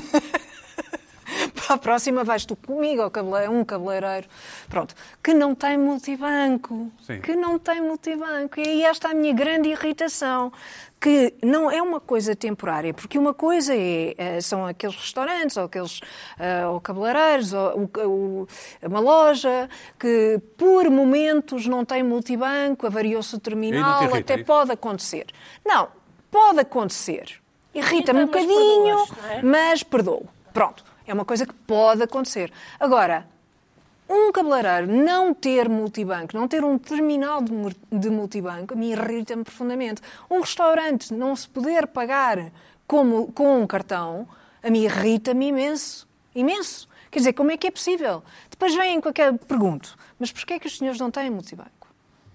Para 1.54 1.76
a 1.76 1.78
próxima 1.78 2.24
vais 2.24 2.46
tu 2.46 2.56
comigo 2.56 3.02
ao 3.02 3.12
cabele- 3.12 3.50
um 3.50 3.64
cabeleireiro, 3.66 4.28
pronto, 4.70 4.96
que 5.22 5.34
não 5.34 5.54
tem 5.54 5.78
multibanco, 5.78 6.90
Sim. 7.06 7.20
que 7.20 7.36
não 7.36 7.60
tem 7.60 7.82
multibanco. 7.82 8.60
E 8.60 8.64
aí 8.68 8.84
esta 8.84 9.10
é 9.10 9.12
a 9.12 9.14
minha 9.14 9.34
grande 9.34 9.68
irritação, 9.70 10.54
que 11.02 11.34
não 11.44 11.70
é 11.70 11.82
uma 11.82 12.00
coisa 12.00 12.34
temporária, 12.36 12.94
porque 12.94 13.20
uma 13.20 13.34
coisa 13.34 13.76
é, 13.76 14.16
eh, 14.18 14.42
são 14.42 14.66
aqueles 14.66 14.96
restaurantes, 14.96 15.58
ou 15.58 15.66
aqueles 15.66 16.00
eh, 16.40 16.66
ou 16.66 16.80
cabeleireiros, 16.80 17.52
ou 17.52 17.90
o- 17.94 18.08
o- 18.08 18.48
uma 18.84 19.00
loja, 19.02 19.70
que 20.00 20.40
por 20.58 20.90
momentos 20.90 21.68
não 21.68 21.84
tem 21.84 22.04
multibanco, 22.04 22.88
avariou-se 22.88 23.36
o 23.36 23.40
terminal, 23.40 24.04
até 24.16 24.36
isso? 24.36 24.46
pode 24.46 24.72
acontecer. 24.72 25.26
Não, 25.66 25.90
pode 26.32 26.60
acontecer. 26.62 27.42
Irrita-me 27.78 28.20
um 28.20 28.24
Irrita, 28.24 28.38
mas 28.40 28.46
bocadinho, 28.46 28.96
não 28.96 29.30
é? 29.30 29.42
mas 29.44 29.84
perdoo. 29.84 30.26
Pronto, 30.54 30.84
é 31.06 31.14
uma 31.14 31.24
coisa 31.26 31.46
que 31.46 31.54
pode 31.54 32.02
acontecer. 32.04 32.52
Agora, 32.80 33.28
um 34.10 34.32
cabeleireiro 34.32 34.88
não 34.88 35.34
ter 35.34 35.68
multibanco, 35.70 36.36
não 36.36 36.48
ter 36.48 36.64
um 36.64 36.78
terminal 36.78 37.42
de, 37.42 37.52
mu- 37.52 37.72
de 37.92 38.10
multibanco, 38.10 38.74
a 38.74 38.78
mim 38.78 38.92
irrita-me 38.92 39.44
profundamente. 39.44 40.02
Um 40.30 40.40
restaurante 40.40 41.14
não 41.14 41.36
se 41.36 41.48
poder 41.48 41.88
pagar 41.88 42.52
com, 42.88 43.28
com 43.28 43.62
um 43.62 43.68
cartão, 43.68 44.28
a 44.64 44.70
mim 44.70 44.84
irrita-me 44.84 45.48
imenso. 45.50 46.08
Imenso. 46.34 46.88
Quer 47.12 47.20
dizer, 47.20 47.34
como 47.34 47.52
é 47.52 47.58
que 47.58 47.68
é 47.68 47.72
possível? 47.72 48.24
Depois 48.50 48.74
vêm 48.76 49.00
com 49.02 49.10
aquele 49.10 49.38
pergunto, 49.38 49.98
mas 50.20 50.32
porquê 50.32 50.54
é 50.54 50.60
que 50.60 50.68
os 50.68 50.78
senhores 50.78 51.00
não 51.00 51.12
têm 51.12 51.30
multibanco? 51.30 51.70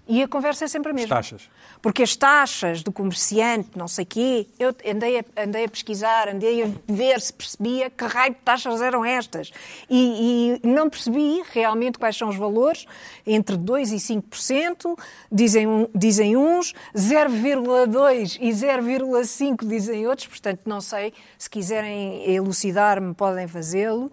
E 0.05 0.21
a 0.21 0.27
conversa 0.27 0.65
é 0.65 0.67
sempre 0.67 0.91
a 0.91 0.93
mesma. 0.93 1.15
taxas. 1.15 1.49
Porque 1.81 2.03
as 2.03 2.15
taxas 2.15 2.83
do 2.83 2.91
comerciante, 2.91 3.69
não 3.77 3.87
sei 3.87 4.03
quê, 4.05 4.47
eu 4.59 4.75
andei 4.89 5.19
a, 5.19 5.23
andei 5.43 5.63
a 5.65 5.69
pesquisar, 5.69 6.27
andei 6.27 6.63
a 6.63 6.67
ver 6.87 7.21
se 7.21 7.31
percebia 7.31 7.89
que 7.89 8.03
raio 8.05 8.33
de 8.33 8.39
taxas 8.41 8.81
eram 8.81 9.05
estas. 9.05 9.51
E, 9.89 10.59
e 10.63 10.67
não 10.67 10.89
percebi 10.89 11.41
realmente 11.51 11.97
quais 11.97 12.17
são 12.17 12.27
os 12.29 12.35
valores, 12.35 12.85
entre 13.25 13.57
2% 13.57 13.91
e 13.93 14.21
5%, 14.21 14.97
dizem, 15.31 15.67
um- 15.67 15.87
dizem 15.95 16.35
uns, 16.35 16.73
0,2% 16.95 18.37
e 18.41 18.51
0,5% 18.51 19.65
dizem 19.67 20.07
outros, 20.07 20.27
portanto 20.27 20.61
não 20.65 20.81
sei, 20.81 21.13
se 21.37 21.49
quiserem 21.49 22.29
elucidar-me 22.29 23.13
podem 23.13 23.47
fazê-lo 23.47 24.11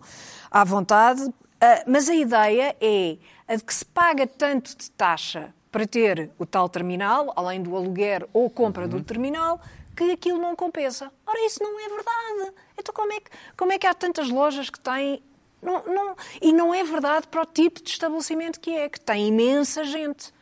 à 0.51 0.65
vontade. 0.65 1.29
Ah, 1.61 1.83
mas 1.87 2.09
a 2.09 2.15
ideia 2.15 2.77
é 2.81 3.17
a 3.47 3.57
de 3.57 3.65
que 3.65 3.75
se 3.75 3.85
paga 3.85 4.27
tanto 4.27 4.77
de 4.77 4.91
taxa 4.93 5.53
para 5.71 5.87
ter 5.87 6.31
o 6.39 6.45
tal 6.47 6.69
terminal, 6.69 7.33
além 7.37 7.63
do 7.63 7.77
aluguer 7.77 8.27
ou 8.33 8.51
compra 8.51 8.89
do 8.89 9.03
terminal, 9.03 9.61
que 9.97 10.11
aquilo 10.13 10.39
não 10.39 10.57
compensa. 10.57 11.13
Ora, 11.27 11.47
isso 11.47 11.63
não 11.63 11.79
é 11.79 11.89
verdade. 11.89 12.55
Então 12.79 12.95
como 12.95 13.13
é 13.13 13.21
que, 13.21 13.31
como 13.57 13.73
é 13.73 13.79
que 13.79 13.87
há 13.87 13.95
tantas 13.95 14.29
lojas 14.31 14.69
que 14.71 14.81
têm... 14.81 15.23
Não, 15.63 15.85
não- 15.85 16.17
e 16.41 16.53
não 16.55 16.75
é 16.75 16.83
verdade 16.83 17.27
para 17.29 17.43
o 17.43 17.47
tipo 17.47 17.83
de 17.83 17.91
estabelecimento 17.91 18.59
que 18.59 18.71
é, 18.75 18.89
que 18.89 18.99
tem 18.99 19.29
imensa 19.29 19.85
gente. 19.85 20.33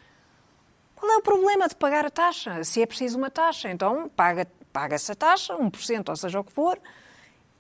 Qual 0.95 1.11
é 1.13 1.17
o 1.17 1.23
problema 1.23 1.67
de 1.69 1.75
pagar 1.75 2.07
a 2.07 2.11
taxa? 2.11 2.63
Se 2.65 2.81
é 2.81 2.87
preciso 2.87 3.19
uma 3.19 3.31
taxa, 3.31 3.69
então 3.71 4.09
paga- 4.09 4.47
paga-se 4.73 5.11
a 5.11 5.15
taxa, 5.17 5.55
1%, 5.57 6.09
ou 6.09 6.17
seja 6.17 6.39
o 6.41 6.45
que 6.45 6.53
for, 6.53 6.79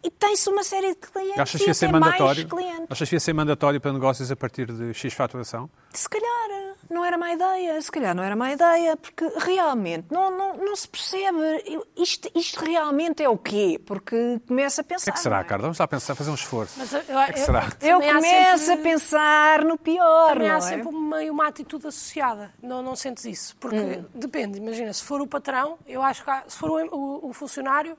e 0.04 0.11
tem-se 0.11 0.48
uma 0.48 0.62
série 0.62 0.90
de 0.94 1.00
clientes 1.00 1.38
Achas 1.40 1.61
que 1.61 1.66
ia 1.66 1.74
ser 1.74 1.90
mandatório? 1.90 2.48
clientes. 2.48 2.87
Achas 2.88 3.09
que 3.09 3.16
ia 3.16 3.20
ser 3.20 3.33
mandatório 3.33 3.81
para 3.81 3.92
negócios 3.92 4.31
a 4.31 4.37
partir 4.37 4.70
de 4.70 4.94
X 4.94 5.12
faturação? 5.14 5.68
Se 5.92 6.09
calhar 6.09 6.50
não 6.91 7.05
era 7.05 7.19
má 7.19 7.33
ideia, 7.33 7.81
se 7.83 7.91
calhar 7.91 8.14
não 8.14 8.23
era 8.23 8.35
má 8.35 8.51
ideia, 8.53 8.97
porque 8.97 9.25
realmente 9.38 10.07
não, 10.11 10.31
não, 10.31 10.57
não 10.57 10.75
se 10.77 10.88
percebe 10.88 11.38
Eu- 11.67 11.87
isto, 11.97 12.31
isto 12.35 12.65
realmente 12.65 13.23
é 13.23 13.29
o 13.29 13.37
quê? 13.37 13.81
Porque 13.87 14.40
começa 14.46 14.81
a 14.81 14.83
O 14.83 14.85
pensar. 14.85 15.05
que 15.05 15.11
é 15.11 15.13
que 15.13 15.21
será, 15.21 15.40
é? 15.40 15.44
Carla? 15.44 15.63
Vamos 15.63 15.79
lá 15.79 15.87
pensar, 15.87 16.15
fazer 16.15 16.31
um 16.31 16.35
esforço. 16.35 16.75
Mas 16.79 16.92
eu, 16.92 17.02
que 17.02 17.13
é 17.13 17.33
que 17.33 17.40
será? 17.40 17.69
Eu 17.81 17.98
há 17.98 18.15
começo 18.15 18.65
sempre- 18.65 18.81
a 18.81 18.92
pensar 18.92 19.65
no 19.65 19.77
pior, 19.77 20.33
Também 20.33 20.48
não 20.48 20.55
há 20.55 20.59
é? 20.59 20.61
sempre 20.63 20.92
meio 20.92 21.33
uma 21.33 21.46
atitude 21.48 21.87
associada. 21.87 22.52
Não, 22.63 22.83
não 22.83 22.96
sentes 22.96 23.25
isso? 23.27 23.57
Porque 23.57 23.77
Hum. 23.77 24.05
depende, 24.15 24.59
imagina, 24.59 24.92
se 24.92 25.02
for 25.05 25.21
o 25.21 25.27
patrão, 25.27 25.79
eu 25.87 26.02
acho 26.02 26.25
que 26.25 26.31
há- 26.31 26.44
se 26.48 26.57
for 26.57 26.71
o, 26.71 26.96
o- 26.96 27.29
o 27.29 27.33
funcionário, 27.35 27.96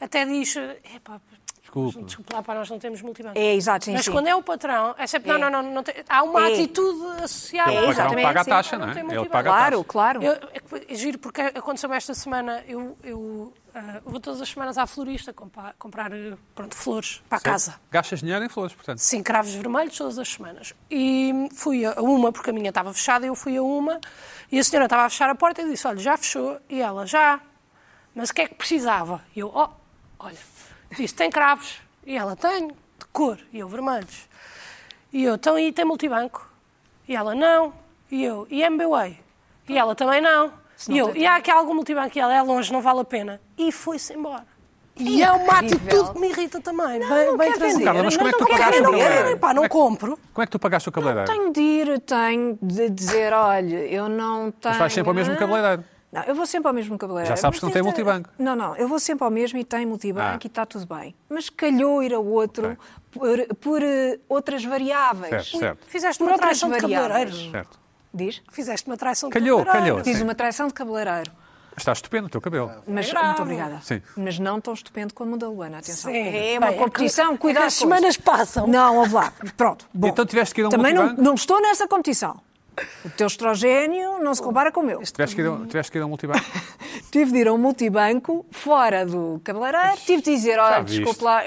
até 0.00 0.24
diz, 0.24 0.56
epá, 0.56 1.20
Desculpe. 1.74 2.02
Desculpe 2.06 2.32
lá, 2.34 2.42
para 2.42 2.54
nós 2.60 2.70
não 2.70 2.78
temos 2.78 3.00
multibanco. 3.02 3.38
É, 3.38 3.54
exato, 3.54 3.86
sim, 3.86 3.92
Mas 3.94 4.04
sim. 4.04 4.12
quando 4.12 4.26
é 4.26 4.34
o 4.34 4.42
patrão, 4.42 4.94
é 4.98 5.06
sempre, 5.06 5.30
É. 5.30 5.38
não, 5.38 5.50
não, 5.50 5.62
não, 5.62 5.72
não 5.74 5.82
tem- 5.82 5.94
há 6.08 6.22
uma 6.22 6.48
É. 6.48 6.52
atitude 6.52 7.22
associada. 7.22 7.72
É, 7.72 7.88
exatamente, 7.88 8.22
paga 8.26 8.40
a 8.40 8.44
taxa, 8.44 8.78
não 8.78 8.86
Não 8.86 8.92
é? 8.94 9.00
Ele 9.00 9.28
paga 9.28 9.50
a 9.50 9.52
Claro, 9.54 9.76
taxa. 9.78 9.88
claro. 9.88 10.22
Eu, 10.22 10.32
é, 10.90 10.94
giro 10.94 11.18
porque 11.18 11.40
aconteceu 11.40 11.92
esta 11.92 12.12
semana, 12.14 12.62
eu, 12.68 12.96
eu 13.02 13.52
ah, 13.74 14.00
vou 14.04 14.20
todas 14.20 14.40
as 14.42 14.48
semanas 14.50 14.76
à 14.76 14.86
florista 14.86 15.32
comprar, 15.32 15.74
comprar 15.78 16.12
eh, 16.12 16.34
pronto, 16.54 16.74
flores 16.76 17.22
para 17.26 17.38
a 17.38 17.40
casa. 17.40 17.80
Gastas 17.90 18.20
dinheiro 18.20 18.44
em 18.44 18.48
flores, 18.50 18.74
portanto. 18.74 18.98
Sim, 18.98 19.22
cravos 19.22 19.54
vermelhos 19.54 19.96
todas 19.96 20.18
as 20.18 20.28
semanas. 20.28 20.74
E 20.90 21.48
fui 21.54 21.86
a 21.86 21.94
uma, 22.02 22.30
porque 22.30 22.50
a 22.50 22.52
minha 22.52 22.68
estava 22.68 22.92
fechada, 22.92 23.24
eu 23.24 23.34
fui 23.34 23.56
a 23.56 23.62
uma, 23.62 23.98
e 24.50 24.58
a 24.58 24.64
senhora 24.64 24.84
estava 24.84 25.04
a 25.04 25.08
fechar 25.08 25.30
a 25.30 25.34
porta 25.34 25.62
e 25.62 25.70
disse, 25.70 25.86
olha, 25.86 25.98
já 25.98 26.18
fechou? 26.18 26.58
E 26.68 26.82
ela, 26.82 27.06
já. 27.06 27.40
Mas 28.14 28.28
o 28.28 28.34
que 28.34 28.42
é 28.42 28.48
que 28.48 28.54
precisava? 28.56 29.22
E 29.34 29.40
eu, 29.40 29.50
oh, 29.54 29.70
olha, 30.18 30.36
disse, 30.96 31.14
tem 31.14 31.30
cravos? 31.30 31.80
E 32.06 32.16
ela, 32.16 32.36
tenho, 32.36 32.68
de 32.68 33.06
cor. 33.12 33.38
E 33.52 33.58
eu, 33.58 33.68
vermelhos. 33.68 34.28
E 35.12 35.24
eu, 35.24 35.34
então, 35.34 35.58
e 35.58 35.72
tem 35.72 35.84
multibanco? 35.84 36.48
E 37.08 37.14
ela, 37.14 37.34
não. 37.34 37.72
E 38.10 38.24
eu, 38.24 38.46
e 38.50 38.62
MBWay? 38.62 39.18
E 39.68 39.78
ela, 39.78 39.94
também 39.94 40.20
não. 40.20 40.52
não 40.88 40.94
E 40.94 40.98
eu, 40.98 41.08
tem 41.12 41.22
e 41.22 41.26
há 41.26 41.36
aqui 41.36 41.50
algum 41.50 41.74
multibanco? 41.74 42.16
E 42.16 42.20
ela, 42.20 42.34
é 42.34 42.42
longe, 42.42 42.72
não 42.72 42.80
vale 42.80 43.00
a 43.00 43.04
pena. 43.04 43.40
E 43.56 43.70
foi-se 43.70 44.14
embora. 44.14 44.46
E 44.96 45.22
é 45.22 45.32
uma 45.32 45.64
incrível. 45.64 45.86
atitude 45.88 46.12
que 46.12 46.20
me 46.20 46.28
irrita 46.28 46.60
também. 46.60 46.98
bem, 47.08 47.26
não 47.26 47.36
bem 47.36 47.52
trazida. 47.52 47.78
vender. 47.78 47.84
Carla, 47.84 48.02
mas 48.02 48.16
como 48.16 48.28
é 48.28 48.32
que 48.32 48.38
tu 48.38 48.44
Não 48.44 48.50
pagaste 48.50 48.80
o 48.80 48.84
cabeleireiro? 48.84 49.38
Pá, 49.38 49.54
não 49.54 49.68
compro. 49.68 50.18
Como 50.32 50.42
é 50.42 50.46
que 50.46 50.52
tu 50.52 50.58
pagaste 50.58 50.88
o 50.88 50.92
cabeleireiro? 50.92 51.32
Tenho 51.32 51.52
de 51.52 51.60
ir, 51.60 52.00
tenho 52.00 52.58
de 52.60 52.90
dizer, 52.90 53.32
olha, 53.32 53.86
eu 53.86 54.08
não 54.08 54.50
tenho... 54.50 54.72
Mas 54.72 54.76
vais 54.76 54.92
sempre 54.92 55.08
ao 55.08 55.14
mesmo 55.14 55.36
cabeleireiro. 55.36 55.84
Não, 56.12 56.22
eu 56.24 56.34
vou 56.34 56.44
sempre 56.44 56.68
ao 56.68 56.74
mesmo 56.74 56.98
cabeleireiro. 56.98 57.34
Já 57.34 57.40
sabes 57.40 57.58
que 57.58 57.64
não 57.64 57.72
tem 57.72 57.82
multibanco. 57.82 58.28
Não, 58.38 58.54
não, 58.54 58.76
eu 58.76 58.86
vou 58.86 58.98
sempre 58.98 59.24
ao 59.24 59.30
mesmo 59.30 59.58
e 59.58 59.64
tem 59.64 59.86
multibanco 59.86 60.34
Ah. 60.34 60.38
e 60.44 60.46
está 60.46 60.66
tudo 60.66 60.84
bem. 60.86 61.14
Mas 61.28 61.48
calhou 61.48 62.02
ir 62.02 62.12
ao 62.12 62.24
outro 62.24 62.76
por, 63.10 63.38
por, 63.56 63.82
eh, 63.82 64.18
outras 64.28 64.62
variáveis. 64.62 65.30
Certo, 65.48 65.58
certo. 65.58 65.86
Fizeste 65.88 66.18
Por 66.22 66.28
uma 66.30 66.38
traição 66.38 66.70
de 66.70 66.78
cabeleireiros. 66.78 67.50
Certo. 67.50 67.78
Diz? 68.12 68.42
Fizeste 68.52 68.86
uma 68.90 68.96
traição 68.98 69.30
de 69.30 69.32
Calhou, 69.32 69.64
cabeleireiros. 69.64 69.90
calhou. 70.00 70.04
Fiz 70.04 70.18
Sim. 70.18 70.24
uma 70.24 70.34
traição 70.34 70.66
de 70.68 70.74
cabeleireiro. 70.74 71.32
Está 71.74 71.92
estupendo 71.94 72.26
o 72.26 72.28
teu 72.28 72.42
cabelo. 72.42 72.70
Mas, 72.86 73.08
bravo. 73.10 73.26
muito 73.28 73.42
obrigada. 73.44 73.80
Sim. 73.82 74.02
Mas 74.14 74.38
não 74.38 74.60
tão 74.60 74.74
estupendo 74.74 75.14
como 75.14 75.36
o 75.36 75.38
da 75.38 75.48
Luana, 75.48 75.78
atenção. 75.78 76.12
Sim. 76.12 76.18
É 76.18 76.58
uma 76.58 76.66
Bem, 76.66 76.76
é 76.76 76.78
competição, 76.78 77.32
que- 77.32 77.38
cuidado 77.38 77.62
é 77.62 77.64
que 77.64 77.68
as 77.68 77.74
semanas 77.74 78.16
passam. 78.18 78.66
Não, 78.66 78.98
ouve 78.98 79.14
lá. 79.14 79.32
Pronto. 79.56 79.86
Bom, 79.94 80.08
Então 80.08 80.26
tiveste 80.26 80.54
que 80.54 80.60
ir 80.60 80.64
a 80.64 80.66
um 80.66 80.70
Também 80.70 80.92
não, 80.92 81.14
não 81.14 81.32
estou 81.34 81.58
nessa 81.62 81.88
competição. 81.88 82.38
O 83.04 83.10
teu 83.10 83.26
estrogénio 83.26 84.18
não 84.22 84.34
se 84.34 84.42
compara 84.42 84.70
com 84.72 84.80
o 84.80 84.82
meu. 84.84 85.02
Tiveste 85.02 85.34
que 85.36 85.42
ir 85.42 85.66
tiveste 85.66 85.92
que 85.92 85.98
ir 85.98 86.02
a 86.02 86.06
um 86.06 86.08
multibanco? 86.08 86.44
Tive 87.10 87.30
de 87.32 87.38
ir 87.38 87.48
a 87.48 87.52
um 87.52 87.58
multibanco 87.58 88.46
fora 88.50 89.04
do 89.04 89.40
cabeleireiro, 89.44 89.96
tive 89.98 90.22
de 90.22 90.34
dizer, 90.34 90.58
olha, 90.58 90.82
desculpe 90.82 91.22
lá, 91.22 91.42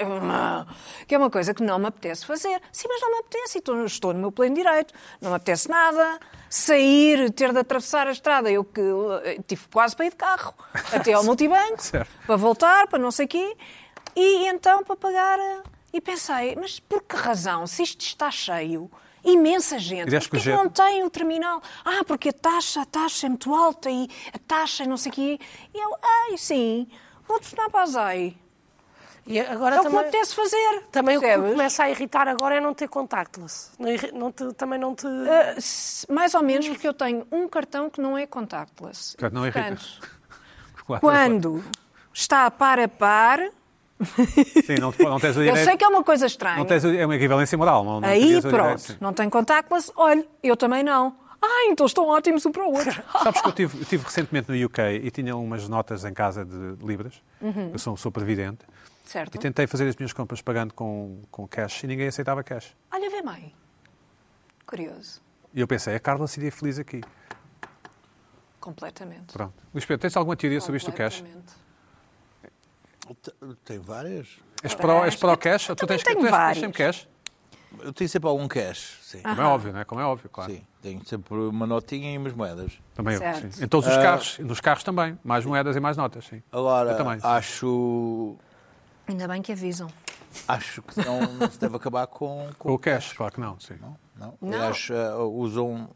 que 1.08 1.14
é 1.14 1.18
uma 1.18 1.28
coisa 1.30 1.52
que 1.54 1.62
não 1.62 1.78
me 1.78 1.86
apetece 1.86 2.24
fazer. 2.24 2.60
Sim, 2.70 2.86
mas 2.88 3.00
não 3.00 3.10
me 3.10 3.18
apetece, 3.18 3.58
e 3.58 3.84
estou, 3.86 4.12
no 4.12 4.20
meu 4.20 4.30
pleno 4.30 4.54
direito, 4.54 4.94
não 5.20 5.30
me 5.30 5.36
apetece 5.36 5.68
nada. 5.68 6.20
Sair, 6.48 7.30
ter 7.32 7.52
de 7.52 7.58
atravessar 7.58 8.06
a 8.06 8.12
estrada, 8.12 8.50
eu 8.50 8.62
que 8.64 8.80
eh, 9.24 9.38
tive 9.46 9.62
quase 9.72 9.96
para 9.96 10.06
ir 10.06 10.10
de 10.10 10.16
carro, 10.16 10.54
até 10.92 11.12
ao 11.12 11.22
multibanco, 11.24 11.82
para 12.26 12.36
voltar, 12.36 12.86
para 12.86 12.98
não 13.00 13.10
sei 13.10 13.26
o 13.26 13.28
quê, 13.28 13.56
e 14.14 14.46
então 14.48 14.84
para 14.84 14.96
pagar. 14.96 15.38
eh, 15.38 15.62
E 15.92 16.00
pensei, 16.00 16.54
mas 16.56 16.78
por 16.78 17.02
que 17.02 17.16
razão, 17.16 17.66
se 17.66 17.82
isto 17.82 18.00
está 18.02 18.30
cheio, 18.30 18.88
imensa 19.26 19.78
gente, 19.78 20.10
porquê 20.28 20.40
que 20.44 20.50
o 20.50 20.56
não 20.56 20.68
tem 20.68 21.02
o 21.04 21.10
terminal. 21.10 21.62
Ah, 21.84 22.02
porque 22.06 22.28
a 22.30 22.32
taxa, 22.32 22.82
a 22.82 22.86
taxa 22.86 23.26
é 23.26 23.28
muito 23.28 23.54
alta 23.54 23.90
e 23.90 24.08
a 24.32 24.38
taxa 24.38 24.84
não 24.86 24.96
sei 24.96 25.10
o 25.10 25.14
quê. 25.14 25.40
E 25.74 25.78
eu, 25.78 25.96
ai, 26.02 26.38
sim, 26.38 26.86
vou 27.26 27.38
telefonar 27.38 27.70
para 27.70 27.82
a 27.82 27.86
ZAI. 27.86 28.36
E 29.28 29.40
agora 29.40 29.74
É 29.76 29.80
o 29.80 29.82
que 29.82 29.88
me 29.88 29.94
também, 29.94 30.08
apetece 30.08 30.34
fazer. 30.36 30.82
também 30.92 31.16
o 31.16 31.20
que 31.20 31.26
percebes? 31.26 31.48
me 31.50 31.56
começa 31.56 31.82
a 31.82 31.90
irritar 31.90 32.28
agora 32.28 32.54
é 32.54 32.60
não 32.60 32.72
ter 32.72 32.86
contactless. 32.88 33.72
Não, 33.76 33.88
não 34.20 34.30
te- 34.30 34.52
também 34.54 34.78
não 34.78 34.94
te... 34.94 35.04
Se- 35.60 36.06
mais 36.12 36.32
ou 36.34 36.44
menos 36.44 36.68
porque 36.68 36.86
eu 36.86 36.94
tenho 36.94 37.26
um 37.32 37.48
cartão 37.48 37.90
que 37.90 38.00
não 38.00 38.16
é 38.16 38.24
contactless. 38.24 39.16
Portanto, 39.16 39.32
não 39.34 39.44
irrita. 39.44 39.60
Portanto, 39.60 40.00
quando 41.00 41.64
está 42.14 42.46
a 42.46 42.50
par 42.52 42.78
a 42.78 42.86
par, 42.86 43.40
Sim, 44.64 44.74
não, 44.80 44.92
não 44.98 45.18
tens 45.20 45.36
o 45.36 45.40
eu 45.40 45.44
direito. 45.46 45.64
sei 45.64 45.76
que 45.76 45.84
é 45.84 45.88
uma 45.88 46.04
coisa 46.04 46.26
estranha. 46.26 46.56
Não 46.58 46.64
tens 46.66 46.84
é 46.84 47.04
uma 47.04 47.16
equivalência 47.16 47.56
moral. 47.56 47.84
Não, 47.84 48.00
não 48.00 48.08
Aí 48.08 48.20
direito, 48.26 48.48
pronto, 48.48 48.78
sim. 48.80 48.96
não 49.00 49.12
tem 49.12 49.28
contactless, 49.30 49.90
olha, 49.96 50.26
eu 50.42 50.56
também 50.56 50.82
não. 50.82 51.16
Ah, 51.40 51.66
então 51.70 51.86
estão 51.86 52.06
ótimos 52.06 52.44
um 52.44 52.52
para 52.52 52.64
o 52.64 52.72
outro. 52.74 53.02
Sabes 53.22 53.40
que 53.40 53.48
eu 53.48 53.52
tive, 53.52 53.78
eu 53.78 53.84
tive 53.84 54.04
recentemente 54.04 54.50
no 54.50 54.66
UK 54.66 54.82
e 55.02 55.10
tinha 55.10 55.36
umas 55.36 55.68
notas 55.68 56.04
em 56.04 56.12
casa 56.12 56.44
de 56.44 56.76
libras. 56.84 57.22
Uhum. 57.40 57.70
Eu 57.72 57.78
sou, 57.78 57.96
sou 57.96 58.10
previdente. 58.10 58.58
certo? 59.04 59.34
E 59.34 59.38
tentei 59.38 59.66
fazer 59.66 59.86
as 59.88 59.96
minhas 59.96 60.12
compras 60.12 60.40
pagando 60.42 60.74
com, 60.74 61.22
com 61.30 61.46
cash 61.46 61.84
e 61.84 61.86
ninguém 61.86 62.08
aceitava 62.08 62.42
cash. 62.42 62.74
Olha, 62.92 63.08
vê 63.10 63.22
bem. 63.22 63.54
Curioso. 64.66 65.20
E 65.54 65.60
eu 65.60 65.66
pensei, 65.68 65.94
a 65.94 66.00
Carla 66.00 66.26
seria 66.26 66.50
feliz 66.50 66.78
aqui. 66.78 67.00
Completamente. 68.60 69.32
Pronto. 69.32 69.54
Luís 69.72 69.84
Pedro, 69.84 70.02
tens 70.02 70.16
alguma 70.16 70.36
teoria 70.36 70.60
sobre 70.60 70.78
isto 70.78 70.90
do 70.90 70.96
cash? 70.96 71.18
Completamente. 71.20 71.65
Tem 73.64 73.78
várias. 73.78 74.28
És 74.62 74.74
para, 74.74 74.94
o- 75.00 75.04
és 75.04 75.16
para 75.16 75.32
o 75.32 75.36
cash? 75.36 75.70
ou 75.70 75.76
tu 75.76 75.86
tens, 75.86 76.02
tenho 76.02 76.18
tu 76.20 76.22
tens- 76.30 76.58
sempre 76.58 76.78
cash? 76.84 77.08
Eu 77.80 77.92
tenho 77.92 78.08
sempre 78.08 78.28
algum 78.28 78.48
cash, 78.48 78.98
sim. 79.02 79.20
Como 79.20 79.40
é 79.40 79.44
óbvio, 79.44 79.72
não 79.72 79.80
é? 79.80 79.84
Como 79.84 80.00
é 80.00 80.04
óbvio, 80.04 80.30
claro. 80.30 80.50
Sim, 80.50 80.62
tenho 80.80 81.04
sempre 81.04 81.34
uma 81.34 81.66
notinha 81.66 82.14
e 82.14 82.16
umas 82.16 82.32
moedas. 82.32 82.72
Também 82.94 83.14
eu, 83.14 83.18
Certo. 83.20 83.52
sim. 83.54 83.64
Em 83.64 83.68
todos 83.68 83.88
os 83.88 83.96
carros. 83.96 84.38
Nos 84.38 84.60
carros 84.60 84.82
também. 84.82 85.18
Mais 85.22 85.44
moedas 85.44 85.76
e 85.76 85.80
mais 85.80 85.96
notas, 85.96 86.24
sim. 86.24 86.42
Agora, 86.50 86.92
Eu 86.92 86.96
também. 86.96 87.18
acho, 87.22 88.36
Ainda 89.06 89.28
bem 89.28 89.42
que 89.42 89.52
avisam. 89.52 89.88
acho 90.48 90.80
que 90.82 91.04
não, 91.04 91.20
não 91.34 91.50
se 91.50 91.58
deve 91.58 91.76
acabar 91.76 92.06
com, 92.06 92.48
Com 92.58 92.72
o 92.72 92.78
cash, 92.78 93.12
claro 93.12 93.34
que 93.34 93.40
não. 93.40 93.58
Sim. 93.60 93.74
Não, 93.80 93.96
não. 94.16 94.34
Não. 94.40 94.48
Aliás, 94.58 94.88
eh, 94.90 95.14
usam, 95.16 95.90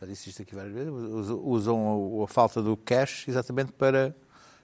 já 0.00 0.06
disse 0.06 0.30
isto 0.30 0.42
aqui 0.42 0.54
várias 0.54 0.72
vezes, 0.72 0.92
usam, 0.92 1.36
usam 1.44 2.20
a, 2.20 2.24
a 2.24 2.28
falta 2.28 2.62
do 2.62 2.76
cash 2.76 3.26
exatamente 3.28 3.72
para 3.72 4.14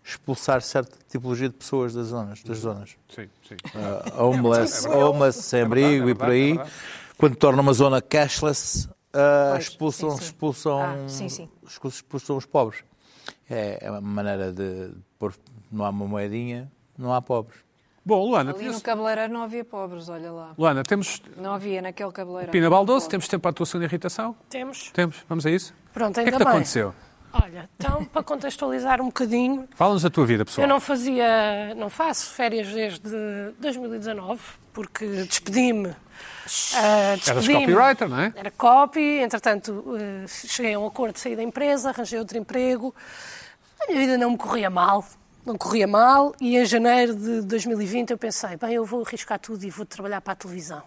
expulsar 0.09 0.63
certa 0.63 0.97
tipologia 1.09 1.49
de 1.49 1.55
pessoas 1.55 1.93
das 1.95 2.07
zonas. 2.07 2.43
Das 2.43 2.59
zonas. 2.59 2.97
Sim, 3.15 3.29
sim. 3.47 3.57
Uh, 3.75 4.23
homeless, 4.25 4.87
homeless, 4.89 5.43
sem 5.43 5.63
abrigo 5.63 6.09
é 6.09 6.11
e 6.13 6.15
por 6.15 6.29
é 6.29 6.33
aí. 6.33 6.47
verdade. 6.55 6.71
Quando 7.19 7.37
torna 7.37 7.61
uma 7.61 7.73
zona 7.73 8.01
cashless, 8.01 8.87
uh, 8.87 9.51
Pois, 9.53 9.65
expulsam, 9.65 10.11
sim, 10.13 10.17
sim. 10.17 10.23
expulsam, 10.25 10.81
Ah, 10.81 11.09
sim, 11.09 11.29
sim. 11.29 11.49
expulsam 11.85 12.37
os 12.37 12.47
pobres. 12.47 12.83
É, 13.51 13.79
é 13.83 13.91
uma 13.91 14.01
maneira 14.01 14.53
de 14.53 14.91
pôr, 15.19 15.35
não 15.71 15.85
há 15.85 15.91
uma 15.91 16.07
moedinha, 16.07 16.71
não 16.97 17.13
há 17.13 17.21
pobres. 17.21 17.59
Bom, 18.05 18.25
Luana, 18.27 18.53
Ali 18.55 18.65
no 18.71 18.81
cabeleireiro 18.81 19.31
não 19.31 19.43
havia 19.43 19.63
pobres, 19.65 20.09
olha 20.09 20.33
lá. 20.33 20.55
Luana, 20.57 20.83
temos 20.83 21.21
Não 21.37 21.53
havia 21.53 21.83
naquele 21.83 22.11
cabeleireiro. 22.11 22.53
Pina 22.53 22.71
Baldoso, 22.71 23.07
temos 23.07 23.29
tempo 23.29 23.43
para 23.43 23.51
a 23.51 23.53
tua 23.55 23.67
segunda 23.67 23.85
irritação? 23.85 24.35
Temos. 24.49 24.91
Temos, 24.93 25.17
vamos 25.29 25.45
a 25.45 25.51
isso? 25.51 25.75
Pronto, 25.93 26.13
O 26.13 26.15
que 26.15 26.21
é 26.21 26.25
ainda 26.25 26.39
que 26.39 26.43
te 26.45 26.49
aconteceu? 26.49 26.95
Olha, 27.33 27.69
então, 27.79 28.05
para 28.07 28.23
contextualizar 28.23 29.01
um 29.01 29.07
bocadinho, 29.07 29.69
Fala-nos 29.75 30.03
da 30.03 30.11
tua 30.11 30.25
vida, 30.27 30.45
pessoal. 30.45 30.65
eu 30.65 30.69
não 30.69 30.81
fazia, 30.81 31.75
não 31.77 31.91
faço 31.91 32.31
férias 32.33 32.69
desde 32.69 33.09
2019, 33.61 34.41
porque 34.73 35.05
despedi-me. 35.25 35.89
ah, 36.75 36.81
Eras 37.13 37.21
despedi-me. 37.21 37.67
copywriter, 37.67 38.09
não 38.09 38.19
é? 38.21 38.33
Era 38.35 38.51
copy, 38.51 39.01
entretanto 39.21 39.85
eh, 39.99 40.27
cheguei 40.27 40.75
a 40.75 40.79
um 40.79 40.87
acordo 40.87 41.15
de 41.15 41.21
sair 41.21 41.37
da 41.37 41.43
empresa, 41.43 41.91
arranjei 41.91 42.19
outro 42.19 42.39
emprego. 42.39 42.95
A 43.81 43.87
minha 43.93 43.99
vida 44.01 44.19
não 44.19 44.31
me 44.31 44.39
corria 44.39 44.71
mal, 44.71 45.05
não 45.49 45.57
corria 45.57 45.87
mal, 45.87 46.35
e 46.41 46.57
em 46.57 46.65
janeiro 46.65 47.15
de 47.15 47.41
2020 47.43 48.11
eu 48.11 48.19
pensei, 48.19 48.57
bem, 48.57 48.75
eu 48.75 48.85
vou 48.85 49.03
arriscar 49.05 49.39
tudo 49.39 49.65
e 49.65 49.71
vou 49.71 49.87
trabalhar 49.87 50.21
para 50.21 50.35
a 50.35 50.37
televisão. 50.37 50.83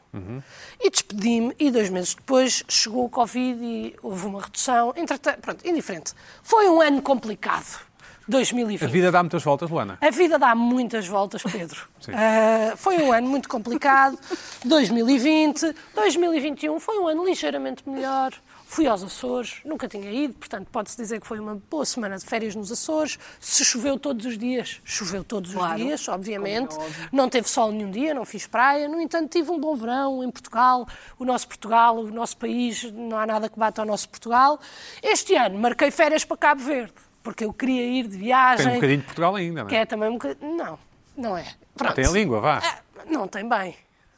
E 0.80 0.90
despedi-me, 0.90 1.54
e 1.60 1.72
dois 1.72 1.90
meses 1.90 2.14
depois 2.14 2.64
chegou 2.68 3.06
o 3.06 3.10
Covid 3.10 3.60
e 3.64 3.96
houve 4.02 4.28
uma 4.28 4.42
redução. 4.42 4.94
Entretanto, 4.96 5.40
pronto, 5.40 5.68
indiferente. 5.68 6.14
Foi 6.44 6.70
um 6.70 6.80
ano 6.80 7.02
complicado, 7.02 7.80
2020. 8.28 8.84
A 8.84 8.88
vida 8.88 9.12
dá 9.12 9.24
muitas 9.24 9.44
voltas, 9.44 9.70
Luana. 9.70 9.98
A 10.00 10.10
vida 10.12 10.38
dá 10.38 10.56
muitas 10.56 11.08
voltas, 11.08 11.44
Pedro. 11.44 11.90
Ah, 12.14 12.74
foi 12.78 12.98
um 12.98 13.12
ano 13.12 13.30
muito 13.30 13.48
complicado. 13.48 14.18
2020, 14.66 15.76
2021 15.94 16.80
foi 16.80 16.98
um 16.98 17.08
ano 17.08 17.24
ligeiramente 17.24 17.88
melhor. 17.88 18.34
Fui 18.74 18.88
aos 18.88 19.04
Açores, 19.04 19.58
nunca 19.66 19.86
tinha 19.86 20.10
ido, 20.10 20.34
portanto 20.36 20.66
pode-se 20.72 20.96
dizer 20.96 21.20
que 21.20 21.28
foi 21.28 21.42
uma 21.42 21.62
boa 21.70 21.84
semana 21.86 22.18
de 22.18 22.24
férias 22.24 22.56
nos 22.56 22.72
Açores. 22.72 23.20
Se 23.38 23.66
choveu 23.66 24.00
todos 24.00 24.26
os 24.26 24.38
dias, 24.38 24.80
choveu 24.86 25.26
todos 25.26 25.54
Claro, 25.54 25.74
os 25.76 25.82
dias, 25.82 26.08
obviamente. 26.08 26.78
é. 26.80 27.10
Não 27.12 27.28
teve 27.28 27.50
sol 27.50 27.70
nenhum 27.74 27.92
dia, 27.92 28.14
não 28.14 28.24
fiz 28.24 28.48
praia. 28.48 28.88
No 28.88 29.02
entanto, 29.02 29.30
tive 29.30 29.52
um 29.52 29.60
bom 29.60 29.76
verão 29.76 30.24
em 30.24 30.32
Portugal. 30.32 30.88
O 31.20 31.26
nosso 31.26 31.50
Portugal, 31.50 31.98
o 31.98 32.10
nosso 32.12 32.38
país, 32.38 32.90
não 32.94 33.18
há 33.18 33.26
nada 33.28 33.50
que 33.50 33.60
bata 33.60 33.82
ao 33.82 33.86
nosso 33.86 34.08
Portugal. 34.08 34.58
Este 35.04 35.36
ano 35.36 35.60
marquei 35.60 35.92
férias 35.92 36.24
para 36.24 36.38
Cabo 36.38 36.62
Verde, 36.64 36.94
porque 37.22 37.44
eu 37.44 37.52
queria 37.52 37.86
ir 37.86 38.08
de 38.08 38.16
viagem. 38.18 38.64
Tem 38.68 38.72
um 38.72 38.76
bocadinho 38.76 39.00
de 39.00 39.06
Portugal 39.06 39.36
ainda, 39.36 39.62
não 39.64 39.68
Que 39.68 39.76
é? 39.76 39.80
é 39.80 39.86
também 39.86 40.08
um 40.08 40.14
bocadinho. 40.14 40.56
Não, 40.56 40.80
não 41.18 41.38
é. 41.38 41.46
Pronto. 41.76 41.94
Tem 41.96 42.06
a 42.06 42.10
língua, 42.12 42.40
vá. 42.40 42.62
Ah, 42.64 42.80
não 43.10 43.28
tem 43.28 43.50
bem. 43.50 43.76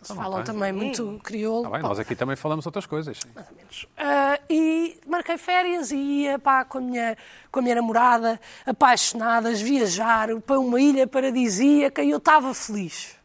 Eles 0.10 0.22
falam 0.22 0.44
também 0.44 0.72
muito 0.72 1.20
crioulo. 1.24 1.64
Tá 1.64 1.70
bem, 1.70 1.82
nós 1.82 2.00
aqui 2.00 2.16
também 2.16 2.36
falamos 2.36 2.66
outras 2.66 2.86
coisas. 2.86 3.18
sim. 3.18 3.30
Mais 3.34 3.48
ou 3.50 3.56
menos. 3.56 3.88
Ah, 3.98 4.40
e 4.50 5.00
marquei 5.08 5.38
férias 5.38 5.92
e 5.92 5.96
ia 5.96 6.40
pá, 6.40 6.66
com, 6.66 6.78
a 6.78 6.82
minha, 6.82 7.18
com 7.52 7.60
a 7.60 7.62
minha 7.62 7.76
namorada, 7.76 8.40
apaixonadas, 8.66 9.62
viajar 9.62 10.30
para 10.42 10.60
uma 10.60 10.80
ilha 10.80 11.08
paradisíaca 11.08 12.04
e 12.04 12.10
eu 12.10 12.18
estava 12.18 12.54
feliz. 12.54 13.16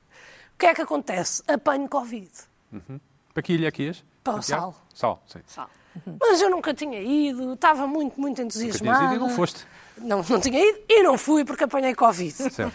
que 0.58 0.66
é 0.66 0.74
que 0.74 0.82
acontece? 0.82 1.42
Apanho 1.46 1.88
Covid. 1.88 2.30
Para 3.32 3.42
que 3.42 3.52
ilha 3.52 3.68
aqui 3.68 3.84
ias? 3.84 4.04
Para 4.22 4.34
o? 4.38 4.42
Sal. 4.42 4.74
Sal, 4.94 5.22
sim. 5.26 5.40
Mas 6.20 6.40
eu 6.40 6.50
nunca 6.50 6.72
tinha 6.74 7.00
ido, 7.00 7.54
estava 7.54 7.86
muito, 7.86 8.20
muito 8.20 8.40
Nunca 8.40 8.52
tinhas 8.52 8.76
entusiasmada. 8.76 9.04
ido 9.06 9.14
e 9.14 9.18
não 9.18 9.30
foste. 9.30 9.66
Não, 9.96 10.22
não 10.28 10.40
tinha 10.40 10.60
ido 10.64 10.78
e 10.88 11.02
não 11.02 11.18
fui 11.18 11.44
porque 11.44 11.64
apanhei 11.64 11.94
Covid. 11.94 12.32
Certo. 12.32 12.72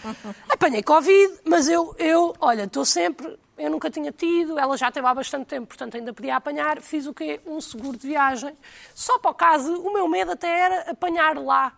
Apanhei 0.50 0.84
Covid, 0.84 1.40
mas 1.46 1.68
eu, 1.70 1.96
eu 1.98 2.34
olha, 2.42 2.64
estou 2.64 2.84
sempre, 2.84 3.38
eu 3.58 3.70
nunca 3.70 3.90
tinha 3.90 4.12
tido, 4.12 4.58
ela 4.58 4.76
já 4.76 4.92
teve 4.92 5.06
há 5.06 5.14
bastante 5.14 5.46
tempo, 5.46 5.68
portanto 5.68 5.96
ainda 5.96 6.14
podia 6.14 6.36
apanhar. 6.36 6.82
Fiz 6.82 7.06
o 7.06 7.14
quê? 7.14 7.40
Um 7.46 7.62
seguro 7.62 7.98
de 7.98 8.08
viagem. 8.08 8.56
Só 8.96 9.20
para 9.20 9.32
o 9.32 9.34
caso, 9.34 9.82
o 9.82 9.94
meu 9.94 10.08
medo 10.08 10.32
até 10.32 10.48
era 10.48 10.92
apanhar 10.92 11.38
lá 11.38 11.72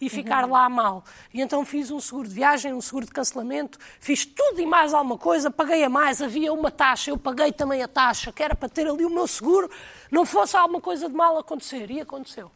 e 0.00 0.08
ficar 0.08 0.48
lá 0.48 0.68
mal. 0.68 1.04
E 1.32 1.40
então 1.40 1.64
fiz 1.64 1.90
um 1.90 2.00
seguro 2.00 2.26
de 2.26 2.34
viagem, 2.34 2.72
um 2.72 2.80
seguro 2.80 3.04
de 3.04 3.12
cancelamento, 3.12 3.78
fiz 4.00 4.24
tudo 4.24 4.60
e 4.60 4.66
mais 4.66 4.94
alguma 4.94 5.18
coisa, 5.18 5.50
paguei 5.50 5.84
a 5.84 5.90
mais, 5.90 6.22
havia 6.22 6.52
uma 6.52 6.70
taxa, 6.70 7.10
eu 7.10 7.18
paguei 7.18 7.52
também 7.52 7.82
a 7.82 7.88
taxa, 7.88 8.32
que 8.32 8.42
era 8.42 8.54
para 8.54 8.68
ter 8.68 8.88
ali 8.88 9.04
o 9.04 9.10
meu 9.10 9.26
seguro, 9.26 9.70
não 10.10 10.24
fosse 10.24 10.56
alguma 10.56 10.80
coisa 10.80 11.08
de 11.08 11.14
mal 11.14 11.38
acontecer. 11.38 11.90
E 11.90 12.00
aconteceu. 12.00 12.50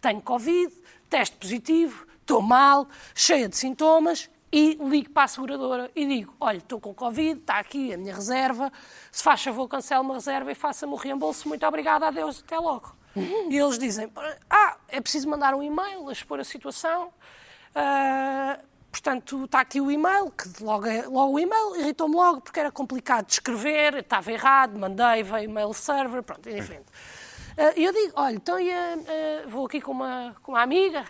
Tenho 0.00 0.20
Covid, 0.20 0.72
teste 1.08 1.36
positivo, 1.36 2.06
estou 2.20 2.42
mal, 2.42 2.86
cheia 3.14 3.48
de 3.48 3.56
sintomas 3.56 4.28
e 4.50 4.78
ligo 4.80 5.10
para 5.10 5.24
a 5.24 5.28
seguradora 5.28 5.90
e 5.94 6.06
digo: 6.06 6.34
Olha, 6.40 6.58
estou 6.58 6.80
com 6.80 6.94
Covid, 6.94 7.40
está 7.40 7.58
aqui 7.58 7.92
a 7.92 7.98
minha 7.98 8.14
reserva, 8.14 8.72
se 9.12 9.22
faz 9.22 9.42
favor, 9.42 9.68
cancele 9.68 10.00
uma 10.00 10.14
reserva 10.14 10.50
e 10.50 10.54
faça-me 10.54 10.92
o 10.92 10.96
reembolso. 10.96 11.46
Muito 11.48 11.66
obrigada, 11.66 12.06
adeus, 12.08 12.42
até 12.44 12.58
logo. 12.58 12.96
E 13.16 13.56
eles 13.58 13.78
dizem: 13.78 14.10
Ah, 14.48 14.76
é 14.88 15.00
preciso 15.00 15.28
mandar 15.28 15.54
um 15.54 15.62
e-mail 15.62 16.08
a 16.08 16.12
expor 16.12 16.40
a 16.40 16.44
situação. 16.44 17.12
Ah, 17.74 18.58
portanto, 18.90 19.44
está 19.44 19.60
aqui 19.60 19.80
o 19.80 19.90
e-mail, 19.90 20.30
que 20.30 20.62
logo, 20.62 20.86
é- 20.86 21.06
logo 21.06 21.32
o 21.34 21.38
e-mail 21.38 21.76
irritou-me 21.76 22.14
logo 22.14 22.40
porque 22.40 22.58
era 22.58 22.70
complicado 22.72 23.26
de 23.26 23.32
escrever, 23.34 23.96
estava 23.96 24.32
errado, 24.32 24.78
mandei, 24.78 25.22
veio 25.22 25.50
mail 25.50 25.72
server, 25.74 26.22
pronto, 26.22 26.48
diferente. 26.48 26.86
Ah, 27.56 27.72
E 27.76 27.84
eu 27.84 27.92
digo, 27.92 28.12
olha, 28.16 28.34
então 28.34 28.58
ia, 28.58 28.94
ah, 28.94 29.48
vou 29.48 29.66
aqui 29.66 29.80
com 29.80 29.92
uma, 29.92 30.34
com 30.42 30.52
uma 30.52 30.62
amiga, 30.62 31.04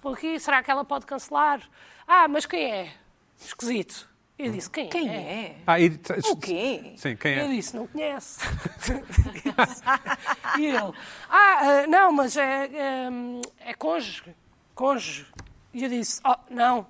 vou 0.00 0.12
aqui, 0.14 0.38
será 0.38 0.62
que 0.62 0.70
ela 0.70 0.84
pode 0.84 1.06
cancelar? 1.06 1.60
Ah, 2.06 2.28
mas 2.28 2.46
quem 2.46 2.72
é? 2.72 2.94
Esquisito. 3.38 4.08
Eu 4.36 4.50
disse, 4.50 4.68
quem, 4.68 4.88
Quem 4.88 5.08
é? 5.08 5.58
Ah, 5.64 5.78
e... 5.78 5.96
O 6.28 6.36
quê? 6.36 6.94
Sim, 6.96 7.14
quem 7.14 7.34
Eu 7.34 7.44
é? 7.44 7.48
disse, 7.48 7.76
não 7.76 7.86
conhece. 7.86 8.40
e 10.58 10.66
ele, 10.66 10.92
ah, 11.30 11.30
ah, 11.30 11.86
não, 11.86 12.10
mas 12.10 12.36
é, 12.36 12.66
é, 12.66 13.08
é 13.60 13.74
cônjuge, 13.74 14.24
cônjuge. 14.74 15.26
E 15.72 15.84
eu 15.84 15.88
disse, 15.88 16.20
oh, 16.26 16.34
não. 16.50 16.84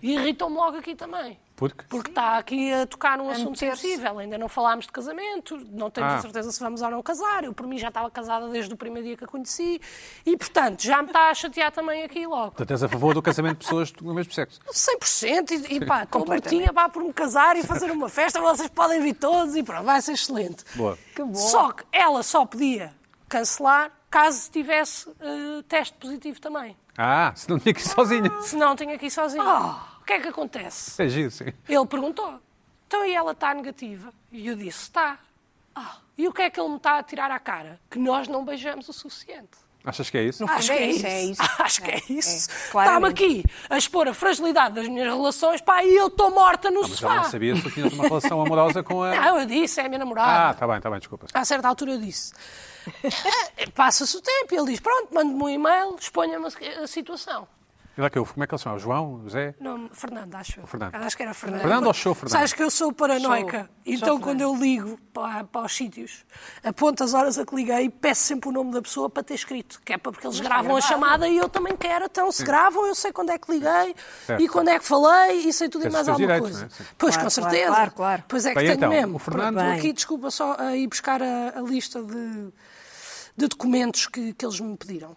E 0.00 0.14
irritou-me 0.14 0.54
logo 0.54 0.76
aqui 0.76 0.94
também. 0.94 1.36
Porque? 1.58 1.84
Porque 1.88 2.10
está 2.12 2.38
aqui 2.38 2.72
a 2.72 2.86
tocar 2.86 3.18
num 3.18 3.28
assunto 3.28 3.58
sensível. 3.58 4.16
Ainda 4.20 4.38
não 4.38 4.48
falámos 4.48 4.86
de 4.86 4.92
casamento, 4.92 5.58
não 5.72 5.90
temos 5.90 6.12
Ah. 6.12 6.16
a 6.18 6.20
certeza 6.22 6.52
se 6.52 6.60
vamos 6.60 6.80
ou 6.82 6.88
não 6.88 7.02
casar. 7.02 7.42
Eu, 7.42 7.52
por 7.52 7.66
mim, 7.66 7.76
já 7.78 7.88
estava 7.88 8.08
casada 8.08 8.48
desde 8.48 8.72
o 8.72 8.76
primeiro 8.76 9.08
dia 9.08 9.16
que 9.16 9.24
a 9.24 9.26
conheci. 9.26 9.80
E, 10.24 10.36
portanto, 10.36 10.82
já 10.84 11.02
me 11.02 11.08
está 11.08 11.30
a 11.30 11.34
chatear 11.34 11.72
também 11.72 12.04
aqui 12.04 12.24
logo. 12.28 12.52
Portanto, 12.52 12.70
és 12.70 12.82
a 12.84 12.88
favor 12.88 13.12
do 13.12 13.20
casamento 13.20 13.58
de 13.58 13.64
pessoas 13.64 13.90
do 13.90 14.14
mesmo 14.14 14.32
sexo. 14.32 14.60
100% 14.72 15.50
e, 15.50 15.74
e 15.74 15.84
pá, 15.84 16.04
estou 16.04 16.24
mortinha 16.24 16.72
pá, 16.72 16.88
por 16.88 17.02
me 17.02 17.12
casar 17.12 17.56
e 17.56 17.64
fazer 17.64 17.90
uma 17.90 18.08
festa, 18.08 18.40
vocês 18.40 18.68
podem 18.68 19.00
vir 19.00 19.14
todos 19.14 19.56
e 19.56 19.62
pronto, 19.64 19.82
vai 19.84 20.00
ser 20.00 20.12
excelente. 20.12 20.64
Boa. 20.76 20.96
Que 21.16 21.24
bom. 21.24 21.34
Só 21.34 21.72
que 21.72 21.82
ela 21.92 22.22
só 22.22 22.46
podia 22.46 22.94
cancelar 23.28 23.90
caso 24.08 24.48
tivesse 24.50 25.10
eh, 25.20 25.62
teste 25.68 25.96
positivo 25.98 26.40
também. 26.40 26.76
Ah, 26.96 27.32
se 27.34 27.48
não 27.50 27.58
tinha 27.58 27.74
que 27.74 27.80
ir 27.80 27.88
sozinha. 27.88 28.32
Se 28.42 28.56
não, 28.56 28.74
tinha 28.76 28.96
que 28.98 29.06
ir 29.06 29.10
sozinha. 29.10 29.42
Ah. 29.44 29.97
O 30.08 30.10
que 30.10 30.14
é 30.14 30.20
que 30.20 30.28
acontece? 30.28 31.02
É 31.02 31.06
giro, 31.06 31.30
sim. 31.30 31.52
Ele 31.68 31.86
perguntou, 31.86 32.40
então 32.86 33.04
e 33.04 33.14
ela 33.14 33.32
está 33.32 33.52
negativa? 33.52 34.10
E 34.32 34.46
eu 34.48 34.56
disse, 34.56 34.84
está. 34.84 35.18
Ah, 35.76 35.98
e 36.16 36.26
o 36.26 36.32
que 36.32 36.40
é 36.40 36.48
que 36.48 36.58
ele 36.58 36.70
me 36.70 36.76
está 36.78 36.96
a 36.98 37.02
tirar 37.02 37.30
à 37.30 37.38
cara? 37.38 37.78
Que 37.90 37.98
nós 37.98 38.26
não 38.26 38.42
beijamos 38.42 38.88
o 38.88 38.92
suficiente. 38.94 39.50
Achas 39.84 40.08
que 40.08 40.16
é 40.16 40.24
isso? 40.24 40.38
Fundo 40.46 40.52
Acho 40.56 40.72
é 40.72 40.76
que 40.78 40.82
é 40.82 40.86
isso, 40.88 40.96
isso. 40.98 41.06
é 41.06 41.22
isso. 41.24 41.42
Acho 41.62 41.82
que 41.82 41.90
é 41.90 41.94
É, 41.96 42.02
isso. 42.08 42.50
é, 42.50 42.64
Está-me 42.84 43.06
aqui 43.08 43.44
a 43.68 43.76
expor 43.76 44.08
a 44.08 44.14
fragilidade 44.14 44.74
das 44.76 44.88
minhas 44.88 45.12
relações, 45.14 45.60
pá, 45.60 45.84
e 45.84 45.94
eu 45.94 46.06
estou 46.06 46.30
morta 46.30 46.70
no 46.70 46.80
Mas 46.80 46.90
sofá. 46.92 47.12
ela 47.12 47.22
não 47.24 47.30
sabia 47.30 47.54
se 47.56 47.62
tu 47.62 47.70
tinhas 47.70 47.92
uma 47.92 48.04
relação 48.04 48.40
amorosa 48.40 48.82
com 48.82 49.02
a... 49.02 49.14
Não, 49.14 49.40
eu 49.40 49.44
disse, 49.46 49.78
é 49.78 49.84
a 49.84 49.88
minha 49.90 49.98
Ah, 49.98 50.04
namorada. 50.04 50.50
está 50.54 50.66
bem, 50.66 50.76
está 50.78 50.88
bem, 50.90 50.98
desculpa. 51.00 51.26
A 51.34 51.44
certa 51.44 51.68
altura 51.68 51.90
eu 51.92 51.98
disse. 52.00 52.32
"Eh, 53.58 53.66
Passa-se 53.74 54.16
o 54.16 54.22
tempo 54.22 54.54
e 54.54 54.56
ele 54.56 54.70
diz: 54.70 54.80
Pronto, 54.80 55.12
mande-me 55.14 55.42
um 55.42 55.48
e-mail, 55.50 55.94
exponha-me 56.00 56.46
a 56.82 56.86
situação. 56.86 57.46
E 57.98 58.00
lá 58.00 58.08
que 58.08 58.16
eu, 58.16 58.24
como 58.24 58.44
é 58.44 58.46
que 58.46 58.54
eles 58.54 58.62
são? 58.62 58.78
João? 58.78 59.22
José? 59.24 59.56
Não, 59.58 59.88
Fernando, 59.92 60.32
acho 60.36 60.60
eu. 60.60 60.66
Fernando. 60.68 60.94
Acho 60.94 61.16
que 61.16 61.22
era 61.24 61.34
Fernando. 61.34 61.60
Fernando 61.62 61.86
ou 61.88 61.92
show 61.92 62.14
Fernando? 62.14 62.30
Sabes 62.32 62.52
que 62.52 62.62
eu 62.62 62.70
sou 62.70 62.92
paranoica. 62.92 63.58
Show. 63.62 63.68
Então, 63.84 64.08
Show 64.10 64.20
quando 64.20 64.40
eu 64.40 64.54
ligo 64.54 64.96
para, 65.12 65.42
para 65.42 65.66
os 65.66 65.74
sítios, 65.76 66.24
aponto 66.62 67.02
as 67.02 67.12
horas 67.12 67.36
a 67.40 67.44
que 67.44 67.56
liguei 67.56 67.86
e 67.86 67.90
peço 67.90 68.20
sempre 68.22 68.50
o 68.50 68.52
nome 68.52 68.70
da 68.70 68.80
pessoa 68.80 69.10
para 69.10 69.24
ter 69.24 69.34
escrito. 69.34 69.80
Que 69.84 69.94
é 69.94 69.98
para 69.98 70.12
porque 70.12 70.28
eles 70.28 70.38
gravam 70.38 70.76
a 70.76 70.80
chamada 70.80 71.26
e 71.26 71.36
eu 71.36 71.48
também 71.48 71.76
quero. 71.76 72.04
Então, 72.04 72.30
se 72.30 72.44
gravam, 72.44 72.86
eu 72.86 72.94
sei 72.94 73.12
quando 73.12 73.30
é 73.30 73.38
que 73.38 73.50
liguei 73.50 73.96
Certo. 74.24 74.40
e 74.44 74.48
quando 74.48 74.68
é 74.68 74.78
que 74.78 74.84
falei 74.84 75.38
e 75.48 75.52
sei 75.52 75.68
tudo 75.68 75.84
e 75.88 75.90
mais 75.90 76.08
alguma 76.08 76.24
direitos, 76.24 76.50
coisa. 76.60 76.66
é? 76.66 76.68
Sim. 76.68 76.84
Pois, 76.96 77.14
Claro, 77.16 77.26
com 77.26 77.30
certeza. 77.30 77.66
claro, 77.74 77.90
claro. 77.90 78.24
Pois 78.28 78.46
é 78.46 78.50
que 78.50 78.54
Bem, 78.54 78.64
tenho 78.66 78.76
então, 78.76 78.90
mesmo. 78.90 79.16
o 79.16 79.18
Fernando- 79.18 79.56
Estou 79.58 79.70
Bem. 79.72 79.78
aqui, 79.80 79.92
desculpa, 79.92 80.30
só 80.30 80.54
a 80.56 80.76
ir 80.76 80.86
buscar 80.86 81.20
a, 81.20 81.58
a 81.58 81.62
lista 81.62 82.00
de, 82.00 82.52
de 83.36 83.48
documentos 83.48 84.06
que, 84.06 84.32
que 84.34 84.46
eles 84.46 84.60
me 84.60 84.76
pediram. 84.76 85.16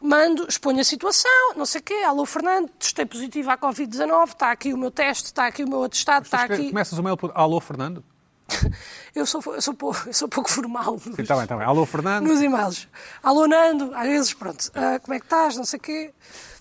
Mando, 0.00 0.46
exponho 0.48 0.80
a 0.80 0.84
situação, 0.84 1.54
não 1.56 1.64
sei 1.64 1.80
o 1.80 1.84
quê. 1.84 1.94
Alô, 2.06 2.26
Fernando, 2.26 2.68
testei 2.78 3.06
positivo 3.06 3.50
à 3.50 3.56
Covid-19, 3.56 4.28
está 4.28 4.50
aqui 4.50 4.72
o 4.72 4.78
meu 4.78 4.90
teste, 4.90 5.26
está 5.26 5.46
aqui 5.46 5.64
o 5.64 5.68
meu 5.68 5.84
atestado, 5.84 6.26
está 6.26 6.42
aqui... 6.42 6.68
Começas 6.68 6.98
o 6.98 7.02
mail 7.02 7.16
por 7.16 7.32
Alô 7.34 7.60
Fernando? 7.60 8.04
Eu 9.14 9.24
sou, 9.24 9.42
eu, 9.46 9.62
sou 9.62 9.72
pouco, 9.72 10.02
eu 10.06 10.12
sou 10.12 10.28
pouco 10.28 10.48
formal 10.50 10.98
Sim, 10.98 11.14
está 11.18 11.34
bem, 11.34 11.44
está 11.44 11.56
bem. 11.56 11.66
Alô 11.66 11.86
Fernando? 11.86 12.26
nos 12.26 12.40
e-mails. 12.42 12.86
Alô, 13.22 13.48
Nando, 13.48 13.92
às 13.94 14.06
vezes, 14.06 14.34
pronto, 14.34 14.70
ah, 14.74 15.00
como 15.00 15.14
é 15.14 15.18
que 15.18 15.24
estás, 15.24 15.56
não 15.56 15.64
sei 15.64 15.78
o 15.78 15.82
quê. 15.82 16.14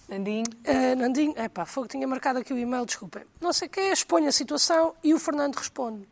Nandinho. 0.07 0.45
Ah, 0.65 0.95
Nandinho, 0.95 1.33
é 1.35 1.49
pá, 1.49 1.65
fogo, 1.65 1.87
tinha 1.87 2.07
marcado 2.07 2.39
aqui 2.39 2.53
o 2.53 2.57
e-mail, 2.57 2.85
desculpem. 2.85 3.23
Não 3.41 3.51
sei 3.51 3.67
o 3.67 3.71
quê, 3.71 3.81
exponho 3.91 4.27
a 4.29 4.31
situação 4.31 4.95
e 5.03 5.13
o 5.13 5.19
Fernando 5.19 5.55
responde. 5.55 6.07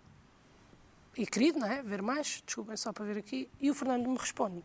E 1.16 1.26
querido, 1.26 1.60
não 1.60 1.68
é? 1.68 1.82
Ver 1.82 2.02
mais, 2.02 2.44
desculpem 2.46 2.76
só 2.76 2.92
para 2.92 3.06
ver 3.06 3.18
aqui. 3.18 3.50
E 3.62 3.72
o 3.72 3.74
Fernando 3.74 4.08
me 4.08 4.18
responde. 4.18 4.64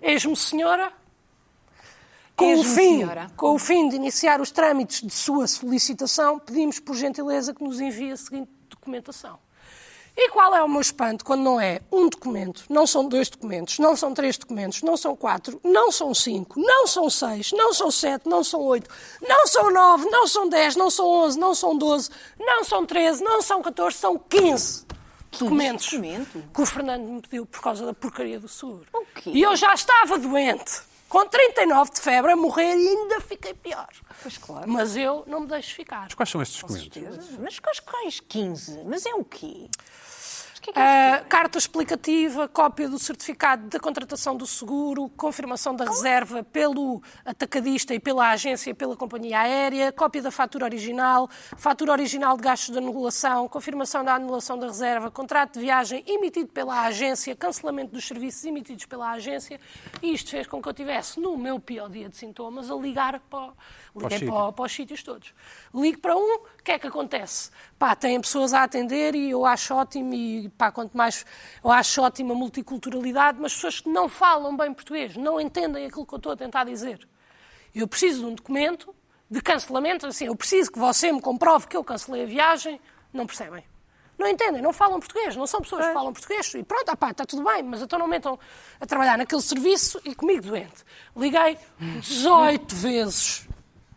Eis-me 0.00 0.36
senhora, 0.36 0.92
com 2.36 2.54
o, 2.54 2.64
fim, 2.64 2.98
senhora. 2.98 3.30
com 3.36 3.54
o 3.54 3.58
fim 3.58 3.88
de 3.88 3.96
iniciar 3.96 4.40
os 4.40 4.50
trâmites 4.50 5.02
de 5.02 5.12
sua 5.12 5.46
solicitação, 5.46 6.38
pedimos 6.38 6.78
por 6.80 6.96
gentileza 6.96 7.54
que 7.54 7.62
nos 7.62 7.80
envie 7.80 8.12
a 8.12 8.16
seguinte 8.16 8.50
documentação. 8.68 9.38
E 10.14 10.28
qual 10.28 10.54
é 10.54 10.62
o 10.62 10.68
meu 10.68 10.80
espanto 10.80 11.24
quando 11.24 11.42
não 11.42 11.58
é 11.58 11.80
um 11.90 12.06
documento, 12.06 12.64
não 12.68 12.86
são 12.86 13.08
dois 13.08 13.30
documentos, 13.30 13.78
não 13.78 13.96
são 13.96 14.12
três 14.12 14.36
documentos, 14.36 14.82
não 14.82 14.94
são 14.94 15.16
quatro, 15.16 15.58
não 15.64 15.90
são 15.90 16.12
cinco, 16.12 16.60
não 16.60 16.86
são 16.86 17.08
seis, 17.08 17.50
não 17.52 17.72
são 17.72 17.90
sete, 17.90 18.28
não 18.28 18.44
são 18.44 18.60
oito, 18.60 18.90
não 19.26 19.46
são 19.46 19.70
nove, 19.72 20.10
não 20.10 20.26
são 20.26 20.48
dez, 20.48 20.76
não 20.76 20.90
são 20.90 21.06
onze, 21.08 21.38
não 21.38 21.54
são 21.54 21.76
doze, 21.78 22.10
não 22.38 22.62
são 22.62 22.84
treze, 22.84 23.24
não 23.24 23.40
são 23.40 23.62
catorze, 23.62 23.96
são 23.96 24.18
quinze 24.18 24.84
documentos 25.30 25.86
documento? 25.86 26.44
que 26.52 26.60
o 26.60 26.66
Fernando 26.66 27.08
me 27.08 27.22
pediu 27.22 27.46
por 27.46 27.62
causa 27.62 27.86
da 27.86 27.94
porcaria 27.94 28.38
do 28.38 28.48
quê? 29.14 29.30
E 29.30 29.40
eu 29.40 29.56
já 29.56 29.72
estava 29.72 30.18
doente, 30.18 30.82
com 31.12 31.26
39 31.26 31.90
de 31.90 32.00
febre, 32.00 32.32
a 32.32 32.36
morrer 32.36 32.74
e 32.74 32.88
ainda 32.88 33.20
fiquei 33.20 33.52
pior. 33.52 33.86
Pois 34.22 34.38
claro. 34.38 34.66
Mas 34.66 34.96
eu 34.96 35.22
não 35.26 35.40
me 35.40 35.46
deixo 35.46 35.74
ficar. 35.74 36.04
Mas 36.04 36.14
quais 36.14 36.30
são 36.30 36.40
estes 36.40 36.58
documentos? 36.58 37.38
Mas 37.38 37.58
quais 37.58 37.80
quais 37.80 38.20
15? 38.20 38.80
Mas 38.86 39.04
é 39.04 39.12
o 39.14 39.22
quê? 39.22 39.68
Que 40.62 40.70
é 40.70 40.74
Ah, 40.76 41.24
carta 41.28 41.58
explicativa, 41.58 42.46
cópia 42.46 42.88
do 42.88 42.96
certificado 42.96 43.68
da 43.68 43.80
contratação 43.80 44.36
do 44.36 44.46
seguro, 44.46 45.08
confirmação 45.16 45.74
da 45.74 45.84
reserva 45.84 46.44
pelo 46.44 47.02
atacadista 47.24 47.92
e 47.92 47.98
pela 47.98 48.30
agência 48.30 48.70
e 48.70 48.74
pela 48.74 48.96
companhia 48.96 49.40
aérea, 49.40 49.90
cópia 49.90 50.22
da 50.22 50.30
fatura 50.30 50.64
original, 50.64 51.28
fatura 51.56 51.90
original 51.90 52.36
de 52.36 52.44
gastos 52.44 52.70
de 52.70 52.78
anulação, 52.78 53.48
confirmação 53.48 54.04
da 54.04 54.14
anulação 54.14 54.56
da 54.56 54.68
reserva, 54.68 55.10
contrato 55.10 55.54
de 55.54 55.60
viagem 55.60 56.04
emitido 56.06 56.52
pela 56.52 56.82
agência, 56.82 57.34
cancelamento 57.34 57.90
dos 57.92 58.06
serviços 58.06 58.44
emitidos 58.44 58.84
pela 58.86 59.10
agência. 59.10 59.60
E 60.00 60.14
isto 60.14 60.30
fez 60.30 60.46
com 60.46 60.62
que 60.62 60.68
eu 60.68 60.72
tivesse, 60.74 61.18
no 61.18 61.36
meu 61.36 61.58
pior 61.58 61.90
dia 61.90 62.08
de 62.08 62.16
sintomas, 62.16 62.70
a 62.70 62.76
ligar 62.76 63.18
para, 63.28 63.52
liguei 63.94 64.18
sítios. 64.18 64.34
para, 64.34 64.52
para 64.52 64.64
os 64.64 64.72
sítios 64.72 65.02
todos. 65.02 65.34
Ligo 65.74 65.98
para 65.98 66.16
um, 66.16 66.34
o 66.34 66.62
que 66.62 66.72
é 66.72 66.78
que 66.78 66.86
acontece? 66.86 67.50
Pá, 67.78 67.94
têm 67.94 68.20
pessoas 68.20 68.54
a 68.54 68.62
atender 68.62 69.14
e 69.14 69.30
eu 69.30 69.44
acho 69.44 69.74
ótimo, 69.74 70.14
e 70.14 70.48
pá, 70.50 70.70
quanto 70.70 70.96
mais 70.96 71.24
eu 71.62 71.70
acho 71.70 72.02
ótima 72.02 72.32
a 72.34 72.36
multiculturalidade, 72.36 73.38
mas 73.40 73.54
pessoas 73.54 73.80
que 73.80 73.88
não 73.88 74.08
falam 74.08 74.56
bem 74.56 74.72
português, 74.72 75.16
não 75.16 75.40
entendem 75.40 75.86
aquilo 75.86 76.06
que 76.06 76.14
eu 76.14 76.18
estou 76.18 76.32
a 76.32 76.36
tentar 76.36 76.64
dizer. 76.64 77.06
Eu 77.74 77.86
preciso 77.86 78.20
de 78.20 78.26
um 78.26 78.34
documento 78.34 78.94
de 79.30 79.40
cancelamento, 79.40 80.06
assim, 80.06 80.26
eu 80.26 80.36
preciso 80.36 80.70
que 80.70 80.78
você 80.78 81.10
me 81.10 81.20
comprove 81.20 81.66
que 81.66 81.76
eu 81.76 81.82
cancelei 81.82 82.24
a 82.24 82.26
viagem, 82.26 82.80
não 83.12 83.26
percebem. 83.26 83.64
Não 84.18 84.28
entendem, 84.28 84.62
não 84.62 84.72
falam 84.72 85.00
português, 85.00 85.34
não 85.34 85.46
são 85.46 85.60
pessoas 85.60 85.86
que 85.86 85.92
falam 85.92 86.12
português. 86.12 86.54
E 86.54 86.62
pronto, 86.62 86.88
ah 86.88 86.96
pá, 86.96 87.10
está 87.10 87.24
tudo 87.24 87.42
bem, 87.42 87.62
mas 87.62 87.80
então 87.80 87.98
não 87.98 88.06
metam 88.06 88.38
a 88.78 88.86
trabalhar 88.86 89.16
naquele 89.16 89.40
serviço 89.40 90.00
e 90.04 90.14
comigo 90.14 90.42
doente. 90.42 90.84
Liguei 91.16 91.58
18 91.78 92.76
vezes 92.76 93.48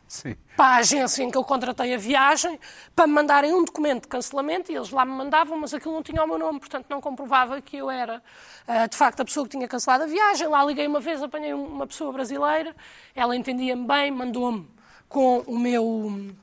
Sim. 0.08 0.36
para 0.56 0.76
a 0.76 0.78
agência 0.78 1.24
em 1.24 1.32
que 1.32 1.38
eu 1.38 1.43
contratei 1.43 1.93
a 1.93 1.97
viagem 1.97 2.60
para 2.95 3.08
me 3.08 3.14
mandarem 3.14 3.53
um 3.53 3.66
documento 3.66 4.03
de 4.03 4.08
cancelamento 4.08 4.72
e 4.72 4.76
eles 4.76 4.91
lá 4.91 5.03
me 5.03 5.12
mandavam, 5.12 5.58
mas 5.58 5.74
aquilo 5.74 5.93
não 5.93 6.03
tinha 6.03 6.24
o 6.24 6.28
meu 6.28 6.38
nome, 6.38 6.60
portanto 6.60 6.86
não 6.89 7.01
comprovava 7.01 7.60
que 7.62 7.78
eu 7.78 7.89
era 7.89 8.22
ah, 8.68 8.88
de 8.88 8.95
facto 8.95 9.22
a 9.22 9.26
pessoa 9.26 9.45
que 9.45 9.51
tinha 9.51 9.68
cancelado 9.68 10.03
a 10.03 10.08
viagem. 10.08 10.47
Lá 10.47 10.64
liguei 10.64 10.88
uma 10.88 10.99
vez, 10.99 11.22
apanhei 11.22 11.53
uma 11.53 11.88
pessoa 11.88 12.12
brasileira, 12.12 12.76
ela 13.16 13.36
entendia-me 13.36 13.86
bem, 13.86 14.12
mandou-me 14.12 14.68
com 15.10 15.39
o 15.47 15.58
meu 15.58 16.36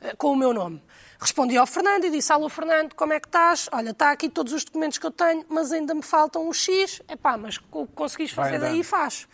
eh, 0.00 0.14
com 0.16 0.32
o 0.32 0.36
meu 0.36 0.52
nome. 0.52 0.82
Respondi 1.20 1.56
ao 1.56 1.66
Fernando 1.66 2.04
e 2.04 2.10
disse: 2.10 2.32
Alô, 2.32 2.48
Fernando, 2.48 2.94
como 2.94 3.12
é 3.12 3.20
que 3.20 3.28
estás? 3.28 3.68
Olha, 3.72 3.90
está 3.90 4.10
aqui 4.10 4.28
todos 4.28 4.52
os 4.52 4.64
documentos 4.64 4.98
que 4.98 5.06
eu 5.06 5.10
tenho, 5.10 5.44
mas 5.48 5.70
ainda 5.70 5.94
me 5.94 6.02
faltam 6.02 6.48
um 6.48 6.52
X. 6.52 7.00
Epá, 7.08 7.36
mas 7.36 7.58
o 7.70 7.86
que 7.86 7.92
conseguis 7.94 8.32
fazer 8.32 8.58
daí, 8.58 8.82
faz. 8.82 9.28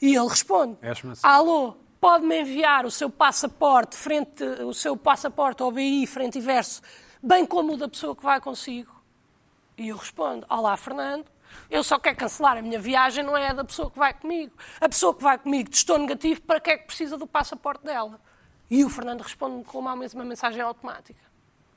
E 0.00 0.14
ele 0.14 0.28
responde: 0.28 0.76
assim. 0.82 1.20
Alô, 1.22 1.76
pode-me 2.02 2.40
enviar 2.40 2.84
o 2.84 2.90
seu 2.90 3.08
passaporte, 3.08 3.94
frente, 3.94 4.42
o 4.42 4.74
seu 4.74 4.96
passaporte 4.96 5.62
ao 5.62 5.70
BI, 5.70 6.04
frente 6.08 6.38
e 6.38 6.40
verso, 6.40 6.82
bem 7.22 7.46
como 7.46 7.74
o 7.74 7.76
da 7.76 7.88
pessoa 7.88 8.16
que 8.16 8.24
vai 8.24 8.40
consigo? 8.40 8.92
E 9.78 9.90
eu 9.90 9.96
respondo: 9.96 10.44
Olá, 10.50 10.76
Fernando. 10.76 11.30
Eu 11.70 11.84
só 11.84 11.98
quero 12.00 12.16
cancelar 12.16 12.56
a 12.56 12.62
minha 12.62 12.80
viagem, 12.80 13.22
não 13.22 13.36
é 13.36 13.50
a 13.50 13.52
da 13.52 13.62
pessoa 13.62 13.88
que 13.88 13.98
vai 13.98 14.12
comigo. 14.12 14.52
A 14.80 14.88
pessoa 14.88 15.14
que 15.14 15.22
vai 15.22 15.38
comigo 15.38 15.70
testou 15.70 15.96
negativo, 15.96 16.40
para 16.40 16.58
que 16.58 16.70
é 16.70 16.78
que 16.78 16.86
precisa 16.86 17.16
do 17.16 17.26
passaporte 17.26 17.84
dela? 17.84 18.18
E 18.68 18.84
o 18.84 18.88
Fernando 18.88 19.20
responde-me 19.20 19.62
com 19.62 19.78
uma, 19.78 19.92
uma 19.92 20.24
mensagem 20.24 20.60
automática. 20.60 21.20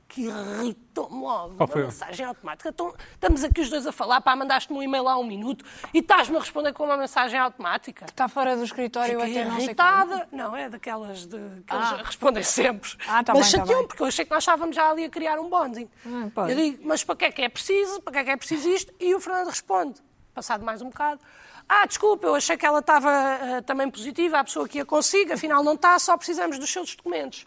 Que 0.08 0.22
irritou-me 0.22 1.20
logo. 1.20 1.56
Qual 1.56 1.68
uma 1.68 1.84
mensagem 1.84 2.24
automática. 2.24 2.68
Então, 2.68 2.94
estamos 3.12 3.42
aqui 3.44 3.60
os 3.60 3.68
dois 3.68 3.86
a 3.86 3.92
falar, 3.92 4.20
pá, 4.20 4.36
mandaste-me 4.36 4.78
um 4.78 4.82
e-mail 4.82 5.08
há 5.08 5.18
um 5.18 5.24
minuto 5.24 5.64
e 5.92 5.98
estás-me 5.98 6.36
a 6.36 6.40
responder 6.40 6.72
com 6.72 6.84
uma 6.84 6.96
mensagem 6.96 7.38
automática. 7.38 8.04
Está 8.06 8.28
fora 8.28 8.56
do 8.56 8.62
escritório 8.64 9.18
Fiquei 9.20 9.40
até 9.40 9.44
não 9.48 9.56
sei 9.56 9.64
irritada. 9.64 10.28
Não, 10.30 10.56
é 10.56 10.68
daquelas 10.68 11.26
de, 11.26 11.36
que 11.36 11.64
Ah. 11.74 11.92
eles 11.94 12.06
respondem 12.06 12.42
sempre. 12.42 12.90
Ah, 13.08 13.22
tá 13.24 13.34
mas 13.34 13.52
bem, 13.52 13.64
tá 13.64 13.82
porque 13.84 14.02
eu 14.02 14.06
achei 14.06 14.24
que 14.24 14.30
nós 14.30 14.42
estávamos 14.42 14.76
já 14.76 14.90
ali 14.90 15.04
a 15.04 15.10
criar 15.10 15.38
um 15.40 15.50
bonding. 15.50 15.88
Hum, 16.06 16.30
eu 16.36 16.56
digo, 16.56 16.86
mas 16.86 17.02
para 17.02 17.16
que 17.16 17.24
é 17.24 17.30
que 17.32 17.42
é 17.42 17.48
preciso? 17.48 18.00
Para 18.00 18.12
que 18.12 18.18
é 18.20 18.24
que 18.24 18.30
é 18.30 18.36
preciso 18.36 18.68
isto? 18.68 18.94
E 19.00 19.14
o 19.14 19.20
Fernando 19.20 19.48
responde, 19.48 20.00
passado 20.32 20.64
mais 20.64 20.80
um 20.82 20.88
bocado, 20.88 21.20
ah, 21.68 21.84
desculpa, 21.84 22.28
eu 22.28 22.34
achei 22.36 22.56
que 22.56 22.64
ela 22.64 22.78
estava 22.78 23.10
ah, 23.10 23.62
também 23.62 23.90
positiva, 23.90 24.38
a 24.38 24.44
pessoa 24.44 24.68
que 24.68 24.78
ia 24.78 24.84
consigo, 24.84 25.32
afinal 25.32 25.64
não 25.64 25.74
está, 25.74 25.98
só 25.98 26.16
precisamos 26.16 26.58
dos 26.58 26.70
seus 26.70 26.94
documentos. 26.94 27.44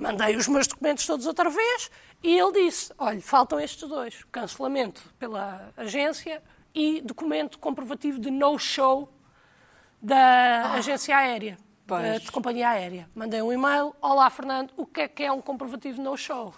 Mandei 0.00 0.34
os 0.36 0.48
meus 0.48 0.66
documentos 0.66 1.04
todos 1.06 1.26
outra 1.26 1.50
vez 1.50 1.90
e 2.22 2.38
ele 2.38 2.64
disse, 2.64 2.92
olha, 2.98 3.20
faltam 3.20 3.60
estes 3.60 3.86
dois, 3.88 4.24
cancelamento 4.32 5.02
pela 5.18 5.72
agência 5.76 6.42
e 6.74 7.00
documento 7.02 7.58
comprovativo 7.58 8.18
de 8.18 8.30
no-show 8.30 9.12
da 10.00 10.72
agência 10.72 11.16
aérea, 11.16 11.58
Pois. 11.86 12.02
da- 12.02 12.18
de 12.18 12.32
companhia 12.32 12.70
aérea. 12.70 13.08
Mandei 13.14 13.42
um 13.42 13.52
e-mail, 13.52 13.94
olá 14.00 14.30
Fernando, 14.30 14.72
o 14.76 14.86
que 14.86 15.02
é 15.02 15.08
que 15.08 15.22
é 15.22 15.30
um 15.32 15.40
comprovativo 15.42 15.96
de 15.96 16.02
no-show? 16.02 16.54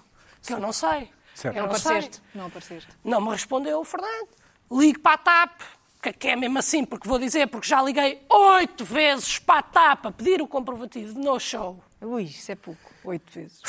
Que 0.46 0.52
eu 0.52 0.60
não 0.60 0.72
sei. 0.72 1.10
Certo. 1.34 1.56
Eu 1.56 1.62
Não 1.64 1.72
não 1.72 1.78
sei. 1.78 1.90
apareceste. 1.92 2.22
Não 2.34 2.46
apareceste. 2.46 2.88
Não 3.02 3.20
me 3.20 3.30
respondeu 3.30 3.80
o 3.80 3.84
Fernando. 3.84 4.28
Ligo 4.70 5.00
para 5.00 5.14
a 5.14 5.18
TAP, 5.18 5.60
que 6.02 6.12
que 6.12 6.28
é 6.28 6.36
mesmo 6.36 6.58
assim, 6.58 6.84
porque 6.84 7.08
vou 7.08 7.18
dizer, 7.18 7.48
porque 7.48 7.66
já 7.66 7.82
liguei 7.82 8.22
oito 8.28 8.84
vezes 8.84 9.38
para 9.38 9.58
a 9.60 9.62
TAP 9.62 10.06
a 10.06 10.12
pedir 10.12 10.40
o 10.42 10.46
comprovativo 10.46 11.14
de 11.14 11.18
no-show. 11.20 11.82
Ui, 12.02 12.24
isso 12.24 12.50
é 12.50 12.56
pouco. 12.56 12.80
Oito 13.04 13.32
vezes. 13.32 13.60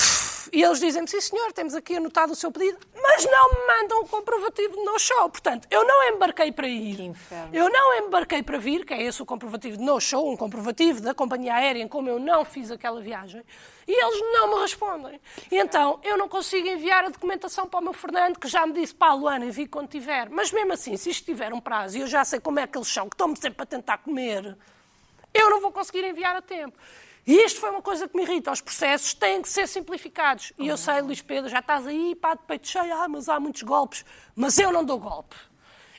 E 0.51 0.61
eles 0.61 0.79
dizem-me, 0.79 1.07
sim 1.07 1.21
senhor, 1.21 1.53
temos 1.53 1.73
aqui 1.73 1.95
anotado 1.95 2.33
o 2.33 2.35
seu 2.35 2.51
pedido, 2.51 2.77
mas 3.01 3.25
não 3.25 3.49
me 3.53 3.67
mandam 3.67 4.01
o 4.01 4.07
comprovativo 4.07 4.75
de 4.75 4.83
no-show. 4.83 5.29
Portanto, 5.29 5.67
eu 5.71 5.85
não 5.85 6.09
embarquei 6.09 6.51
para 6.51 6.67
ir. 6.67 6.95
Que 6.95 7.03
inferno. 7.03 7.55
Eu 7.55 7.69
não 7.69 7.95
embarquei 7.99 8.43
para 8.43 8.57
vir, 8.57 8.85
que 8.85 8.93
é 8.93 9.01
esse 9.01 9.21
o 9.21 9.25
comprovativo 9.25 9.77
de 9.77 9.83
no-show, 9.83 10.31
um 10.31 10.35
comprovativo 10.35 11.01
da 11.01 11.13
companhia 11.13 11.53
aérea 11.55 11.81
em 11.81 11.87
como 11.87 12.09
eu 12.09 12.19
não 12.19 12.43
fiz 12.43 12.71
aquela 12.71 12.99
viagem. 12.99 13.43
E 13.87 13.91
eles 13.91 14.19
não 14.33 14.55
me 14.55 14.61
respondem. 14.61 15.19
E 15.51 15.57
então, 15.57 15.99
eu 16.03 16.17
não 16.17 16.27
consigo 16.27 16.67
enviar 16.67 17.05
a 17.05 17.09
documentação 17.09 17.67
para 17.67 17.79
o 17.79 17.83
meu 17.83 17.93
Fernando, 17.93 18.37
que 18.37 18.47
já 18.47 18.65
me 18.65 18.73
disse, 18.73 18.93
pá, 18.93 19.13
Luana, 19.13 19.45
envie 19.45 19.67
quando 19.67 19.89
tiver. 19.89 20.29
Mas 20.29 20.51
mesmo 20.51 20.73
assim, 20.73 20.97
se 20.97 21.09
isto 21.09 21.25
tiver 21.25 21.53
um 21.53 21.61
prazo, 21.61 21.97
e 21.97 22.01
eu 22.01 22.07
já 22.07 22.23
sei 22.25 22.39
como 22.39 22.59
é 22.59 22.67
que 22.67 22.77
eles 22.77 22.87
são, 22.87 23.09
que 23.09 23.15
estão-me 23.15 23.37
sempre 23.37 23.63
a 23.63 23.65
tentar 23.65 23.99
comer, 23.99 24.57
eu 25.33 25.49
não 25.49 25.61
vou 25.61 25.71
conseguir 25.71 26.03
enviar 26.03 26.35
a 26.35 26.41
tempo. 26.41 26.77
E 27.25 27.45
isto 27.45 27.59
foi 27.59 27.69
uma 27.69 27.81
coisa 27.81 28.07
que 28.07 28.15
me 28.17 28.23
irrita. 28.23 28.51
Os 28.51 28.59
processos 28.61 29.13
têm 29.13 29.41
que 29.41 29.47
ser 29.49 29.67
simplificados. 29.67 30.51
E 30.59 30.67
eu 30.67 30.75
sei, 30.77 31.01
Luís 31.01 31.21
Pedro, 31.21 31.49
já 31.49 31.59
estás 31.59 31.87
aí, 31.87 32.15
pá, 32.15 32.33
de 32.35 32.41
peito 32.43 32.67
cheio, 32.67 32.93
ah, 32.93 33.07
mas 33.07 33.29
há 33.29 33.39
muitos 33.39 33.61
golpes. 33.63 34.03
Mas 34.35 34.57
eu 34.57 34.71
não 34.71 34.83
dou 34.83 34.99
golpe. 34.99 35.35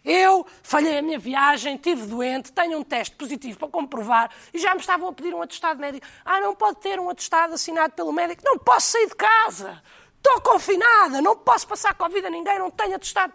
Eu 0.04 0.46
falhei 0.62 0.98
a 0.98 1.02
minha 1.02 1.18
viagem, 1.18 1.76
estive 1.76 2.04
doente, 2.06 2.52
tenho 2.52 2.78
um 2.78 2.84
teste 2.84 3.16
positivo 3.16 3.58
para 3.58 3.68
comprovar 3.68 4.30
e 4.52 4.58
já 4.58 4.74
me 4.74 4.80
estavam 4.80 5.08
a 5.08 5.12
pedir 5.14 5.34
um 5.34 5.40
atestado 5.40 5.80
médico. 5.80 6.06
Ah, 6.22 6.40
não 6.42 6.54
pode 6.54 6.76
ter 6.80 7.00
um 7.00 7.08
atestado 7.08 7.54
assinado 7.54 7.94
pelo 7.94 8.12
médico. 8.12 8.42
Não 8.44 8.58
posso 8.58 8.88
sair 8.88 9.08
de 9.08 9.14
casa. 9.14 9.82
Estou 10.18 10.40
confinada, 10.42 11.22
não 11.22 11.36
posso 11.36 11.66
passar 11.66 11.94
Covid 11.94 12.26
a 12.26 12.30
ninguém, 12.30 12.58
não 12.58 12.70
tenho 12.70 12.96
atestado 12.96 13.32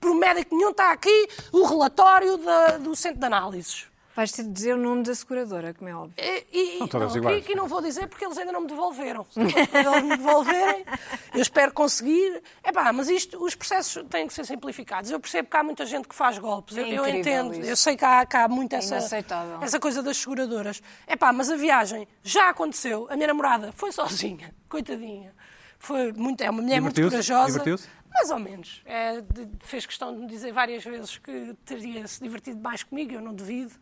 por 0.00 0.12
médico 0.14 0.56
nenhum. 0.56 0.70
Está 0.70 0.90
aqui 0.90 1.28
o 1.52 1.64
relatório 1.64 2.36
da- 2.36 2.78
do 2.78 2.96
centro 2.96 3.20
de 3.20 3.26
análises. 3.26 3.86
Vais 4.18 4.32
ter 4.32 4.42
de 4.42 4.50
dizer 4.50 4.74
o 4.74 4.76
nome 4.76 5.04
da 5.04 5.14
seguradora, 5.14 5.72
como 5.74 5.88
é 5.88 5.94
óbvio. 5.94 6.14
E, 6.18 6.44
e, 6.74 6.78
São 6.78 6.88
todas 6.88 7.10
não, 7.12 7.18
iguais. 7.18 7.36
aqui, 7.36 7.44
aqui 7.46 7.54
não 7.54 7.68
vou 7.68 7.80
dizer 7.80 8.08
porque 8.08 8.24
eles 8.24 8.36
ainda 8.36 8.50
não 8.50 8.62
me 8.62 8.66
devolveram. 8.66 9.24
Se 9.30 9.38
eles 9.38 10.02
me 10.02 10.16
devolverem, 10.16 10.84
eu 11.32 11.40
espero 11.40 11.72
conseguir. 11.72 12.42
Epá, 12.66 12.92
mas 12.92 13.08
isto, 13.08 13.40
os 13.40 13.54
processos 13.54 14.04
têm 14.10 14.26
que 14.26 14.34
ser 14.34 14.44
simplificados. 14.44 15.08
Eu 15.12 15.20
percebo 15.20 15.48
que 15.48 15.56
há 15.56 15.62
muita 15.62 15.86
gente 15.86 16.08
que 16.08 16.16
faz 16.16 16.36
golpes. 16.36 16.76
Eu, 16.76 16.84
É 16.84 16.88
eu 16.88 17.06
incrível 17.06 17.20
entendo. 17.20 17.54
isso. 17.60 17.70
Eu 17.70 17.76
sei 17.76 17.96
que 17.96 18.04
há, 18.04 18.26
que 18.26 18.36
há 18.36 18.48
muito 18.48 18.74
essa, 18.74 18.96
Inaceitável. 18.96 19.62
essa 19.62 19.78
coisa 19.78 20.02
das 20.02 20.16
seguradoras. 20.16 20.82
Epá, 21.06 21.32
mas 21.32 21.48
a 21.48 21.54
viagem 21.54 22.08
já 22.24 22.48
aconteceu. 22.48 23.06
A 23.08 23.14
minha 23.14 23.28
namorada 23.28 23.70
foi 23.76 23.92
sozinha, 23.92 24.52
coitadinha. 24.68 25.32
Foi 25.78 26.12
muito, 26.12 26.40
é 26.40 26.50
uma 26.50 26.60
mulher 26.60 26.80
muito 26.80 26.96
Divertiu-se? 26.96 27.30
corajosa. 27.62 27.88
Mais 28.12 28.30
ou 28.30 28.38
menos. 28.38 28.82
É, 28.84 29.20
de- 29.20 29.48
fez 29.60 29.84
questão 29.86 30.12
de 30.14 30.20
me 30.20 30.26
dizer 30.26 30.52
várias 30.52 30.84
vezes 30.84 31.18
que 31.18 31.54
teria 31.64 32.06
se 32.06 32.22
divertido 32.22 32.58
mais 32.60 32.82
comigo, 32.82 33.12
eu 33.12 33.20
não 33.20 33.34
duvido. 33.34 33.72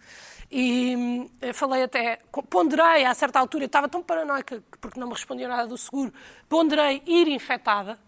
E 0.50 0.94
hum, 0.96 1.30
falei 1.54 1.82
até, 1.84 2.20
ponderei 2.50 3.04
a 3.04 3.14
certa 3.14 3.38
altura, 3.38 3.64
eu 3.64 3.66
estava 3.66 3.88
tão 3.88 4.02
paranoica 4.02 4.60
que- 4.60 4.78
porque 4.78 4.98
não 5.00 5.06
me 5.08 5.14
respondia 5.14 5.48
nada 5.48 5.66
do 5.66 5.78
seguro, 5.78 6.12
ponderei 6.48 7.02
ir 7.06 7.28
infectada, 7.28 7.98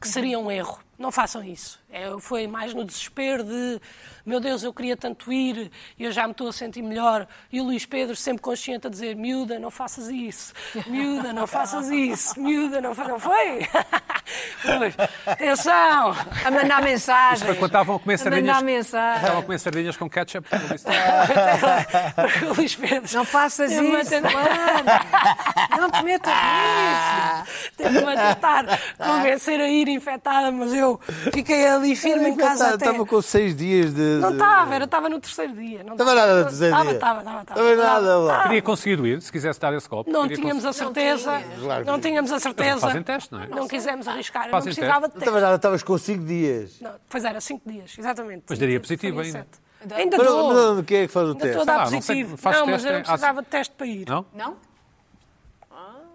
que 0.00 0.08
seria 0.08 0.38
um 0.38 0.50
erro. 0.50 0.80
Não 0.98 1.12
façam 1.12 1.44
isso. 1.44 1.78
É, 1.90 2.10
foi 2.20 2.46
mais 2.46 2.72
no 2.74 2.84
desespero 2.84 3.44
de, 3.44 3.80
meu 4.24 4.40
Deus, 4.40 4.62
eu 4.62 4.72
queria 4.72 4.96
tanto 4.96 5.32
ir 5.32 5.70
e 5.98 6.04
eu 6.04 6.12
já 6.12 6.24
me 6.26 6.32
estou 6.32 6.48
a 6.48 6.52
sentir 6.52 6.82
melhor. 6.82 7.26
E 7.52 7.60
o 7.60 7.64
Luís 7.64 7.84
Pedro 7.86 8.16
sempre 8.16 8.42
consciente 8.42 8.86
a 8.86 8.90
dizer, 8.90 9.14
miúda, 9.14 9.58
não 9.58 9.70
faças 9.70 10.08
isso. 10.08 10.52
Miúda, 10.86 11.32
não 11.32 11.46
faças 11.46 11.88
isso. 11.90 12.38
Miúda, 12.40 12.80
não 12.80 12.94
faças... 12.94 13.12
Não 13.12 13.20
foi? 13.20 13.68
Pois. 14.60 14.94
Atenção. 15.24 16.16
A 16.44 16.50
mandar 16.50 16.82
mensagem. 16.82 17.46
Foi 17.46 17.54
quando 17.54 17.66
estavam 17.66 17.96
a 17.96 18.00
comer 18.00 18.18
sardinhas. 18.18 18.46
mandar 18.46 18.64
mensagem. 18.64 19.20
Estavam 19.20 19.38
a 19.38 19.42
comer 19.44 19.58
sardinhas 19.58 19.96
com 19.96 20.10
ketchup. 20.10 20.48
disse, 20.72 20.86
o 22.44 22.54
Luís 22.54 22.74
Pedro. 22.74 23.16
Não 23.16 23.24
faças 23.24 23.70
isso, 23.70 23.82
Luana. 23.82 24.82
Não 25.78 25.90
te 25.90 26.02
metas 26.02 26.34
nisso. 26.34 27.72
Teve-me 27.76 28.12
a 28.12 28.34
tentar 28.34 28.80
convencer 28.98 29.60
a 29.60 29.68
ir 29.68 29.88
infectada, 29.88 30.50
mas 30.50 30.74
eu 30.74 30.85
fiquei 31.32 31.66
ali 31.66 31.94
firme 31.96 32.28
em 32.30 32.36
casa 32.36 32.68
até. 32.74 32.86
Estava 32.86 33.04
com 33.06 33.20
seis 33.22 33.54
dias 33.56 33.92
de. 33.94 34.00
Não 34.20 34.32
estava, 34.32 34.74
era, 34.74 34.84
estava 34.84 35.08
no 35.08 35.20
terceiro 35.20 35.52
dia. 35.54 35.82
Não 35.84 35.92
Estava 35.92 36.14
nada 36.14 36.38
no 36.38 36.44
terceiro 36.44 36.66
estava, 36.74 36.84
dia. 36.88 36.94
Estava, 36.94 37.18
estava, 37.20 37.40
estava. 37.42 37.76
Nada, 37.76 38.18
lá. 38.18 38.42
Teria 38.44 38.62
conseguido 38.62 39.06
ir, 39.06 39.20
se 39.22 39.30
quisesse 39.32 39.60
dar 39.60 39.72
esse 39.74 39.88
golpe. 39.88 40.10
Não 40.10 40.28
tínhamos 40.28 40.64
a 40.64 40.72
certeza. 40.72 41.42
Não 41.84 42.00
tínhamos 42.00 42.30
a 42.32 42.38
certeza. 42.38 42.80
Fazem 42.80 43.02
teste, 43.02 43.32
não 43.32 43.42
é? 43.42 43.46
Não 43.48 43.66
quisemos 43.68 44.06
arriscar. 44.08 44.46
Eu 44.46 44.52
não 44.52 44.62
precisava 44.62 44.94
de 44.94 45.02
Não 45.02 45.08
teste. 45.10 45.18
estava 45.18 45.40
nada, 45.40 45.56
estavas 45.56 45.82
com 45.82 45.98
cinco 45.98 46.24
dias. 46.24 46.80
Não, 46.80 46.92
pois 47.08 47.24
era, 47.24 47.40
cinco 47.40 47.62
dias, 47.70 47.94
exatamente. 47.98 48.44
Mas 48.48 48.58
daria 48.58 48.80
positivo 48.80 49.20
ainda. 49.20 49.32
sete. 49.38 49.66
Ainda 49.94 50.16
Mas, 50.16 50.26
dou. 50.26 50.52
mas, 50.52 50.76
mas 50.78 50.84
quem 50.86 50.98
é 51.02 51.06
que 51.06 51.12
faz 51.12 51.26
o 51.26 51.28
Ainda 51.32 51.40
teste? 51.42 51.58
estou 51.58 51.62
a 51.62 51.76
dar 51.76 51.82
Ah, 51.86 51.90
não 51.90 52.00
sei, 52.02 52.24
positivo. 52.24 52.28
Não, 52.42 52.66
mas 52.66 52.82
teste 52.82 52.86
eu 52.88 52.92
não 52.92 52.98
em- 52.98 53.02
precisava 53.04 53.42
de 53.42 53.48
teste 53.48 53.74
para 53.76 53.86
ir. 53.86 54.08
Não? 54.08 54.26
Não? 54.34 54.56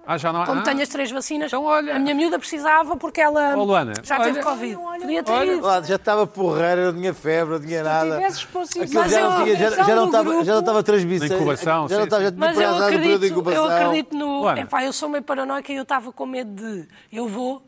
Ah, 0.05 0.17
já 0.17 0.33
não 0.33 0.41
há. 0.41 0.45
Como 0.47 0.59
ah, 0.59 0.63
tenho 0.63 0.81
as 0.81 0.89
três 0.89 1.11
vacinas, 1.11 1.47
Então, 1.47 1.63
olha. 1.63 1.95
a 1.95 1.99
minha 1.99 2.15
miúda 2.15 2.39
precisava 2.39 2.97
porque 2.97 3.21
ela 3.21 3.55
Oh, 3.55 3.63
Luana, 3.63 3.93
já 4.03 4.15
olha. 4.15 4.25
teve 4.25 4.39
Covid. 4.43 4.75
Podia 4.99 5.23
ter 5.23 5.31
Olha. 5.31 5.51
ido. 5.53 5.83
Já 5.87 5.95
estava 5.95 6.25
porreira, 6.27 6.91
não 6.91 6.99
tinha 6.99 7.13
febre, 7.13 7.53
não 7.53 7.61
tinha 7.61 7.83
nada. 7.83 8.17
tivesses 8.17 8.43
possível- 8.45 8.83
Aquilo 8.83 9.01
Mas 9.03 9.11
já, 9.11 9.21
não 9.21 9.37
eu- 9.39 9.43
tinha, 9.55 9.55
já, 9.69 9.83
já 9.83 9.95
não 9.95 10.05
estava, 10.05 10.43
já 10.43 10.53
não 10.53 10.59
estava 10.59 10.83
transmissão. 10.83 11.27
Na 11.29 11.35
incubação, 11.35 11.87
já 11.87 11.97
não 11.97 12.03
estava, 12.05 12.23
já 12.23 12.31
Mas 12.35 12.59
eu 12.59 12.75
acredito, 12.83 13.49
eu 13.51 13.65
acredito 13.65 14.15
no. 14.17 14.41
Luana. 14.41 14.61
Epá, 14.61 14.83
eu 14.83 14.91
sou 14.93 15.07
meio 15.07 15.23
paranoica 15.23 15.71
e 15.71 15.75
eu 15.75 15.83
estava 15.83 16.11
com 16.11 16.25
medo 16.25 16.51
de. 16.51 16.87
Eu 17.13 17.27
vou. 17.27 17.61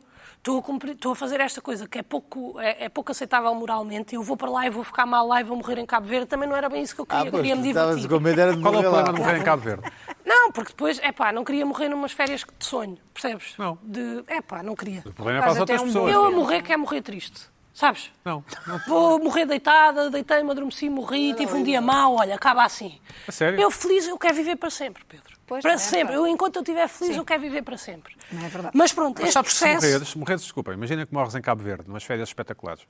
Estou 0.43 0.59
a, 0.59 0.61
cumprir- 0.61 0.91
estou 0.95 1.13
a 1.13 1.15
fazer 1.15 1.39
esta 1.39 1.61
coisa 1.61 1.87
que 1.87 1.97
é 1.97 2.03
pouco, 2.03 2.59
é, 2.59 2.83
é 2.83 2.89
pouco 2.89 3.09
aceitável 3.13 3.55
moralmente. 3.55 4.13
Eu 4.13 4.21
vou 4.21 4.35
para 4.35 4.49
lá 4.51 4.67
e 4.67 4.69
vou 4.69 4.83
ficar 4.83 5.05
mal 5.05 5.25
lá 5.25 5.39
e 5.39 5.43
vou 5.45 5.55
morrer 5.55 5.77
em 5.79 5.85
Cabo 5.85 6.05
Verde. 6.05 6.25
Também 6.25 6.49
não 6.49 6.55
era 6.57 6.67
bem 6.67 6.81
isso 6.83 6.93
que 6.93 6.99
eu 6.99 7.05
queria. 7.05 7.23
Ah, 7.23 7.27
eu 7.27 7.31
pois, 7.31 7.41
queria 7.43 7.55
me 7.55 7.63
divertir. 7.63 8.09
com 8.09 8.19
medo 8.19 8.41
era 8.41 8.53
de 8.53 8.61
Qual 8.61 8.73
é 8.73 8.77
o 8.79 8.81
morrer 8.81 8.89
problema 8.91 9.07
lá. 9.07 9.13
de 9.13 9.19
morrer 9.21 9.37
em 9.39 9.43
Cabo 9.45 9.61
Verde? 9.63 9.91
Não, 10.25 10.51
porque 10.51 10.71
depois, 10.71 10.99
é 11.01 11.13
pá, 11.13 11.31
não 11.31 11.45
queria 11.45 11.65
morrer 11.65 11.87
numas 11.87 12.11
férias 12.11 12.41
de 12.59 12.65
sonho, 12.65 12.97
percebes? 13.13 13.53
Não. 13.57 13.77
De, 13.81 14.21
é 14.27 14.41
pá, 14.41 14.61
não 14.61 14.75
queria. 14.75 14.99
O 15.05 15.13
problema 15.13 15.39
é 15.39 15.41
para 15.43 15.51
as 15.53 15.59
outras 15.59 15.81
um 15.81 15.85
pessoas. 15.85 16.11
Eu 16.13 16.25
a 16.25 16.31
morrer 16.31 16.61
quer 16.61 16.75
morrer 16.75 17.01
triste, 17.01 17.49
sabes? 17.73 18.11
Não, 18.23 18.43
não. 18.67 18.77
Vou 18.87 19.19
morrer 19.19 19.45
deitada, 19.45 20.09
deitei-me, 20.09 20.51
adormeci, 20.51 20.89
morri, 20.89 21.33
tive 21.33 21.53
um 21.53 21.63
dia 21.63 21.81
mau, 21.81 22.15
olha, 22.15 22.35
acaba 22.35 22.63
assim. 22.63 22.99
A 23.27 23.31
sério? 23.31 23.59
Eu 23.59 23.71
feliz, 23.71 24.07
eu 24.07 24.17
quero 24.17 24.35
viver 24.35 24.55
para 24.55 24.69
sempre, 24.69 25.03
Pedro. 25.05 25.33
Pois, 25.45 25.61
para 25.61 25.73
é 25.73 25.77
sempre. 25.77 25.97
verdade. 25.99 26.17
Eu, 26.19 26.27
enquanto 26.27 26.55
eu 26.55 26.61
estiver 26.61 26.87
feliz, 26.87 27.13
Sim. 27.13 27.19
eu 27.19 27.25
quero 27.25 27.41
viver 27.41 27.61
para 27.63 27.77
sempre. 27.77 28.15
Não 28.31 28.45
é 28.45 28.47
verdade. 28.47 28.77
Mas 28.77 28.93
pronto, 28.93 29.17
Mas 29.19 29.25
este 29.29 29.33
sabes 29.33 29.51
que 29.51 29.57
se 29.57 29.65
processo... 29.65 29.85
morreres, 29.85 30.15
morreres, 30.15 30.41
desculpa, 30.43 30.73
imagina 30.73 31.05
que 31.05 31.13
morres 31.13 31.35
em 31.35 31.41
Cabo 31.41 31.61
Verde, 31.61 31.87
numas 31.87 32.03
férias 32.03 32.29
espetaculares. 32.29 32.87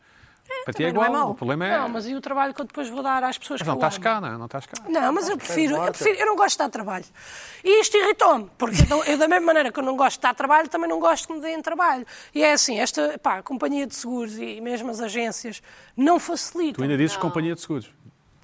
Para 0.65 0.73
ti 0.73 0.83
é 0.83 0.91
não 0.93 1.03
é 1.03 1.07
igual, 1.07 1.21
mau. 1.21 1.31
o 1.31 1.35
problema 1.35 1.65
é... 1.65 1.77
Não, 1.77 1.89
mas 1.89 2.07
e 2.07 2.15
o 2.15 2.21
trabalho 2.21 2.53
que 2.53 2.61
eu 2.61 2.65
depois 2.65 2.89
vou 2.89 3.03
dar 3.03 3.23
às 3.23 3.37
pessoas 3.37 3.59
Mas 3.59 3.65
que 3.65 3.69
não 3.69 3.75
estás 3.75 3.95
amo? 3.95 4.03
cá, 4.03 4.21
não 4.21 4.27
é? 4.27 4.37
Não 4.37 4.45
estás 4.45 4.65
cá. 4.65 4.81
Não, 4.87 5.13
mas 5.13 5.29
eu 5.29 5.37
prefiro, 5.37 5.75
eu 5.75 5.91
prefiro, 5.91 6.19
eu 6.19 6.25
não 6.25 6.35
gosto 6.35 6.53
de 6.53 6.57
dar 6.59 6.69
trabalho. 6.69 7.05
E 7.63 7.81
isto 7.81 7.97
irritou-me, 7.97 8.49
porque 8.57 8.77
eu, 8.89 9.03
eu, 9.03 9.17
da 9.17 9.27
mesma 9.27 9.45
maneira 9.45 9.71
que 9.71 9.79
eu 9.79 9.83
não 9.83 9.95
gosto 9.97 10.17
de 10.17 10.21
dar 10.21 10.33
trabalho, 10.33 10.69
também 10.69 10.89
não 10.89 10.99
gosto 10.99 11.27
que 11.27 11.33
me 11.33 11.41
deem 11.41 11.61
trabalho. 11.61 12.05
E 12.33 12.43
é 12.43 12.53
assim, 12.53 12.79
esta 12.79 13.17
pá, 13.19 13.39
a 13.39 13.43
companhia 13.43 13.85
de 13.87 13.95
seguros 13.95 14.37
e 14.37 14.61
mesmo 14.61 14.89
as 14.89 15.01
agências 15.01 15.61
não 15.95 16.19
facilitam. 16.19 16.75
Tu 16.75 16.83
ainda 16.83 16.97
dizes 16.97 17.17
companhia 17.17 17.55
de 17.55 17.61
seguros. 17.61 17.89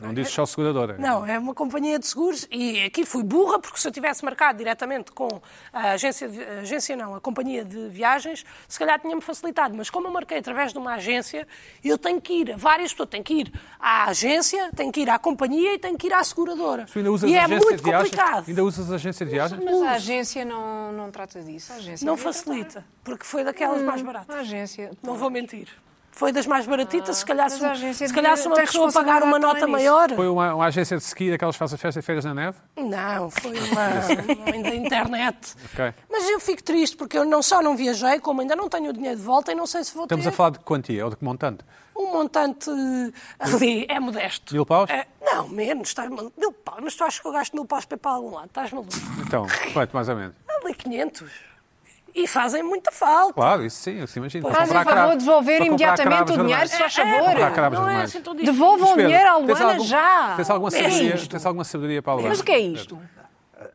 Não 0.01 0.13
dizes 0.13 0.31
só 0.33 0.45
seguradora. 0.45 0.95
Não, 0.97 1.25
é 1.25 1.37
uma 1.37 1.53
companhia 1.53 1.99
de 1.99 2.07
seguros 2.07 2.47
e 2.51 2.83
aqui 2.83 3.05
fui 3.05 3.23
burra, 3.23 3.59
porque 3.59 3.79
se 3.79 3.87
eu 3.87 3.91
tivesse 3.91 4.23
marcado 4.23 4.57
diretamente 4.57 5.11
com 5.11 5.27
a 5.73 5.91
agência, 5.91 6.27
de- 6.29 6.43
a 6.43 6.59
agência 6.61 6.95
não, 6.95 7.15
a 7.15 7.21
companhia 7.21 7.63
de 7.65 7.87
viagens, 7.89 8.45
se 8.67 8.79
calhar 8.79 8.99
tinha-me 8.99 9.21
facilitado. 9.21 9.75
Mas 9.75 9.89
como 9.89 10.07
eu 10.07 10.11
marquei 10.11 10.37
através 10.39 10.71
de 10.71 10.77
uma 10.77 10.93
agência, 10.95 11.47
eu 11.83 11.97
tenho 11.97 12.19
que 12.21 12.33
ir 12.33 12.53
a 12.53 12.57
várias 12.57 12.91
pessoas. 12.91 13.09
Tenho 13.09 13.23
que 13.23 13.33
ir 13.33 13.53
à 13.79 14.05
agência, 14.09 14.71
tenho 14.75 14.91
que 14.91 15.01
ir 15.01 15.09
à 15.09 15.19
companhia 15.19 15.73
e 15.75 15.79
tenho 15.79 15.97
que 15.97 16.07
ir 16.07 16.13
à 16.13 16.23
seguradora. 16.23 16.85
Tu 16.91 16.99
ainda 16.99 17.11
usas 17.11 17.29
e 17.29 17.35
é 17.35 17.47
muito 17.47 17.75
de 17.75 17.83
viagens? 17.83 18.09
complicado. 18.11 18.45
Ainda 18.47 18.63
usas 18.63 18.91
agência 18.91 19.25
de 19.25 19.31
viagens? 19.31 19.63
Mas 19.63 19.81
a 19.81 19.91
agência 19.91 20.45
não, 20.45 20.91
não 20.93 21.11
trata 21.11 21.41
disso. 21.41 21.71
A 21.73 21.75
agência 21.75 22.05
Não 22.05 22.15
facilita, 22.17 22.85
porque 23.03 23.25
foi 23.25 23.43
daquelas 23.43 23.81
mais 23.81 24.01
tratar. 24.01 24.05
baratas. 24.25 24.35
A 24.35 24.39
agência. 24.39 24.91
Não 25.03 25.15
vou 25.15 25.29
mentir. 25.29 25.67
Foi 26.11 26.31
das 26.31 26.45
mais 26.45 26.65
baratitas, 26.67 27.17
se 27.17 27.25
calhar, 27.25 27.49
se, 27.49 27.93
se, 27.93 28.13
calhar 28.13 28.35
se 28.35 28.47
uma 28.47 28.55
pessoa 28.57 28.91
pagar 28.91 29.23
uma 29.23 29.39
nota 29.39 29.65
maior. 29.67 30.09
Foi 30.13 30.27
uma, 30.27 30.53
uma 30.55 30.65
agência 30.65 30.97
de 30.97 31.03
ski 31.03 31.29
daquelas 31.29 31.55
que 31.55 31.59
fazem 31.59 31.77
festa 31.77 31.99
e 31.99 32.03
feiras 32.03 32.25
na 32.25 32.33
neve? 32.33 32.57
Não, 32.77 33.29
foi 33.29 33.51
uma, 33.51 34.35
uma 34.35 34.63
da 34.63 34.75
internet. 34.75 35.55
Ok. 35.73 35.93
Mas 36.09 36.29
eu 36.29 36.39
fico 36.39 36.61
triste 36.63 36.97
porque 36.97 37.17
eu 37.17 37.23
não 37.23 37.41
só 37.41 37.61
não 37.61 37.75
viajei, 37.77 38.19
como 38.19 38.41
ainda 38.41 38.55
não 38.55 38.67
tenho 38.67 38.89
o 38.89 38.93
dinheiro 38.93 39.17
de 39.17 39.23
volta 39.23 39.51
e 39.51 39.55
não 39.55 39.65
sei 39.65 39.83
se 39.83 39.93
vou 39.93 40.03
Estamos 40.03 40.23
ter. 40.25 40.29
a 40.29 40.33
falar 40.33 40.49
de 40.51 40.59
quantia 40.59 41.03
ou 41.05 41.09
de 41.09 41.15
que 41.15 41.23
montante? 41.23 41.63
Um 41.95 42.13
montante 42.13 42.69
ali 43.39 43.85
é 43.89 43.99
modesto. 43.99 44.53
Mil 44.53 44.65
paus? 44.65 44.89
É, 44.89 45.05
não, 45.21 45.47
menos. 45.49 45.89
Estás 45.89 46.09
maluco. 46.09 46.33
Mil 46.37 46.51
paus. 46.51 46.79
Mas 46.81 46.95
tu 46.95 47.03
achas 47.03 47.19
que 47.19 47.27
eu 47.27 47.31
gasto 47.31 47.53
mil 47.53 47.65
paus 47.65 47.85
para 47.85 47.95
ir 47.95 47.99
para 47.99 48.11
algum 48.11 48.33
lado? 48.35 48.47
Estás 48.47 48.71
maluco? 48.71 48.91
Então, 49.25 49.45
quanto 49.73 49.93
mais 49.93 50.07
ou 50.07 50.15
menos? 50.15 50.35
Ali 50.63 50.73
500. 50.73 51.48
E 52.15 52.27
fazem 52.27 52.63
muita 52.63 52.91
falta. 52.91 53.33
Claro, 53.33 53.65
isso 53.65 53.77
sim, 53.81 54.05
se 54.07 54.19
imagino. 54.19 54.49
Fazem 54.49 54.73
favor 54.73 54.91
cravos- 54.91 55.11
de 55.13 55.19
devolver 55.25 55.61
imediatamente 55.61 56.31
o 56.33 56.37
dinheiro, 56.37 56.67
se 56.67 56.77
faz 56.77 56.97
É, 56.97 57.03
favor. 57.19 57.51
Cravos 57.53 57.79
não 57.79 57.89
é 57.89 58.01
assim. 58.03 58.21
Devolvam 58.43 58.93
o 58.93 58.97
dinheiro 58.97 59.29
à 59.29 59.37
Luana 59.37 59.65
algum- 59.73 59.83
já. 59.85 60.33
Tens 60.35 60.49
alguma, 60.49 60.69
É 60.69 60.71
sabedoria, 60.71 61.27
tens 61.27 61.45
alguma 61.45 61.63
sabedoria 61.63 62.01
para 62.01 62.13
a 62.13 62.15
Luana? 62.15 62.29
Mas 62.29 62.39
o 62.39 62.43
que 62.43 62.51
é 62.51 62.59
isto? 62.59 62.99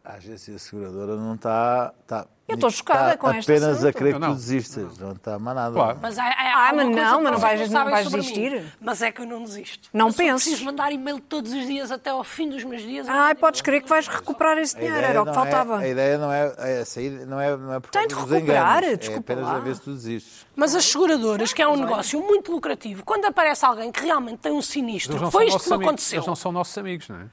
A 0.05 0.15
agência 0.15 0.59
seguradora 0.59 1.15
não 1.17 1.35
está. 1.35 1.93
está 2.03 2.27
Eu 2.49 2.55
estou 2.55 2.71
chocada 2.71 3.15
está 3.15 3.19
com 3.19 3.31
este 3.37 3.51
apenas 3.53 3.77
assunto. 3.77 3.89
a 3.89 3.93
querer 3.93 4.09
Eu 4.11 4.15
que 4.15 4.21
não. 4.21 4.29
tu 4.31 4.35
desistas. 4.37 4.99
Não 4.99 5.13
está 5.13 5.39
mais 5.39 5.55
nada. 5.57 5.75
Claro. 5.75 5.99
Mas 6.01 6.19
há, 6.19 6.25
há, 6.25 6.69
Ah, 6.69 6.73
mas 6.73 6.87
não, 6.89 7.23
mas 7.23 7.33
não 7.33 7.39
vais- 7.39 7.71
não 7.71 7.91
vais 7.91 8.11
desistir? 8.11 8.51
mim. 8.63 8.73
Mas 8.81 9.03
é 9.03 9.13
que 9.13 9.21
eu 9.21 9.27
não 9.27 9.43
desisto. 9.45 9.91
Não 9.93 10.09
eu 10.09 10.15
penses. 10.15 10.45
preciso 10.45 10.65
mandar 10.65 10.91
e-mail 10.91 11.21
todos 11.21 11.53
os 11.53 11.67
dias 11.67 11.91
até 11.91 12.09
ao 12.11 12.25
fim 12.25 12.49
dos 12.49 12.65
meus 12.65 12.81
dias. 12.81 13.07
mando 13.07 13.37
podes 13.37 13.61
crer 13.61 13.83
que 13.83 13.89
vais 13.89 14.09
recuperar 14.09 14.57
esse 14.57 14.75
dinheiro, 14.75 14.97
era 14.97 15.21
o 15.21 15.25
que 15.25 15.33
não 15.33 15.35
faltava. 15.35 15.83
É, 15.83 15.87
a 15.87 15.89
ideia 15.89 16.17
não 16.19 16.33
é, 16.33 16.55
é 16.59 16.81
essa 16.81 17.01
aí 17.01 17.11
não 17.11 17.39
é, 17.41 17.55
não 17.57 17.75
é 17.75 17.81
por 17.81 17.91
Tem 17.91 18.07
de 18.07 18.15
recuperar, 18.15 18.79
enganos, 18.83 18.99
desculpa 19.01 19.33
É 19.33 19.35
apenas 19.35 19.45
lá. 19.53 19.57
a 19.57 19.61
ver 19.61 19.75
se 19.75 19.81
tu 19.83 19.93
desistes. 19.93 20.47
Mas 20.57 20.75
as 20.75 20.85
seguradoras, 20.87 21.53
que 21.53 21.61
é 21.61 21.69
um 21.69 21.77
negócio 21.77 22.19
muito 22.21 22.51
lucrativo, 22.51 23.05
quando 23.05 23.27
aparece 23.27 23.67
alguém 23.67 23.93
que 23.93 24.01
realmente 24.03 24.39
tem 24.39 24.53
um 24.53 24.63
sinistro, 24.63 25.31
foi 25.31 25.49
isto 25.49 25.63
que 25.63 25.77
me 25.77 25.85
aconteceu. 25.85 26.17
Eles 26.19 26.27
não 26.27 26.37
são 26.37 26.51
nossos 26.53 26.77
amigos, 26.79 27.07
não 27.09 27.17
é? 27.17 27.27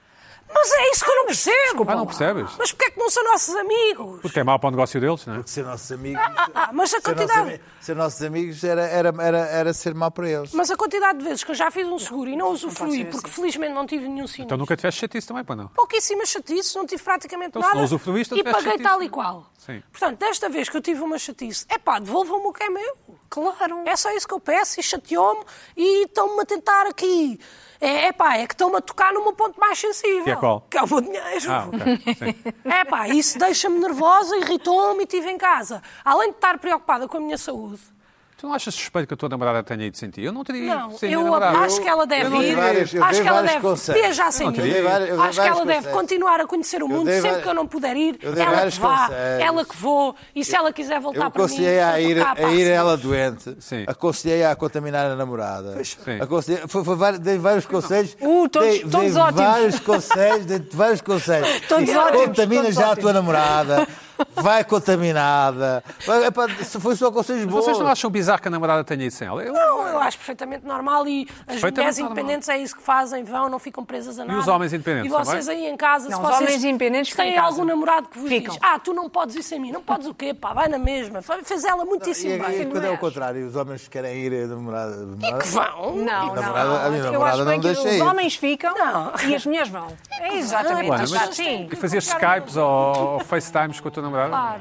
Mas 0.53 0.71
é 0.71 0.91
isso 0.91 1.05
que 1.05 1.11
eu 1.11 1.15
não 1.15 1.25
percebo. 1.25 1.85
Ah, 1.87 1.95
não 1.95 2.05
percebes? 2.05 2.51
Mas 2.57 2.71
porquê 2.71 2.85
é 2.85 2.91
que 2.91 2.99
não 2.99 3.09
são 3.09 3.23
nossos 3.23 3.55
amigos? 3.55 4.21
Porque 4.21 4.39
é 4.39 4.43
mau 4.43 4.59
para 4.59 4.67
o 4.67 4.71
negócio 4.71 4.99
deles, 4.99 5.25
não 5.25 5.35
é? 5.35 5.43
Ser 5.45 5.63
nossos 5.63 5.91
amigos. 5.91 6.21
Ah, 6.53 6.69
mas 6.73 6.93
a 6.93 6.99
ser, 6.99 7.09
nossos, 7.09 7.31
quantidade... 7.31 7.61
ser 7.79 7.95
nossos 7.95 8.21
amigos 8.21 8.63
era, 8.63 8.81
era, 8.83 9.13
era, 9.19 9.37
era 9.39 9.73
ser 9.73 9.93
mau 9.93 10.11
para 10.11 10.29
eles. 10.29 10.53
Mas 10.53 10.69
a 10.69 10.75
quantidade 10.75 11.19
de 11.19 11.23
vezes 11.23 11.43
que 11.43 11.51
eu 11.51 11.55
já 11.55 11.71
fiz 11.71 11.87
um 11.87 11.97
seguro 11.97 12.29
e 12.29 12.35
não 12.35 12.51
usufruí, 12.51 13.05
porque 13.05 13.27
assim. 13.27 13.35
felizmente 13.35 13.73
não 13.73 13.85
tive 13.85 14.03
nenhum 14.07 14.27
sinistro. 14.27 14.43
Então 14.43 14.57
nunca 14.57 14.75
tiveste 14.75 15.01
chatice 15.01 15.27
também, 15.27 15.43
pô 15.43 15.55
não? 15.55 15.67
pouquíssimas 15.69 16.29
chatices, 16.29 16.75
não 16.75 16.85
tive 16.85 17.01
praticamente 17.01 17.49
Então, 17.49 17.61
se 17.61 17.67
nada. 17.67 17.77
não 17.77 17.85
usufruíste, 17.85 18.35
e 18.35 18.43
paguei 18.43 18.63
chatice. 18.71 18.83
tal 18.83 19.01
e 19.03 19.09
qual. 19.09 19.51
Sim. 19.57 19.81
Portanto, 19.91 20.19
desta 20.19 20.49
vez 20.49 20.69
que 20.69 20.77
eu 20.77 20.81
tive 20.81 21.01
uma 21.01 21.17
chatice, 21.17 21.65
é 21.69 21.77
pá, 21.77 21.99
devolvam-me 21.99 22.47
o 22.47 22.53
que 22.53 22.63
é 22.63 22.69
meu. 22.69 22.95
Claro. 23.29 23.83
É 23.85 23.95
só 23.95 24.11
isso 24.11 24.27
que 24.27 24.33
eu 24.33 24.39
peço 24.39 24.79
e 24.79 24.83
chateou-me 24.83 25.43
e 25.77 26.03
estão-me 26.05 26.41
a 26.41 26.45
tentar 26.45 26.87
aqui. 26.87 27.39
É, 27.81 28.05
é 28.05 28.11
pá, 28.11 28.37
é 28.37 28.45
que 28.45 28.53
estão-me 28.53 28.77
a 28.77 28.81
tocar 28.81 29.11
no 29.11 29.23
meu 29.23 29.33
ponto 29.33 29.59
mais 29.59 29.79
sensível. 29.79 30.23
Que 30.23 30.29
é 30.29 30.35
qual? 30.35 30.61
Que 30.69 30.77
é 30.77 30.83
o 30.83 30.87
meu 30.87 31.01
dinheiro. 31.01 31.51
Ah, 31.51 31.67
ok. 31.67 32.15
Sim. 32.15 32.51
É 32.71 32.85
pá, 32.85 33.07
isso 33.09 33.39
deixa-me 33.39 33.79
nervosa, 33.79 34.37
irritou-me 34.37 35.01
e 35.01 35.03
estive 35.03 35.29
em 35.31 35.37
casa. 35.37 35.81
Além 36.05 36.29
de 36.29 36.35
estar 36.35 36.57
preocupada 36.59 37.07
com 37.07 37.17
a 37.17 37.19
minha 37.19 37.37
saúde. 37.37 37.81
Tu 38.41 38.47
não 38.47 38.55
achas 38.55 38.73
suspeito 38.73 39.07
que 39.07 39.13
a 39.13 39.17
tua 39.17 39.29
namorada 39.29 39.61
tenha 39.61 39.85
ido 39.85 39.95
sem 39.95 40.09
ti? 40.09 40.23
Eu 40.23 40.31
não 40.33 40.43
teria 40.43 40.63
ido 40.63 40.75
Não, 40.75 40.97
sem 40.97 41.09
a 41.09 41.13
eu 41.13 41.23
namorada. 41.23 41.59
acho 41.59 41.79
que 41.79 41.87
ela 41.87 42.07
deve 42.07 42.35
eu 42.35 42.41
ir. 42.41 42.55
vários- 42.55 42.91
eu 42.91 43.03
acho 43.03 43.21
que 43.21 43.27
ela 43.27 43.41
deve 43.43 43.59
conselhos. 43.59 44.01
viajar 44.01 44.31
sem 44.31 44.47
mim. 44.49 44.57
Acho 44.57 45.41
que 45.41 45.47
ela 45.47 45.63
deve 45.63 45.73
conselhos. 45.75 45.85
continuar 45.95 46.41
a 46.41 46.47
conhecer 46.47 46.81
o 46.81 46.87
mundo. 46.87 47.05
Sempre 47.05 47.21
vários- 47.21 47.43
que 47.43 47.49
eu 47.49 47.53
não 47.53 47.67
puder 47.67 47.95
ir, 47.95 48.17
ela 48.23 48.71
que 48.71 48.79
vá, 48.79 48.97
conselhos. 49.07 49.41
ela 49.43 49.63
que 49.65 49.77
vou. 49.77 50.15
E 50.35 50.43
se 50.43 50.55
ela 50.55 50.73
quiser 50.73 50.95
Eu 50.95 51.01
voltar 51.01 51.29
para 51.29 51.47
mim, 51.47 51.67
a 51.67 51.99
ir, 52.01 52.19
a 52.19 52.35
passa. 52.35 52.47
ir 52.49 52.65
ela 52.67 52.97
doente, 52.97 53.55
Sim. 53.59 53.83
aconselhei 53.85 54.43
a 54.43 54.55
contaminar 54.55 55.05
a 55.05 55.15
namorada, 55.15 55.79
aconselhei, 56.19 56.63
foi, 56.67 56.83
foi 56.83 56.95
vários- 56.95 57.19
dei 57.19 57.37
vários 57.37 57.67
conselhos, 57.67 58.17
Uh, 58.19 58.49
todos- 58.49 58.67
dei, 58.69 58.79
todos 58.79 59.13
dei 59.13 59.21
ótimos. 59.21 59.35
vários 59.43 59.79
conselhos, 59.81 60.45
dei 60.47 60.67
vários 60.73 61.01
conselhos. 61.01 61.47
Todos 61.69 61.89
ótimos, 61.95 62.25
Contamina 62.25 62.71
já 62.71 62.91
a 62.93 62.95
tua 62.95 63.13
namorada, 63.13 63.87
vai 64.35 64.63
contaminada, 64.63 65.83
se 66.63 66.79
foi 66.79 66.95
só 66.95 67.11
conselhos 67.11 67.45
bons. 67.45 67.51
Vocês 67.65 67.77
não 67.79 67.87
acham 67.87 68.09
bizarro 68.09 68.41
que 68.41 68.47
a 68.47 68.51
namorada 68.51 68.83
tenha 68.83 69.03
ido 69.05 69.13
sem 69.13 69.27
ela? 69.27 69.43
Eu- 69.43 69.53
Não, 69.53 69.87
eu 69.87 69.99
acho 69.99 70.17
perfeitamente 70.17 70.65
normal 70.65 71.07
e 71.07 71.27
as 71.47 71.61
mulheres 71.61 71.97
normal. 71.97 72.11
independentes 72.17 72.49
é 72.49 72.57
isso 72.57 72.75
que 72.75 72.81
fazem, 72.83 73.23
vão, 73.23 73.49
não 73.49 73.59
ficam 73.59 73.83
presas 73.85 74.19
a 74.19 74.25
nada. 74.25 74.39
os 74.39 74.47
homens 74.47 74.73
independentes 74.73 75.11
E 75.11 75.15
vocês 75.15 75.45
também? 75.45 75.65
aí 75.67 75.71
em 75.71 75.77
casa, 75.77 76.09
Não, 76.09 76.17
se 76.17 76.23
os 76.23 76.29
vocês 76.29 76.41
homens 76.49 76.63
independentes 76.63 77.15
têm 77.15 77.33
em 77.33 77.37
algum 77.37 77.63
namorado 77.65 78.07
que 78.09 78.19
vos 78.19 78.29
Ficam. 78.29 78.53
diz, 78.53 78.63
ah, 78.63 78.79
tu 78.79 78.93
não 78.93 79.09
podes 79.09 79.35
ir 79.35 79.43
sem 79.43 79.59
mim, 79.59 79.71
não 79.71 79.81
podes 79.81 80.07
o 80.07 80.13
quê, 80.13 80.33
pá, 80.33 80.53
vai 80.53 80.67
na 80.67 80.77
mesma. 80.77 81.21
Fez 81.21 81.63
ela 81.63 81.83
E, 81.83 81.87
muitíssimo 81.87 82.33
e 82.33 82.39
bem. 82.39 82.69
quando 82.69 82.85
é 82.85 82.89
o 82.91 82.97
contrário, 82.97 83.45
os 83.47 83.55
homens 83.55 83.87
querem 83.87 84.17
ir 84.17 84.43
a 84.43 84.47
namorada. 84.47 84.95
namorada- 84.97 85.37
Que 85.43 85.47
vão. 85.49 85.95
Não, 85.95 86.03
não, 86.27 86.35
namorada- 86.35 86.85
a 86.85 86.89
minha 86.89 87.03
Eu 87.03 87.11
namorada 87.11 87.35
acho 87.37 87.45
bem 87.45 87.53
não 87.59 87.61
que 87.61 87.81
deixa 87.81 88.03
os 88.03 88.09
homens 88.09 88.35
ficam 88.35 88.73
Não. 88.75 89.11
e 89.27 89.35
as 89.35 89.45
mulheres 89.45 89.69
vão. 89.69 89.87
É 90.19 90.37
exatamente 90.37 91.03
isso. 91.03 91.15
mas- 91.15 91.35
Sim. 91.35 91.67
E 91.71 91.75
fazias 91.75 92.05
Skypes 92.07 92.57
ou, 92.57 92.67
ou 93.13 93.19
FaceTimes 93.21 93.79
com 93.79 93.87
a 93.87 93.91
tua 93.91 94.03
namorada? 94.03 94.10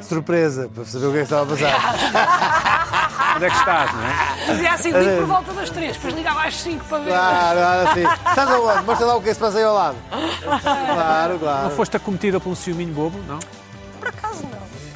Surpresa, 0.02 0.70
para 0.74 0.84
saber 0.84 1.06
o 1.06 1.12
que 1.12 1.16
é 1.16 1.20
que 1.20 1.24
estava 1.24 1.42
a 1.42 1.56
passar. 1.56 3.00
Onde 3.36 3.44
é 3.44 3.50
que 3.50 3.56
estás, 3.56 3.94
não 3.94 4.02
é? 4.04 4.46
Fazia 4.46 4.72
assim, 4.72 4.90
ligo 4.90 5.16
por 5.18 5.26
volta 5.26 5.52
das 5.52 5.70
três, 5.70 5.92
depois 5.96 6.14
ligava 6.14 6.42
às 6.42 6.56
cinco 6.56 6.84
para 6.86 6.98
ver. 6.98 7.10
Claro, 7.10 7.58
claro, 7.58 7.88
assim. 7.88 8.04
Estás 8.28 8.50
aonde? 8.50 8.84
Mostra 8.84 9.06
lá 9.06 9.16
o 9.16 9.22
que 9.22 9.26
é 9.26 9.30
que 9.30 9.34
se 9.34 9.40
passa 9.40 9.58
aí 9.58 9.64
ao 9.64 9.74
lado. 9.74 9.96
Claro, 10.60 11.32
Não 11.34 11.38
claro. 11.38 11.70
foste 11.70 11.96
acometida 11.96 12.40
por 12.40 12.50
um 12.50 12.54
ciúminho 12.54 12.92
bobo, 12.92 13.18
não? 13.26 13.38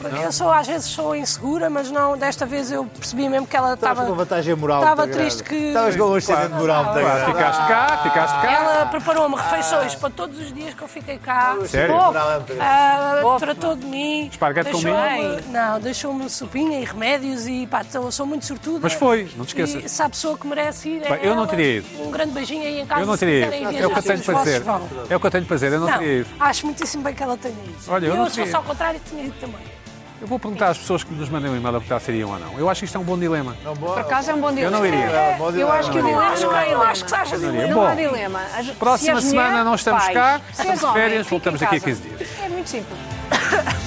Por 0.04 0.08
acaso 0.08 0.10
não. 0.10 0.10
Porque 0.10 0.26
Eu 0.26 0.32
sou, 0.32 0.50
às 0.50 0.66
vezes 0.66 0.86
sou 0.86 1.16
insegura, 1.16 1.70
mas 1.70 1.90
não, 1.90 2.16
desta 2.16 2.44
vez 2.46 2.70
eu 2.70 2.84
percebi 2.86 3.28
mesmo 3.28 3.46
que 3.46 3.56
ela 3.56 3.74
estava. 3.74 4.04
com 4.04 4.14
vantagem 4.14 4.54
moral 4.54 4.80
Estava 4.82 5.06
triste 5.08 5.42
que- 5.42 5.54
Estavas 5.54 5.96
com 5.96 6.02
um 6.04 6.14
ascendente 6.14 6.54
moral 6.54 6.94
grande. 6.94 7.26
Ficaste 7.26 7.66
cá, 7.68 8.00
ficaste 8.02 8.40
cá. 8.40 8.52
Ela 8.52 8.86
preparou-me 8.86 9.36
refeições 9.36 9.94
para 9.94 10.10
todos 10.10 10.38
os 10.38 10.52
dias 10.52 10.74
que 10.74 10.82
eu 10.82 10.88
fiquei 10.88 11.18
cá. 11.18 11.56
Sério? 11.66 11.94
Moral 11.94 12.30
é 12.30 12.34
muito 12.36 12.46
grande. 12.54 12.62
Ah, 12.62 13.36
tratou 13.38 13.76
de 13.76 13.86
mim. 13.86 14.28
Esparguete 14.30 14.70
com 14.70 14.78
deixou-me- 14.80 15.40
Não, 15.48 15.80
deixou-me 15.80 16.30
sopinha 16.30 16.80
e 16.80 16.84
remédios 16.84 17.46
e 17.46 17.66
pá, 17.66 17.82
então 17.82 18.02
eu 18.04 18.12
sou 18.12 18.26
muito 18.26 18.44
sortuda. 18.44 18.80
Mas 18.82 18.92
foi, 18.94 19.30
não 19.36 19.44
te 19.44 19.48
esqueças. 19.48 19.84
E 19.84 19.88
se 19.88 20.02
há 20.02 20.08
pessoa 20.08 20.36
que 20.36 20.46
merece 20.46 20.88
ir, 20.88 21.02
é 21.02 21.10
Bem, 21.16 21.20
eu 21.24 21.34
não 21.34 21.46
teria 21.46 21.78
ido. 21.78 21.86
Um 22.06 22.10
grande 22.10 22.32
beijinho 22.32 22.62
aí 22.62 22.80
em 22.80 22.86
casa. 22.86 23.00
Eu 23.02 23.06
não 23.06 23.16
teria 23.16 23.46
ido. 23.46 23.78
É 23.78 23.86
o 23.86 23.90
que 23.90 23.98
eu 23.98 24.02
tenho 24.02 24.22
para 24.22 24.34
dizer. 24.40 24.60
vão. 24.62 24.88
É 25.08 25.16
o 25.16 25.20
que 25.20 25.26
eu 25.26 25.30
tenho 25.30 25.44
para 25.46 25.56
dizer. 25.56 25.72
Eu 25.72 25.80
não, 25.80 25.86
teria 25.98 26.20
ido. 26.20 26.28
acho 26.40 26.66
muitíssimo 26.66 27.02
bem 27.02 27.14
que 27.14 27.22
ela 27.22 27.36
tenha 27.36 27.54
ido. 27.54 27.74
Olha, 27.88 28.06
eu 28.06 28.14
e 28.14 28.16
não 28.16 28.24
eu, 28.24 28.30
se 28.30 28.40
fosse 28.40 28.54
ao 28.56 28.62
contrário, 28.62 29.00
tinha 29.08 29.24
ido 29.24 29.34
também. 29.40 29.73
Eu 30.20 30.26
vou 30.28 30.38
perguntar 30.38 30.68
às 30.68 30.78
pessoas 30.78 31.02
que 31.04 31.12
nos 31.12 31.28
mandem 31.28 31.50
um 31.50 31.56
e-mail 31.56 31.76
a 31.76 31.80
perguntar 31.80 32.00
se 32.00 32.10
iriam 32.12 32.30
ou 32.30 32.38
não. 32.38 32.58
Eu 32.58 32.70
acho 32.70 32.80
que 32.80 32.84
isto 32.86 32.96
é 32.96 33.00
um 33.00 33.04
bom 33.04 33.18
dilema. 33.18 33.54
Não, 33.64 33.74
boa. 33.74 33.94
Por 33.94 34.00
acaso 34.00 34.30
é 34.30 34.34
um 34.34 34.40
bom 34.40 34.50
dilema. 34.50 34.66
Eu 34.66 34.70
não 34.70 34.86
iria. 34.86 35.04
É, 35.04 35.36
Eu 35.56 35.72
acho 35.72 35.90
que 35.90 35.98
o 35.98 36.02
dilema 36.02 36.22
Acho 36.24 36.40
que, 36.48 36.54
não 36.54 36.62
eu 36.62 36.82
acho 36.82 37.04
que 37.04 37.10
seja 37.10 37.36
Não 37.36 37.50
dilema. 37.52 37.74
Não 37.74 37.82
há 37.86 37.90
Bom, 37.90 37.96
dilema. 37.96 38.40
Próxima 38.78 39.20
se 39.20 39.28
semana 39.30 39.48
mulheres, 39.48 39.66
não 39.66 39.74
estamos 39.74 40.02
pais. 40.04 40.14
cá. 40.14 40.40
Se 40.52 40.62
Estamos 40.62 40.80
de 40.80 40.92
férias, 40.92 41.26
voltamos 41.26 41.60
daqui 41.60 41.76
a 41.76 41.80
casa. 41.80 42.02
15 42.02 42.16
dias. 42.16 42.28
É 42.42 42.48
muito 42.48 42.68
simples. 42.70 42.98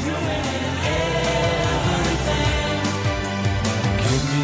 Give 4.09 4.23
me 4.37 4.43